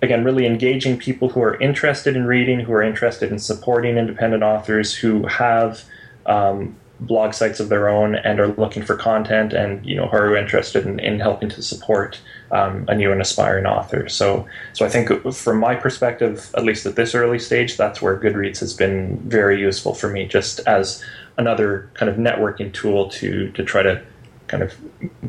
again 0.00 0.24
really 0.24 0.46
engaging 0.46 0.96
people 0.96 1.28
who 1.28 1.42
are 1.42 1.60
interested 1.60 2.16
in 2.16 2.24
reading, 2.24 2.60
who 2.60 2.72
are 2.72 2.82
interested 2.82 3.30
in 3.30 3.38
supporting 3.38 3.98
independent 3.98 4.42
authors, 4.42 4.94
who 4.94 5.26
have 5.26 5.84
um, 6.26 6.76
blog 7.00 7.32
sites 7.32 7.60
of 7.60 7.68
their 7.68 7.88
own 7.88 8.16
and 8.16 8.40
are 8.40 8.48
looking 8.48 8.82
for 8.82 8.96
content 8.96 9.52
and 9.52 9.84
you 9.86 9.94
know 9.94 10.06
who 10.08 10.16
are 10.16 10.36
interested 10.36 10.86
in, 10.86 10.98
in 10.98 11.20
helping 11.20 11.48
to 11.48 11.62
support 11.62 12.20
um, 12.50 12.84
a 12.88 12.94
new 12.94 13.12
and 13.12 13.20
aspiring 13.20 13.66
author. 13.66 14.08
So 14.08 14.46
so 14.72 14.84
I 14.84 14.88
think 14.88 15.32
from 15.32 15.58
my 15.58 15.74
perspective 15.74 16.50
at 16.56 16.64
least 16.64 16.86
at 16.86 16.96
this 16.96 17.14
early 17.14 17.38
stage 17.38 17.76
that's 17.76 18.02
where 18.02 18.18
Goodreads 18.18 18.58
has 18.60 18.74
been 18.74 19.18
very 19.28 19.60
useful 19.60 19.94
for 19.94 20.08
me 20.08 20.26
just 20.26 20.60
as 20.60 21.04
another 21.36 21.90
kind 21.94 22.10
of 22.10 22.16
networking 22.16 22.72
tool 22.72 23.08
to 23.10 23.50
to 23.52 23.64
try 23.64 23.82
to 23.82 24.02
kind 24.48 24.62
of 24.62 24.74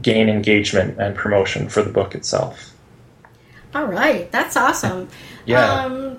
gain 0.01 0.29
engagement 0.29 0.99
and 0.99 1.15
promotion 1.15 1.69
for 1.69 1.83
the 1.83 1.91
book 1.91 2.15
itself. 2.15 2.73
All 3.75 3.85
right. 3.85 4.31
That's 4.31 4.57
awesome. 4.57 5.09
Yeah. 5.45 6.15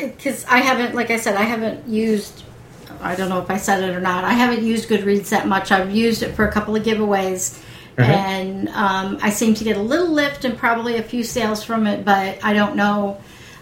Because 0.00 0.44
um, 0.44 0.50
I 0.50 0.60
haven't 0.60 0.94
like 0.94 1.10
I 1.10 1.18
said 1.18 1.36
I 1.36 1.42
haven't 1.42 1.86
used 1.86 2.42
I 3.00 3.14
don't 3.14 3.28
know 3.28 3.40
if 3.40 3.50
I 3.50 3.56
said 3.56 3.82
it 3.82 3.94
or 3.94 4.00
not. 4.00 4.24
I 4.24 4.32
haven't 4.32 4.64
used 4.64 4.88
Goodreads 4.88 5.30
that 5.30 5.46
much. 5.46 5.72
I've 5.72 5.94
used 5.94 6.22
it 6.22 6.34
for 6.34 6.46
a 6.46 6.52
couple 6.52 6.74
of 6.76 6.82
giveaways, 6.82 7.60
mm-hmm. 7.96 8.02
and 8.02 8.68
um, 8.70 9.18
I 9.22 9.30
seem 9.30 9.54
to 9.54 9.64
get 9.64 9.76
a 9.76 9.82
little 9.82 10.10
lift 10.10 10.44
and 10.44 10.56
probably 10.56 10.96
a 10.96 11.02
few 11.02 11.24
sales 11.24 11.62
from 11.64 11.86
it, 11.86 12.04
but 12.04 12.42
I 12.44 12.52
don't 12.52 12.76
know. 12.76 13.20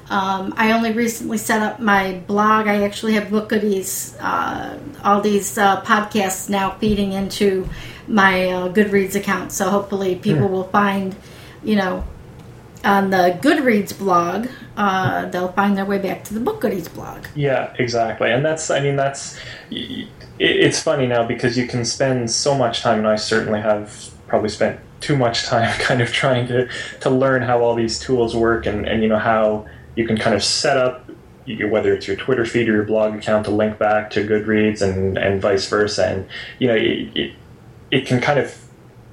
Um, 0.08 0.54
I 0.56 0.72
only 0.72 0.92
recently 0.92 1.38
set 1.38 1.62
up 1.62 1.80
my 1.80 2.12
blog. 2.26 2.68
I 2.68 2.84
actually 2.84 3.14
have 3.14 3.28
book 3.28 3.48
goodies, 3.48 4.16
uh, 4.20 4.78
all 5.02 5.20
these 5.20 5.58
uh, 5.58 5.82
podcasts 5.82 6.48
now 6.48 6.70
feeding 6.78 7.12
into 7.12 7.68
my 8.06 8.50
uh, 8.50 8.68
Goodreads 8.72 9.16
account. 9.16 9.50
So 9.50 9.68
hopefully, 9.68 10.14
people 10.14 10.48
mm. 10.48 10.50
will 10.50 10.68
find, 10.68 11.16
you 11.64 11.74
know, 11.74 12.04
on 12.86 13.10
the 13.10 13.36
Goodreads 13.42 13.96
blog, 13.98 14.46
uh, 14.76 15.26
they'll 15.26 15.52
find 15.52 15.76
their 15.76 15.84
way 15.84 15.98
back 15.98 16.22
to 16.24 16.34
the 16.34 16.40
Book 16.40 16.60
Goodies 16.60 16.88
blog. 16.88 17.26
Yeah, 17.34 17.74
exactly. 17.78 18.30
And 18.30 18.44
that's, 18.44 18.70
I 18.70 18.80
mean, 18.80 18.94
that's, 18.94 19.38
it's 20.38 20.80
funny 20.80 21.06
now 21.06 21.26
because 21.26 21.58
you 21.58 21.66
can 21.66 21.84
spend 21.84 22.30
so 22.30 22.54
much 22.54 22.82
time, 22.82 22.98
and 22.98 23.08
I 23.08 23.16
certainly 23.16 23.60
have 23.60 24.10
probably 24.28 24.50
spent 24.50 24.80
too 25.00 25.16
much 25.16 25.44
time 25.44 25.76
kind 25.80 26.00
of 26.00 26.12
trying 26.12 26.46
to, 26.46 26.68
to 27.00 27.10
learn 27.10 27.42
how 27.42 27.60
all 27.60 27.74
these 27.74 27.98
tools 27.98 28.36
work 28.36 28.66
and, 28.66 28.86
and, 28.86 29.02
you 29.02 29.08
know, 29.08 29.18
how 29.18 29.66
you 29.96 30.06
can 30.06 30.16
kind 30.16 30.34
of 30.34 30.44
set 30.44 30.76
up 30.76 31.10
whether 31.68 31.94
it's 31.94 32.08
your 32.08 32.16
Twitter 32.16 32.44
feed 32.44 32.68
or 32.68 32.72
your 32.72 32.84
blog 32.84 33.14
account 33.14 33.44
to 33.44 33.52
link 33.52 33.78
back 33.78 34.10
to 34.10 34.26
Goodreads 34.26 34.82
and, 34.82 35.16
and 35.16 35.40
vice 35.40 35.68
versa. 35.68 36.06
And, 36.06 36.28
you 36.58 36.66
know, 36.66 36.74
it, 36.74 37.16
it, 37.16 37.32
it 37.92 38.06
can 38.06 38.20
kind 38.20 38.40
of 38.40 38.65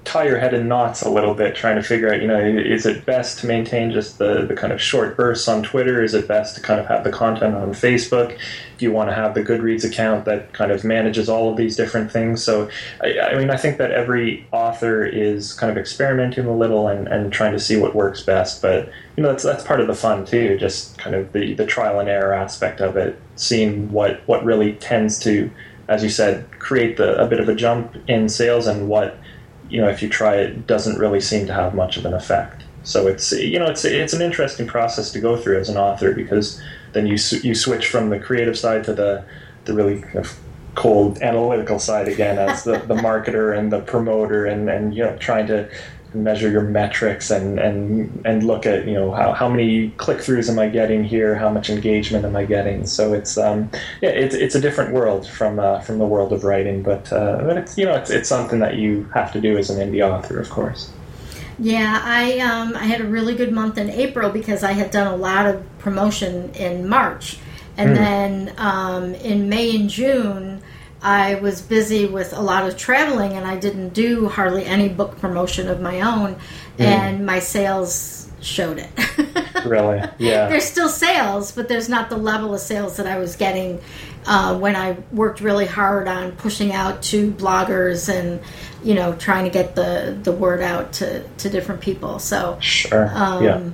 tie 0.05 0.25
your 0.25 0.37
head 0.37 0.53
in 0.53 0.67
knots 0.67 1.01
a 1.01 1.09
little 1.09 1.33
bit 1.33 1.55
trying 1.55 1.75
to 1.75 1.83
figure 1.83 2.13
out, 2.13 2.21
you 2.21 2.27
know, 2.27 2.39
is 2.39 2.85
it 2.85 3.05
best 3.05 3.39
to 3.39 3.47
maintain 3.47 3.91
just 3.91 4.17
the, 4.17 4.45
the 4.45 4.55
kind 4.55 4.73
of 4.73 4.81
short 4.81 5.15
bursts 5.15 5.47
on 5.47 5.63
Twitter? 5.63 6.03
Is 6.03 6.13
it 6.13 6.27
best 6.27 6.55
to 6.55 6.61
kind 6.61 6.79
of 6.79 6.85
have 6.87 7.03
the 7.03 7.11
content 7.11 7.55
on 7.55 7.69
Facebook? 7.69 8.37
Do 8.77 8.85
you 8.85 8.91
want 8.91 9.09
to 9.09 9.15
have 9.15 9.33
the 9.33 9.41
Goodreads 9.41 9.85
account 9.85 10.25
that 10.25 10.51
kind 10.51 10.71
of 10.71 10.83
manages 10.83 11.29
all 11.29 11.51
of 11.51 11.57
these 11.57 11.75
different 11.75 12.11
things? 12.11 12.43
So, 12.43 12.69
I, 13.01 13.19
I 13.19 13.37
mean, 13.37 13.49
I 13.49 13.55
think 13.55 13.77
that 13.77 13.91
every 13.91 14.45
author 14.51 15.05
is 15.05 15.53
kind 15.53 15.71
of 15.71 15.77
experimenting 15.77 16.45
a 16.45 16.55
little 16.55 16.87
and, 16.87 17.07
and 17.07 17.31
trying 17.31 17.53
to 17.53 17.59
see 17.59 17.77
what 17.77 17.95
works 17.95 18.21
best. 18.21 18.61
But, 18.61 18.89
you 19.15 19.23
know, 19.23 19.29
that's, 19.29 19.43
that's 19.43 19.63
part 19.63 19.79
of 19.79 19.87
the 19.87 19.95
fun 19.95 20.25
too, 20.25 20.57
just 20.57 20.97
kind 20.97 21.15
of 21.15 21.31
the, 21.31 21.53
the 21.53 21.65
trial 21.65 21.99
and 21.99 22.09
error 22.09 22.33
aspect 22.33 22.81
of 22.81 22.97
it, 22.97 23.19
seeing 23.35 23.91
what, 23.91 24.21
what 24.27 24.43
really 24.43 24.73
tends 24.73 25.17
to, 25.19 25.49
as 25.87 26.03
you 26.03 26.09
said, 26.09 26.49
create 26.59 26.97
the, 26.97 27.15
a 27.21 27.27
bit 27.27 27.39
of 27.39 27.47
a 27.47 27.55
jump 27.55 27.95
in 28.07 28.27
sales 28.27 28.67
and 28.67 28.89
what 28.89 29.17
you 29.73 29.81
know, 29.81 29.89
if 29.89 30.03
you 30.03 30.07
try 30.07 30.35
it, 30.35 30.67
doesn't 30.67 30.99
really 30.99 31.19
seem 31.19 31.47
to 31.47 31.53
have 31.53 31.73
much 31.73 31.97
of 31.97 32.05
an 32.05 32.13
effect. 32.13 32.63
So 32.83 33.07
it's 33.07 33.31
you 33.31 33.57
know 33.57 33.65
it's 33.65 33.83
it's 33.83 34.13
an 34.13 34.21
interesting 34.21 34.67
process 34.67 35.11
to 35.13 35.19
go 35.19 35.35
through 35.35 35.59
as 35.59 35.67
an 35.67 35.77
author 35.77 36.13
because 36.13 36.61
then 36.91 37.07
you 37.07 37.17
you 37.41 37.55
switch 37.55 37.87
from 37.87 38.09
the 38.09 38.19
creative 38.19 38.57
side 38.57 38.83
to 38.83 38.93
the 38.93 39.25
the 39.65 39.73
really 39.73 40.01
kind 40.01 40.17
of 40.17 40.37
cold 40.75 41.17
analytical 41.21 41.79
side 41.79 42.07
again 42.07 42.37
as 42.37 42.63
the, 42.63 42.79
the 42.79 42.95
marketer 42.95 43.57
and 43.57 43.71
the 43.71 43.79
promoter 43.79 44.45
and, 44.45 44.69
and 44.69 44.95
you 44.95 45.03
know 45.03 45.15
trying 45.17 45.47
to 45.47 45.67
measure 46.13 46.49
your 46.49 46.61
metrics 46.61 47.31
and, 47.31 47.59
and 47.59 48.21
and 48.25 48.43
look 48.43 48.65
at 48.65 48.87
you 48.87 48.93
know 48.93 49.11
how, 49.11 49.33
how 49.33 49.49
many 49.49 49.89
click 49.91 50.19
throughs 50.19 50.49
am 50.49 50.59
I 50.59 50.69
getting 50.69 51.03
here? 51.03 51.35
How 51.35 51.49
much 51.49 51.69
engagement 51.69 52.25
am 52.25 52.35
I 52.35 52.45
getting? 52.45 52.85
So 52.85 53.13
it's 53.13 53.37
um 53.37 53.69
yeah 54.01 54.09
it's, 54.09 54.35
it's 54.35 54.55
a 54.55 54.61
different 54.61 54.93
world 54.93 55.27
from 55.27 55.59
uh, 55.59 55.79
from 55.81 55.97
the 55.97 56.05
world 56.05 56.33
of 56.33 56.43
writing 56.43 56.83
but 56.83 57.11
uh, 57.11 57.41
but 57.43 57.57
it's 57.57 57.77
you 57.77 57.85
know 57.85 57.95
it's, 57.95 58.09
it's 58.09 58.29
something 58.29 58.59
that 58.59 58.75
you 58.75 59.03
have 59.13 59.31
to 59.33 59.41
do 59.41 59.57
as 59.57 59.69
an 59.69 59.77
indie 59.77 60.01
author 60.01 60.39
of 60.39 60.49
course. 60.49 60.91
Yeah 61.59 62.01
I 62.03 62.39
um 62.39 62.75
I 62.75 62.85
had 62.85 63.01
a 63.01 63.05
really 63.05 63.35
good 63.35 63.51
month 63.51 63.77
in 63.77 63.89
April 63.89 64.29
because 64.29 64.63
I 64.63 64.71
had 64.71 64.91
done 64.91 65.07
a 65.07 65.15
lot 65.15 65.45
of 65.45 65.63
promotion 65.79 66.51
in 66.55 66.87
March. 66.87 67.37
And 67.75 67.91
mm. 67.91 67.95
then 67.95 68.53
um, 68.57 69.15
in 69.15 69.49
May 69.49 69.75
and 69.75 69.89
June 69.89 70.61
I 71.03 71.35
was 71.35 71.61
busy 71.61 72.05
with 72.07 72.31
a 72.31 72.41
lot 72.41 72.65
of 72.65 72.77
traveling 72.77 73.33
and 73.33 73.45
I 73.45 73.57
didn't 73.57 73.89
do 73.89 74.29
hardly 74.29 74.65
any 74.65 74.87
book 74.87 75.19
promotion 75.19 75.67
of 75.67 75.81
my 75.81 75.99
own, 75.99 76.35
mm. 76.35 76.39
and 76.79 77.25
my 77.25 77.39
sales 77.39 78.31
showed 78.41 78.77
it. 78.79 78.89
really? 79.65 80.01
Yeah. 80.17 80.47
There's 80.47 80.63
still 80.63 80.87
sales, 80.87 81.51
but 81.51 81.67
there's 81.67 81.89
not 81.89 82.09
the 82.09 82.17
level 82.17 82.53
of 82.53 82.61
sales 82.61 82.97
that 82.97 83.07
I 83.07 83.19
was 83.19 83.35
getting 83.35 83.81
uh, 84.25 84.57
when 84.57 84.77
I 84.77 84.97
worked 85.11 85.41
really 85.41 85.65
hard 85.65 86.07
on 86.07 86.33
pushing 86.33 86.71
out 86.71 87.01
to 87.03 87.31
bloggers 87.31 88.07
and 88.07 88.39
you 88.81 88.95
know 88.95 89.13
trying 89.15 89.43
to 89.43 89.49
get 89.49 89.75
the 89.75 90.17
the 90.23 90.31
word 90.31 90.61
out 90.61 90.93
to 90.93 91.23
to 91.23 91.49
different 91.49 91.81
people. 91.81 92.19
So 92.19 92.57
sure. 92.61 93.11
Um, 93.13 93.43
yeah. 93.43 93.69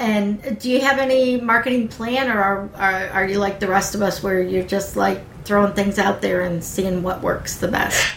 And 0.00 0.60
do 0.60 0.70
you 0.70 0.80
have 0.80 1.00
any 1.00 1.40
marketing 1.40 1.88
plan, 1.88 2.30
or 2.30 2.40
are, 2.40 2.70
are, 2.76 3.08
are 3.08 3.26
you 3.26 3.40
like 3.40 3.58
the 3.58 3.66
rest 3.66 3.96
of 3.96 4.02
us, 4.02 4.22
where 4.22 4.40
you're 4.40 4.62
just 4.62 4.94
like 4.94 5.24
throwing 5.48 5.72
things 5.72 5.98
out 5.98 6.20
there 6.20 6.42
and 6.42 6.62
seeing 6.62 7.02
what 7.02 7.22
works 7.22 7.56
the 7.56 7.68
best. 7.68 8.14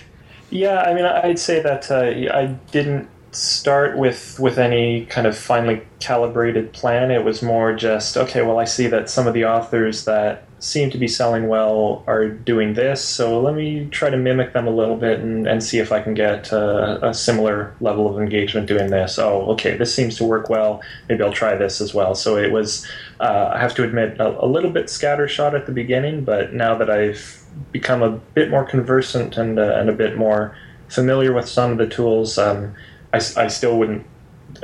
Yeah, 0.52 0.82
I 0.82 0.94
mean, 0.94 1.06
I'd 1.06 1.40
say 1.40 1.62
that 1.62 1.90
uh, 1.90 2.38
I 2.38 2.48
didn't 2.72 3.10
start 3.32 3.98
with 3.98 4.38
with 4.38 4.60
any 4.60 5.06
kind 5.06 5.26
of 5.26 5.38
finely 5.38 5.82
calibrated 6.02 6.74
plan. 6.74 7.10
It 7.10 7.24
was 7.24 7.42
more 7.42 7.74
just 7.74 8.18
okay. 8.18 8.42
Well, 8.42 8.60
I 8.60 8.66
see 8.66 8.88
that 8.88 9.10
some 9.10 9.28
of 9.28 9.34
the 9.34 9.46
authors 9.46 10.04
that 10.04 10.46
seem 10.62 10.91
to 10.91 10.97
be 10.99 11.07
selling 11.07 11.47
well 11.47 12.03
are 12.05 12.30
doing 12.30 12.76
this, 12.76 13.03
so 13.03 13.41
let 13.41 13.55
me 13.55 13.88
try 13.89 14.12
to 14.12 14.16
mimic 14.16 14.53
them 14.53 14.68
a 14.68 14.70
little 14.70 14.95
bit 14.95 15.20
and, 15.20 15.47
and 15.47 15.64
see 15.64 15.80
if 15.80 15.91
I 15.91 16.01
can 16.01 16.14
get 16.14 16.53
uh, 16.53 16.99
a 17.01 17.16
similar 17.16 17.76
level 17.82 18.07
of 18.07 18.22
engagement 18.22 18.68
doing 18.68 18.91
this. 18.91 19.18
Oh, 19.18 19.41
okay, 19.53 19.76
this 19.76 19.93
seems 19.93 20.18
to 20.18 20.24
work 20.24 20.49
well. 20.49 20.80
Maybe 21.09 21.24
I'll 21.24 21.34
try 21.34 21.55
this 21.55 21.82
as 21.82 21.95
well. 21.95 22.14
So 22.14 22.38
it 22.38 22.51
was, 22.51 22.88
uh, 23.20 23.49
I 23.55 23.59
have 23.59 23.74
to 23.74 23.84
admit, 23.84 24.20
a, 24.20 24.45
a 24.45 24.45
little 24.45 24.70
bit 24.70 24.86
scattershot 24.86 25.55
at 25.55 25.66
the 25.66 25.72
beginning, 25.72 26.24
but 26.24 26.53
now 26.53 26.78
that 26.78 26.91
I've 26.91 27.43
become 27.72 28.03
a 28.03 28.12
bit 28.12 28.51
more 28.51 28.64
conversant 28.64 29.38
and, 29.38 29.57
uh, 29.57 29.78
and 29.78 29.89
a 29.89 29.93
bit 29.93 30.16
more 30.16 30.55
familiar 30.89 31.34
with 31.34 31.49
some 31.49 31.72
of 31.72 31.80
the 31.80 31.88
tools, 31.88 32.38
um, 32.38 32.76
I, 33.12 33.18
I 33.18 33.47
still 33.47 33.80
wouldn't 33.80 34.05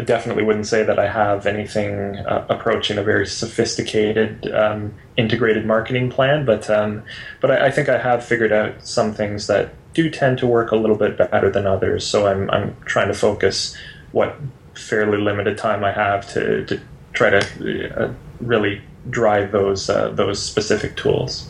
definitely 0.06 0.44
wouldn't 0.44 0.68
say 0.68 0.84
that 0.84 1.00
I 1.00 1.08
have 1.08 1.46
anything 1.46 2.18
uh, 2.18 2.46
approaching 2.50 2.98
a 2.98 3.04
very 3.04 3.26
sophisticated 3.28 4.52
um, 4.54 4.94
integrated 5.18 5.66
marketing 5.66 6.10
plan, 6.10 6.46
but 6.46 6.70
um, 6.70 7.04
but 7.42 7.52
I, 7.52 7.68
I, 7.68 7.72
think 7.72 7.90
I 7.90 7.98
have 7.98 8.24
figured 8.24 8.52
out 8.52 8.86
some 8.86 9.14
things 9.14 9.48
that 9.48 9.74
do 9.94 10.10
tend 10.10 10.38
to 10.40 10.48
work 10.48 10.72
a 10.72 10.76
little 10.76 10.96
bit 10.96 11.18
better 11.18 11.50
than 11.50 11.66
others. 11.66 12.06
So 12.06 12.28
I'm 12.28 12.50
I'm 12.52 12.76
trying 12.86 13.08
to 13.08 13.14
focus 13.14 13.76
what 14.12 14.36
fairly 14.76 15.18
limited 15.18 15.58
time 15.58 15.84
I 15.84 15.92
have 15.92 16.28
to 16.34 16.66
to 16.66 16.80
try 17.14 17.32
to 17.32 18.04
uh, 18.04 18.14
really 18.40 18.82
drive 19.10 19.52
those 19.52 19.90
uh, 19.90 20.10
those 20.10 20.42
specific 20.42 20.96
tools. 20.96 21.50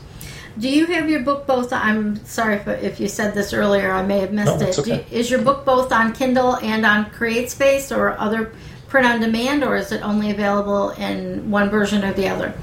Do 0.60 0.70
you 0.70 0.86
have 0.88 1.10
your 1.10 1.22
book 1.22 1.46
both? 1.46 1.72
I'm 1.72 2.24
sorry 2.26 2.56
if, 2.56 2.68
if 2.68 3.00
you 3.00 3.08
said 3.08 3.34
this 3.34 3.54
earlier. 3.54 3.92
I 3.92 4.04
may 4.04 4.20
have 4.20 4.34
missed 4.34 4.60
no, 4.60 4.68
it. 4.68 4.80
Okay. 4.80 5.06
You, 5.12 5.18
is 5.18 5.30
your 5.30 5.42
book 5.42 5.66
both 5.66 5.92
on 5.92 6.14
Kindle 6.14 6.56
and 6.58 6.86
on 6.86 7.06
CreateSpace 7.12 7.96
or 7.96 8.18
other 8.18 8.52
print 8.88 9.06
on 9.06 9.20
demand, 9.20 9.64
or 9.64 9.76
is 9.76 9.92
it 9.92 10.02
only 10.02 10.32
available 10.32 10.92
in 10.92 11.52
one 11.52 11.70
version 11.70 12.04
or 12.04 12.14
the 12.14 12.28
other? 12.28 12.54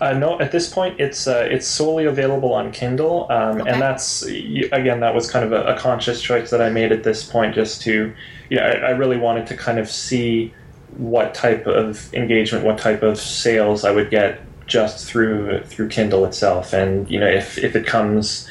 Uh, 0.00 0.12
no, 0.12 0.40
at 0.40 0.52
this 0.52 0.72
point, 0.72 0.98
it's 1.00 1.26
uh, 1.26 1.46
it's 1.50 1.66
solely 1.66 2.06
available 2.06 2.52
on 2.52 2.72
Kindle, 2.72 3.26
um, 3.30 3.60
okay. 3.60 3.70
and 3.70 3.80
that's 3.80 4.22
again 4.22 5.00
that 5.00 5.14
was 5.14 5.30
kind 5.30 5.44
of 5.44 5.52
a, 5.52 5.74
a, 5.74 5.78
conscious 5.78 6.20
choice 6.20 6.50
that 6.50 6.60
I 6.60 6.68
made 6.68 6.90
at 6.90 7.04
this 7.04 7.24
point, 7.24 7.54
just 7.54 7.82
to, 7.82 8.12
yeah, 8.50 8.66
I, 8.66 8.88
I 8.88 8.90
really 8.90 9.18
wanted 9.18 9.46
to 9.46 9.56
kind 9.56 9.78
of 9.78 9.88
see 9.88 10.52
what 10.96 11.32
type 11.32 11.66
of 11.68 12.12
engagement, 12.12 12.64
what 12.64 12.78
type 12.78 13.04
of 13.04 13.20
sales 13.20 13.84
I 13.84 13.92
would 13.92 14.10
get 14.10 14.40
just 14.68 15.08
through 15.08 15.64
through 15.64 15.88
Kindle 15.88 16.24
itself. 16.24 16.72
And 16.72 17.10
you 17.10 17.18
know, 17.18 17.26
if 17.26 17.58
if 17.58 17.74
it 17.74 17.86
comes, 17.86 18.48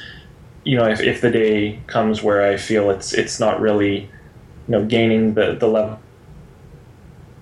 you 0.66 0.76
know, 0.76 0.86
if, 0.86 1.00
if 1.00 1.22
the 1.22 1.32
day 1.32 1.80
comes 1.88 2.22
where 2.22 2.46
I 2.46 2.58
feel 2.58 2.90
it's 2.90 3.14
it's 3.14 3.40
not 3.40 3.62
really, 3.62 4.02
you 4.02 4.10
know, 4.68 4.84
gaining 4.86 5.36
the 5.36 5.56
the 5.56 5.68
level 5.68 6.00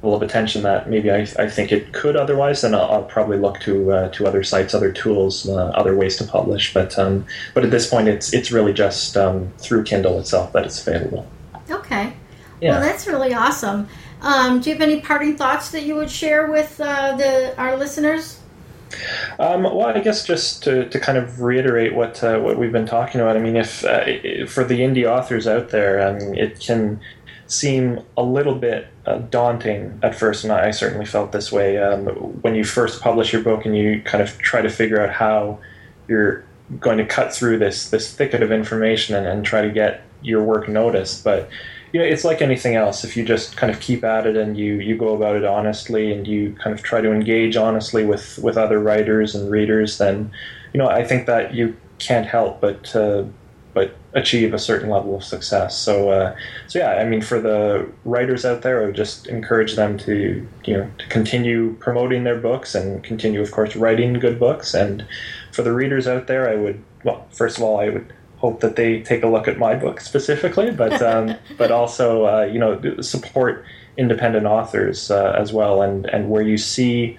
of 0.04 0.22
attention 0.22 0.62
that 0.62 0.88
maybe 0.88 1.10
I, 1.10 1.22
I 1.40 1.50
think 1.50 1.72
it 1.72 1.92
could 1.94 2.16
otherwise, 2.16 2.62
then 2.62 2.76
I'll, 2.76 2.92
I'll 2.92 3.04
probably 3.04 3.38
look 3.38 3.60
to 3.62 3.92
uh, 3.92 4.10
to 4.10 4.28
other 4.28 4.44
sites, 4.44 4.76
other 4.76 4.92
tools, 4.92 5.50
uh, 5.50 5.70
other 5.70 5.96
ways 5.96 6.18
to 6.18 6.26
publish. 6.26 6.74
But 6.74 7.00
um, 7.00 7.26
but 7.56 7.64
at 7.64 7.72
this 7.72 7.90
point, 7.90 8.08
it's 8.10 8.34
it's 8.34 8.52
really 8.52 8.74
just 8.74 9.18
um, 9.18 9.52
through 9.58 9.86
Kindle 9.86 10.20
itself 10.20 10.52
that 10.54 10.66
it's 10.66 10.86
available. 10.86 11.26
Okay. 11.72 12.14
Yeah. 12.62 12.72
Well, 12.72 12.82
that's 12.82 13.08
really 13.08 13.34
awesome. 13.34 13.88
Um, 14.22 14.60
do 14.60 14.70
you 14.70 14.76
have 14.76 14.82
any 14.82 15.02
parting 15.02 15.38
thoughts 15.38 15.72
that 15.72 15.84
you 15.84 15.96
would 15.96 16.10
share 16.10 16.50
with 16.52 16.80
uh, 16.80 17.16
the 17.16 17.58
our 17.58 17.78
listeners? 17.78 18.40
Um, 19.40 19.64
well, 19.64 19.88
I 19.88 20.00
guess 20.00 20.26
just 20.26 20.64
to, 20.64 20.88
to 20.90 21.00
kind 21.00 21.18
of 21.18 21.42
reiterate 21.42 21.94
what 21.94 22.24
uh, 22.24 22.40
what 22.40 22.58
we've 22.58 22.72
been 22.72 22.86
talking 22.86 23.22
about. 23.22 23.36
I 23.36 23.40
mean, 23.40 23.56
if 23.56 23.84
uh, 23.84 24.46
for 24.48 24.64
the 24.64 24.80
indie 24.80 25.06
authors 25.06 25.48
out 25.48 25.70
there, 25.70 26.08
um, 26.08 26.34
it 26.36 26.60
can 26.60 27.00
seem 27.48 28.00
a 28.18 28.24
little 28.24 28.56
bit 28.56 28.88
uh, 29.06 29.18
daunting 29.18 30.00
at 30.02 30.16
first, 30.16 30.44
and 30.44 30.52
I 30.52 30.72
certainly 30.72 31.06
felt 31.06 31.32
this 31.32 31.52
way 31.52 31.78
um, 31.78 32.06
when 32.42 32.56
you 32.56 32.64
first 32.64 33.02
publish 33.02 33.32
your 33.34 33.44
book 33.44 33.66
and 33.66 33.78
you 33.78 34.02
kind 34.02 34.24
of 34.24 34.38
try 34.40 34.62
to 34.62 34.70
figure 34.70 35.02
out 35.02 35.12
how 35.12 35.60
you're 36.08 36.44
going 36.80 36.98
to 36.98 37.06
cut 37.06 37.34
through 37.34 37.60
this 37.60 37.90
this 37.90 38.14
thicket 38.14 38.42
of 38.42 38.52
information 38.52 39.16
and, 39.16 39.28
and 39.28 39.46
try 39.46 39.62
to 39.62 39.70
get 39.70 40.02
your 40.22 40.44
work 40.44 40.68
noticed. 40.68 41.24
But 41.24 41.50
know, 42.00 42.06
it's 42.06 42.24
like 42.24 42.42
anything 42.42 42.76
else. 42.76 43.04
If 43.04 43.16
you 43.16 43.24
just 43.24 43.58
kind 43.58 43.72
of 43.72 43.80
keep 43.80 44.04
at 44.04 44.26
it 44.26 44.36
and 44.36 44.58
you, 44.58 44.76
you 44.76 44.98
go 44.98 45.16
about 45.16 45.36
it 45.36 45.46
honestly 45.46 46.12
and 46.12 46.28
you 46.28 46.56
kind 46.62 46.74
of 46.74 46.84
try 46.84 47.02
to 47.02 47.12
engage 47.12 47.56
honestly 47.56 48.06
with, 48.06 48.40
with 48.40 48.58
other 48.58 48.80
writers 48.80 49.36
and 49.36 49.50
readers, 49.52 49.98
then, 49.98 50.32
you 50.74 50.78
know, 50.78 50.88
I 50.88 51.04
think 51.04 51.26
that 51.28 51.54
you 51.54 51.76
can't 52.00 52.26
help 52.26 52.60
but 52.60 52.94
uh, 52.96 53.24
but 53.76 53.94
achieve 54.14 54.54
a 54.54 54.58
certain 54.58 54.90
level 54.90 55.18
of 55.18 55.24
success. 55.24 55.78
So, 55.78 56.10
uh, 56.10 56.36
so 56.68 56.80
yeah, 56.80 56.94
I 56.94 57.04
mean, 57.04 57.22
for 57.22 57.42
the 57.42 57.86
writers 58.06 58.46
out 58.46 58.62
there, 58.62 58.82
I 58.82 58.86
would 58.86 58.96
just 58.96 59.28
encourage 59.28 59.76
them 59.76 59.98
to, 60.00 60.48
you 60.64 60.78
know, 60.78 60.90
to 60.98 61.08
continue 61.08 61.74
promoting 61.76 62.24
their 62.24 62.40
books 62.40 62.74
and 62.74 63.04
continue, 63.04 63.42
of 63.42 63.52
course, 63.52 63.76
writing 63.76 64.14
good 64.14 64.40
books. 64.40 64.74
And 64.74 65.06
for 65.52 65.62
the 65.62 65.74
readers 65.74 66.08
out 66.08 66.28
there, 66.28 66.50
I 66.50 66.56
would, 66.56 66.82
well, 67.04 67.28
first 67.32 67.58
of 67.58 67.64
all, 67.64 67.78
I 67.80 67.90
would 67.90 68.14
hope 68.46 68.60
that 68.60 68.76
they 68.76 69.02
take 69.02 69.24
a 69.24 69.28
look 69.28 69.48
at 69.48 69.58
my 69.58 69.74
book 69.76 70.00
specifically, 70.00 70.70
but 70.70 71.02
um, 71.12 71.36
but 71.58 71.72
also 71.72 72.26
uh, 72.26 72.44
you 72.44 72.60
know 72.60 73.02
support 73.02 73.66
independent 73.98 74.46
authors 74.46 75.10
uh, 75.10 75.36
as 75.38 75.52
well, 75.52 75.82
and 75.82 76.06
and 76.06 76.30
where 76.30 76.44
you 76.44 76.58
see 76.58 77.18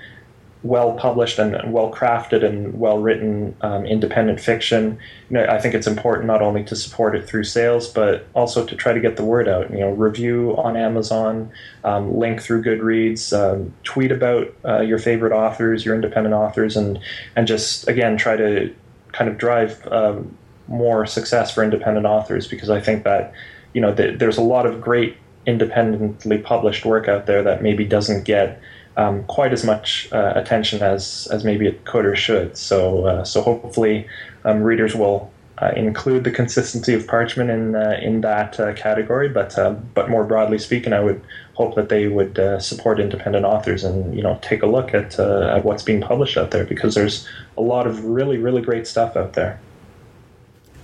well 0.62 0.94
published 0.94 1.38
and 1.38 1.72
well 1.72 1.90
crafted 1.92 2.44
and 2.44 2.78
well 2.78 2.98
written 2.98 3.54
um, 3.60 3.84
independent 3.86 4.40
fiction. 4.40 4.98
You 5.28 5.34
know, 5.34 5.46
I 5.46 5.58
think 5.58 5.74
it's 5.74 5.86
important 5.86 6.26
not 6.26 6.42
only 6.42 6.62
to 6.64 6.76
support 6.76 7.16
it 7.16 7.26
through 7.28 7.44
sales, 7.44 7.88
but 7.88 8.26
also 8.34 8.64
to 8.64 8.74
try 8.76 8.92
to 8.92 9.00
get 9.00 9.16
the 9.16 9.24
word 9.24 9.48
out. 9.48 9.70
You 9.70 9.80
know, 9.80 9.90
review 9.90 10.54
on 10.56 10.76
Amazon, 10.76 11.50
um, 11.84 12.16
link 12.16 12.40
through 12.40 12.62
Goodreads, 12.62 13.22
um, 13.32 13.72
tweet 13.82 14.12
about 14.12 14.54
uh, 14.64 14.80
your 14.80 14.98
favorite 14.98 15.32
authors, 15.32 15.84
your 15.84 15.94
independent 15.94 16.34
authors, 16.34 16.76
and 16.76 17.00
and 17.34 17.46
just 17.46 17.88
again 17.88 18.16
try 18.16 18.36
to 18.36 18.72
kind 19.12 19.30
of 19.30 19.38
drive 19.38 19.86
um, 19.90 20.36
more 20.68 21.06
success 21.06 21.52
for 21.52 21.62
independent 21.62 22.06
authors 22.06 22.46
because 22.46 22.70
I 22.70 22.80
think 22.80 23.04
that 23.04 23.32
you 23.72 23.80
know 23.80 23.94
th- 23.94 24.18
there's 24.18 24.36
a 24.36 24.42
lot 24.42 24.66
of 24.66 24.80
great 24.80 25.16
independently 25.46 26.38
published 26.38 26.84
work 26.84 27.08
out 27.08 27.26
there 27.26 27.42
that 27.42 27.62
maybe 27.62 27.84
doesn't 27.84 28.24
get 28.24 28.60
um, 28.96 29.24
quite 29.24 29.52
as 29.52 29.64
much 29.64 30.08
uh, 30.12 30.32
attention 30.34 30.82
as 30.82 31.28
as 31.30 31.44
maybe 31.44 31.66
it 31.66 31.84
could 31.84 32.04
or 32.04 32.16
should. 32.16 32.56
So 32.56 33.06
uh, 33.06 33.24
so 33.24 33.42
hopefully 33.42 34.06
um, 34.44 34.62
readers 34.62 34.94
will. 34.94 35.32
Uh, 35.58 35.72
include 35.74 36.22
the 36.22 36.30
consistency 36.30 36.92
of 36.92 37.06
parchment 37.06 37.48
in 37.48 37.74
uh, 37.74 37.98
in 38.02 38.20
that 38.20 38.60
uh, 38.60 38.74
category, 38.74 39.26
but 39.26 39.58
uh, 39.58 39.70
but 39.94 40.10
more 40.10 40.22
broadly 40.22 40.58
speaking, 40.58 40.92
I 40.92 41.00
would 41.00 41.22
hope 41.54 41.76
that 41.76 41.88
they 41.88 42.08
would 42.08 42.38
support 42.60 43.00
independent 43.00 43.46
authors 43.46 43.82
and 43.82 44.14
you 44.14 44.22
know 44.22 44.38
take 44.42 44.62
a 44.62 44.66
look 44.66 44.92
at 44.92 45.18
at 45.18 45.64
what's 45.64 45.82
being 45.82 46.02
published 46.02 46.36
out 46.36 46.50
there 46.50 46.66
because 46.66 46.94
there's 46.94 47.26
a 47.56 47.62
lot 47.62 47.86
of 47.86 48.04
really 48.04 48.36
really 48.36 48.60
great 48.60 48.86
stuff 48.86 49.16
out 49.16 49.32
there. 49.32 49.58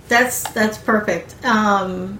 That's 0.07 0.43
that's 0.51 0.77
perfect. 0.77 1.43
Um, 1.45 2.19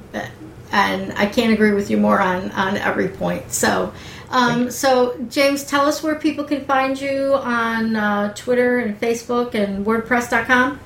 and 0.71 1.13
I 1.13 1.27
can't 1.27 1.53
agree 1.53 1.73
with 1.73 1.89
you 1.89 1.97
more 1.97 2.19
on 2.19 2.51
on 2.51 2.77
every 2.77 3.07
point. 3.07 3.51
So, 3.51 3.93
um, 4.29 4.71
so 4.71 5.15
James, 5.29 5.63
tell 5.63 5.86
us 5.86 6.01
where 6.01 6.15
people 6.15 6.43
can 6.43 6.65
find 6.65 6.99
you 6.99 7.36
on 7.36 7.95
uh, 7.95 8.34
Twitter 8.34 8.79
and 8.79 8.99
Facebook 8.99 9.53
and 9.53 9.86
WordPress.com. 9.86 10.79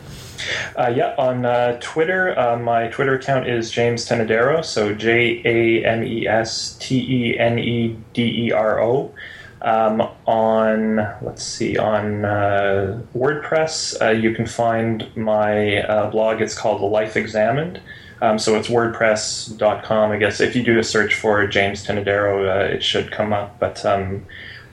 Uh, 0.76 0.94
yeah, 0.96 1.16
on 1.18 1.46
uh, 1.46 1.78
Twitter, 1.82 2.38
uh, 2.38 2.58
my 2.58 2.88
Twitter 2.90 3.16
account 3.16 3.48
is 3.48 3.72
James 3.72 4.08
Tenedero, 4.08 4.64
so 4.64 4.94
J 4.94 5.42
A 5.46 5.86
M 5.86 6.04
E 6.04 6.28
S 6.28 6.78
T 6.80 7.32
E 7.32 7.40
N 7.40 7.58
E 7.58 7.98
D 8.14 8.48
E 8.48 8.52
R 8.52 8.82
O. 8.82 9.14
Um, 9.62 10.02
on 10.26 10.98
let's 11.22 11.44
see, 11.44 11.78
on 11.78 12.26
uh, 12.26 13.02
WordPress, 13.16 14.02
uh, 14.02 14.12
you 14.12 14.34
can 14.36 14.46
find 14.46 15.10
my 15.16 15.82
uh, 15.82 16.10
blog. 16.12 16.42
It's 16.42 16.58
called 16.58 16.82
The 16.82 16.86
Life 16.86 17.18
Examined. 17.18 17.82
Um, 18.22 18.40
so 18.40 18.56
it's 18.56 18.68
WordPress.com. 18.68 20.12
I 20.12 20.18
guess 20.18 20.40
if 20.40 20.56
you 20.56 20.64
do 20.64 20.80
a 20.80 20.84
search 20.84 21.14
for 21.14 21.46
James 21.48 21.86
Tenedero, 21.86 22.48
uh, 22.48 22.74
it 22.74 22.84
should 22.84 23.12
come 23.12 23.34
up. 23.34 23.60
But 23.60 23.86
um, 23.86 24.26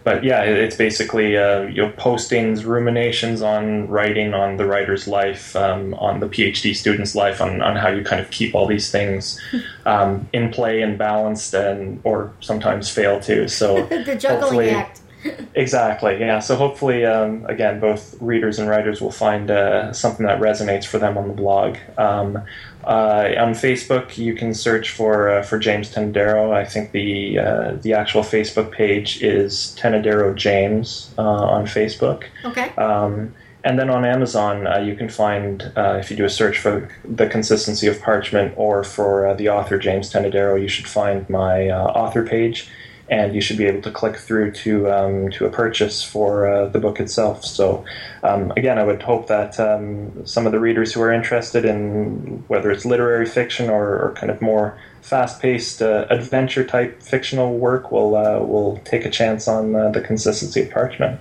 but 0.05 0.23
yeah, 0.23 0.43
it's 0.43 0.77
basically 0.77 1.37
uh, 1.37 1.63
you 1.63 1.83
know 1.83 1.91
postings, 1.93 2.65
ruminations 2.65 3.41
on 3.41 3.89
writing, 3.89 4.35
on 4.35 4.59
the 4.59 4.67
writer's 4.67 5.09
life, 5.09 5.57
um, 5.57 5.95
on 5.95 6.21
the 6.21 6.29
PhD 6.29 6.77
student's 6.77 7.15
life, 7.15 7.41
on, 7.41 7.63
on 7.63 7.75
how 7.75 7.89
you 7.89 8.05
kind 8.05 8.21
of 8.21 8.31
keep 8.31 8.55
all 8.55 8.67
these 8.67 8.91
things 8.91 9.41
um, 9.87 10.29
in 10.35 10.51
play 10.51 10.83
and 10.83 10.99
balanced, 10.99 11.55
and 11.55 12.01
or 12.05 12.33
sometimes 12.41 12.91
fail 12.91 13.19
to. 13.21 13.49
So 13.49 13.87
the 13.87 14.15
juggling 14.15 14.71
act. 14.71 15.01
exactly. 15.55 16.19
Yeah. 16.21 16.39
So 16.39 16.57
hopefully, 16.57 17.05
um, 17.05 17.45
again, 17.47 17.81
both 17.81 18.21
readers 18.21 18.59
and 18.59 18.69
writers 18.69 19.01
will 19.01 19.11
find 19.11 19.51
uh, 19.51 19.93
something 19.93 20.27
that 20.27 20.41
resonates 20.41 20.85
for 20.85 20.99
them 20.99 21.17
on 21.17 21.29
the 21.29 21.35
blog. 21.35 21.77
Um, 21.97 22.43
uh, 22.85 23.33
on 23.39 23.55
Facebook, 23.55 24.19
you 24.19 24.35
can 24.35 24.53
search 24.53 24.91
for 24.91 25.31
uh, 25.31 25.43
for 25.43 25.59
James 25.59 25.91
Tenedero. 25.91 26.53
I 26.53 26.65
think 26.65 26.93
the 26.93 27.39
uh, 27.39 27.73
the 27.81 27.95
actual 27.95 28.23
Facebook 28.23 28.73
page 28.73 29.23
is 29.23 29.77
Tenedero 29.79 30.35
James 30.35 31.15
uh, 31.17 31.23
on 31.23 31.65
Facebook. 31.65 32.25
Okay. 32.45 32.71
Um, 32.77 33.35
and 33.67 33.79
then 33.79 33.89
on 33.89 34.05
Amazon, 34.05 34.67
uh, 34.67 34.79
you 34.79 34.95
can 34.95 35.09
find 35.09 35.73
uh, 35.75 35.97
if 35.99 36.11
you 36.11 36.19
do 36.19 36.27
a 36.27 36.29
search 36.31 36.59
for 36.59 36.91
the 37.03 37.27
consistency 37.27 37.87
of 37.87 37.99
parchment 38.03 38.53
or 38.59 38.85
for 38.85 39.35
the 39.39 39.49
author 39.49 39.79
James 39.79 40.13
Tenedero, 40.13 40.61
you 40.61 40.69
should 40.69 40.87
find 40.87 41.29
my 41.31 41.71
author 41.71 42.27
page 42.27 42.69
and 43.09 43.35
you 43.35 43.41
should 43.41 43.59
be 43.59 43.67
able 43.67 43.83
to 43.83 43.91
click 43.91 44.17
through 44.17 44.53
to 44.53 44.91
um, 44.91 45.31
to 45.33 45.47
a 45.47 45.51
purchase 45.51 46.03
for 46.03 46.47
uh, 46.47 46.69
the 46.69 46.79
book 46.79 47.01
itself. 47.01 47.45
So, 47.45 47.85
um, 48.23 48.53
again, 48.57 48.79
I 48.79 48.85
would 48.85 49.03
hope 49.03 49.27
that 49.27 49.61
um, 49.61 50.27
some 50.27 50.47
of 50.47 50.53
the 50.53 50.61
readers 50.61 50.93
who 50.93 51.03
are 51.03 51.13
interested 51.13 51.65
in 51.65 52.45
whether 52.49 52.71
it's 52.71 52.85
literary 52.85 53.27
fiction 53.27 53.69
or, 53.69 53.99
or 53.99 54.13
kind 54.15 54.31
of 54.31 54.41
more 54.41 54.79
fast-paced 55.03 55.83
uh, 55.83 56.07
adventure 56.09 56.65
type 56.65 57.03
fictional 57.03 57.59
work 57.59 57.93
will 57.93 58.17
uh, 58.17 58.39
will 58.39 58.79
take 58.85 59.05
a 59.05 59.11
chance 59.11 59.47
on 59.47 59.75
uh, 59.75 59.91
the 59.91 60.01
consistency 60.01 60.63
of 60.63 60.71
parchment. 60.71 61.21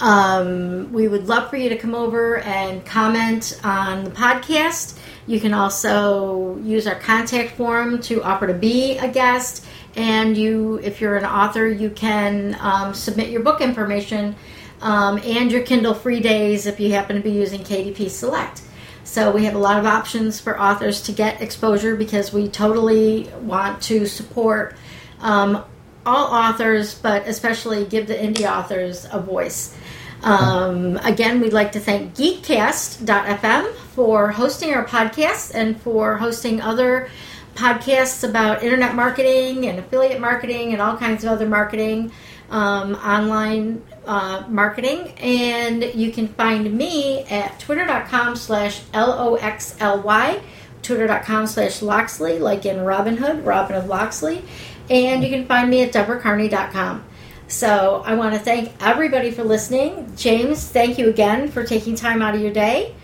Um, 0.00 0.92
we 0.92 1.06
would 1.06 1.28
love 1.28 1.50
for 1.50 1.56
you 1.56 1.68
to 1.68 1.76
come 1.76 1.94
over 1.94 2.38
and 2.38 2.84
comment 2.84 3.60
on 3.62 4.02
the 4.04 4.10
podcast 4.10 4.98
you 5.26 5.40
can 5.40 5.54
also 5.54 6.58
use 6.58 6.86
our 6.86 6.94
contact 6.94 7.52
form 7.52 8.00
to 8.02 8.22
offer 8.22 8.46
to 8.46 8.54
be 8.54 8.98
a 8.98 9.08
guest. 9.08 9.64
And 9.96 10.36
you, 10.36 10.80
if 10.82 11.00
you're 11.00 11.16
an 11.16 11.24
author, 11.24 11.66
you 11.66 11.90
can 11.90 12.56
um, 12.60 12.94
submit 12.94 13.30
your 13.30 13.42
book 13.42 13.60
information 13.60 14.34
um, 14.82 15.18
and 15.24 15.50
your 15.50 15.62
Kindle 15.62 15.94
free 15.94 16.20
days 16.20 16.66
if 16.66 16.78
you 16.80 16.92
happen 16.92 17.16
to 17.16 17.22
be 17.22 17.30
using 17.30 17.60
KDP 17.60 18.10
Select. 18.10 18.62
So 19.04 19.30
we 19.30 19.44
have 19.44 19.54
a 19.54 19.58
lot 19.58 19.78
of 19.78 19.86
options 19.86 20.40
for 20.40 20.60
authors 20.60 21.02
to 21.02 21.12
get 21.12 21.40
exposure 21.40 21.94
because 21.94 22.32
we 22.32 22.48
totally 22.48 23.30
want 23.42 23.82
to 23.82 24.06
support 24.06 24.76
um, 25.20 25.64
all 26.04 26.26
authors, 26.34 26.94
but 26.94 27.26
especially 27.26 27.84
give 27.84 28.06
the 28.06 28.14
indie 28.14 28.50
authors 28.50 29.06
a 29.10 29.20
voice. 29.20 29.76
Um, 30.24 30.96
again, 31.04 31.40
we'd 31.40 31.52
like 31.52 31.72
to 31.72 31.80
thank 31.80 32.14
Geekcast.fm 32.14 33.74
for 33.94 34.32
hosting 34.32 34.72
our 34.72 34.86
podcast 34.86 35.54
and 35.54 35.78
for 35.80 36.16
hosting 36.16 36.62
other 36.62 37.10
podcasts 37.54 38.28
about 38.28 38.62
internet 38.62 38.94
marketing 38.94 39.66
and 39.66 39.78
affiliate 39.78 40.20
marketing 40.20 40.72
and 40.72 40.80
all 40.80 40.96
kinds 40.96 41.24
of 41.24 41.30
other 41.30 41.46
marketing, 41.46 42.10
um, 42.50 42.94
online 42.94 43.82
uh, 44.06 44.44
marketing. 44.48 45.10
And 45.18 45.84
you 45.94 46.10
can 46.10 46.28
find 46.28 46.72
me 46.72 47.24
at 47.24 47.60
twitter.com 47.60 48.36
slash 48.36 48.80
L-O-X-L-Y, 48.94 50.42
twitter.com 50.80 51.46
slash 51.46 51.82
Loxley, 51.82 52.38
like 52.38 52.64
in 52.64 52.80
Robin 52.80 53.18
Hood, 53.18 53.44
Robin 53.44 53.76
of 53.76 53.88
Loxley. 53.88 54.42
And 54.88 55.22
you 55.22 55.28
can 55.28 55.46
find 55.46 55.68
me 55.68 55.82
at 55.82 55.92
deborahcarney.com. 55.92 57.04
So 57.48 58.02
I 58.04 58.14
want 58.14 58.34
to 58.34 58.40
thank 58.40 58.72
everybody 58.80 59.30
for 59.30 59.44
listening. 59.44 60.12
James, 60.16 60.66
thank 60.66 60.98
you 60.98 61.08
again 61.08 61.50
for 61.50 61.64
taking 61.64 61.94
time 61.94 62.22
out 62.22 62.34
of 62.34 62.40
your 62.40 62.52
day. 62.52 62.94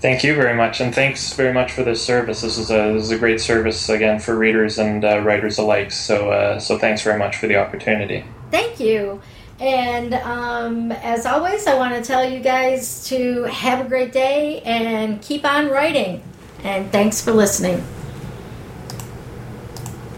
Thank 0.00 0.22
you 0.22 0.36
very 0.36 0.56
much, 0.56 0.80
and 0.80 0.94
thanks 0.94 1.32
very 1.32 1.52
much 1.52 1.72
for 1.72 1.82
this 1.82 2.04
service. 2.04 2.42
This 2.42 2.56
is 2.56 2.70
a 2.70 2.92
this 2.92 3.02
is 3.02 3.10
a 3.10 3.18
great 3.18 3.40
service 3.40 3.88
again 3.88 4.20
for 4.20 4.38
readers 4.38 4.78
and 4.78 5.04
uh, 5.04 5.20
writers 5.20 5.58
alike. 5.58 5.90
So 5.90 6.30
uh, 6.30 6.60
so 6.60 6.78
thanks 6.78 7.02
very 7.02 7.18
much 7.18 7.36
for 7.36 7.48
the 7.48 7.56
opportunity. 7.56 8.24
Thank 8.52 8.78
you. 8.78 9.20
And 9.58 10.14
um, 10.14 10.92
as 10.92 11.26
always, 11.26 11.66
I 11.66 11.74
want 11.74 11.94
to 11.96 12.02
tell 12.02 12.24
you 12.24 12.38
guys 12.38 13.04
to 13.08 13.42
have 13.44 13.84
a 13.84 13.88
great 13.88 14.12
day 14.12 14.60
and 14.60 15.20
keep 15.20 15.44
on 15.44 15.68
writing. 15.68 16.22
And 16.62 16.92
thanks 16.92 17.20
for 17.20 17.32
listening. 17.32 17.84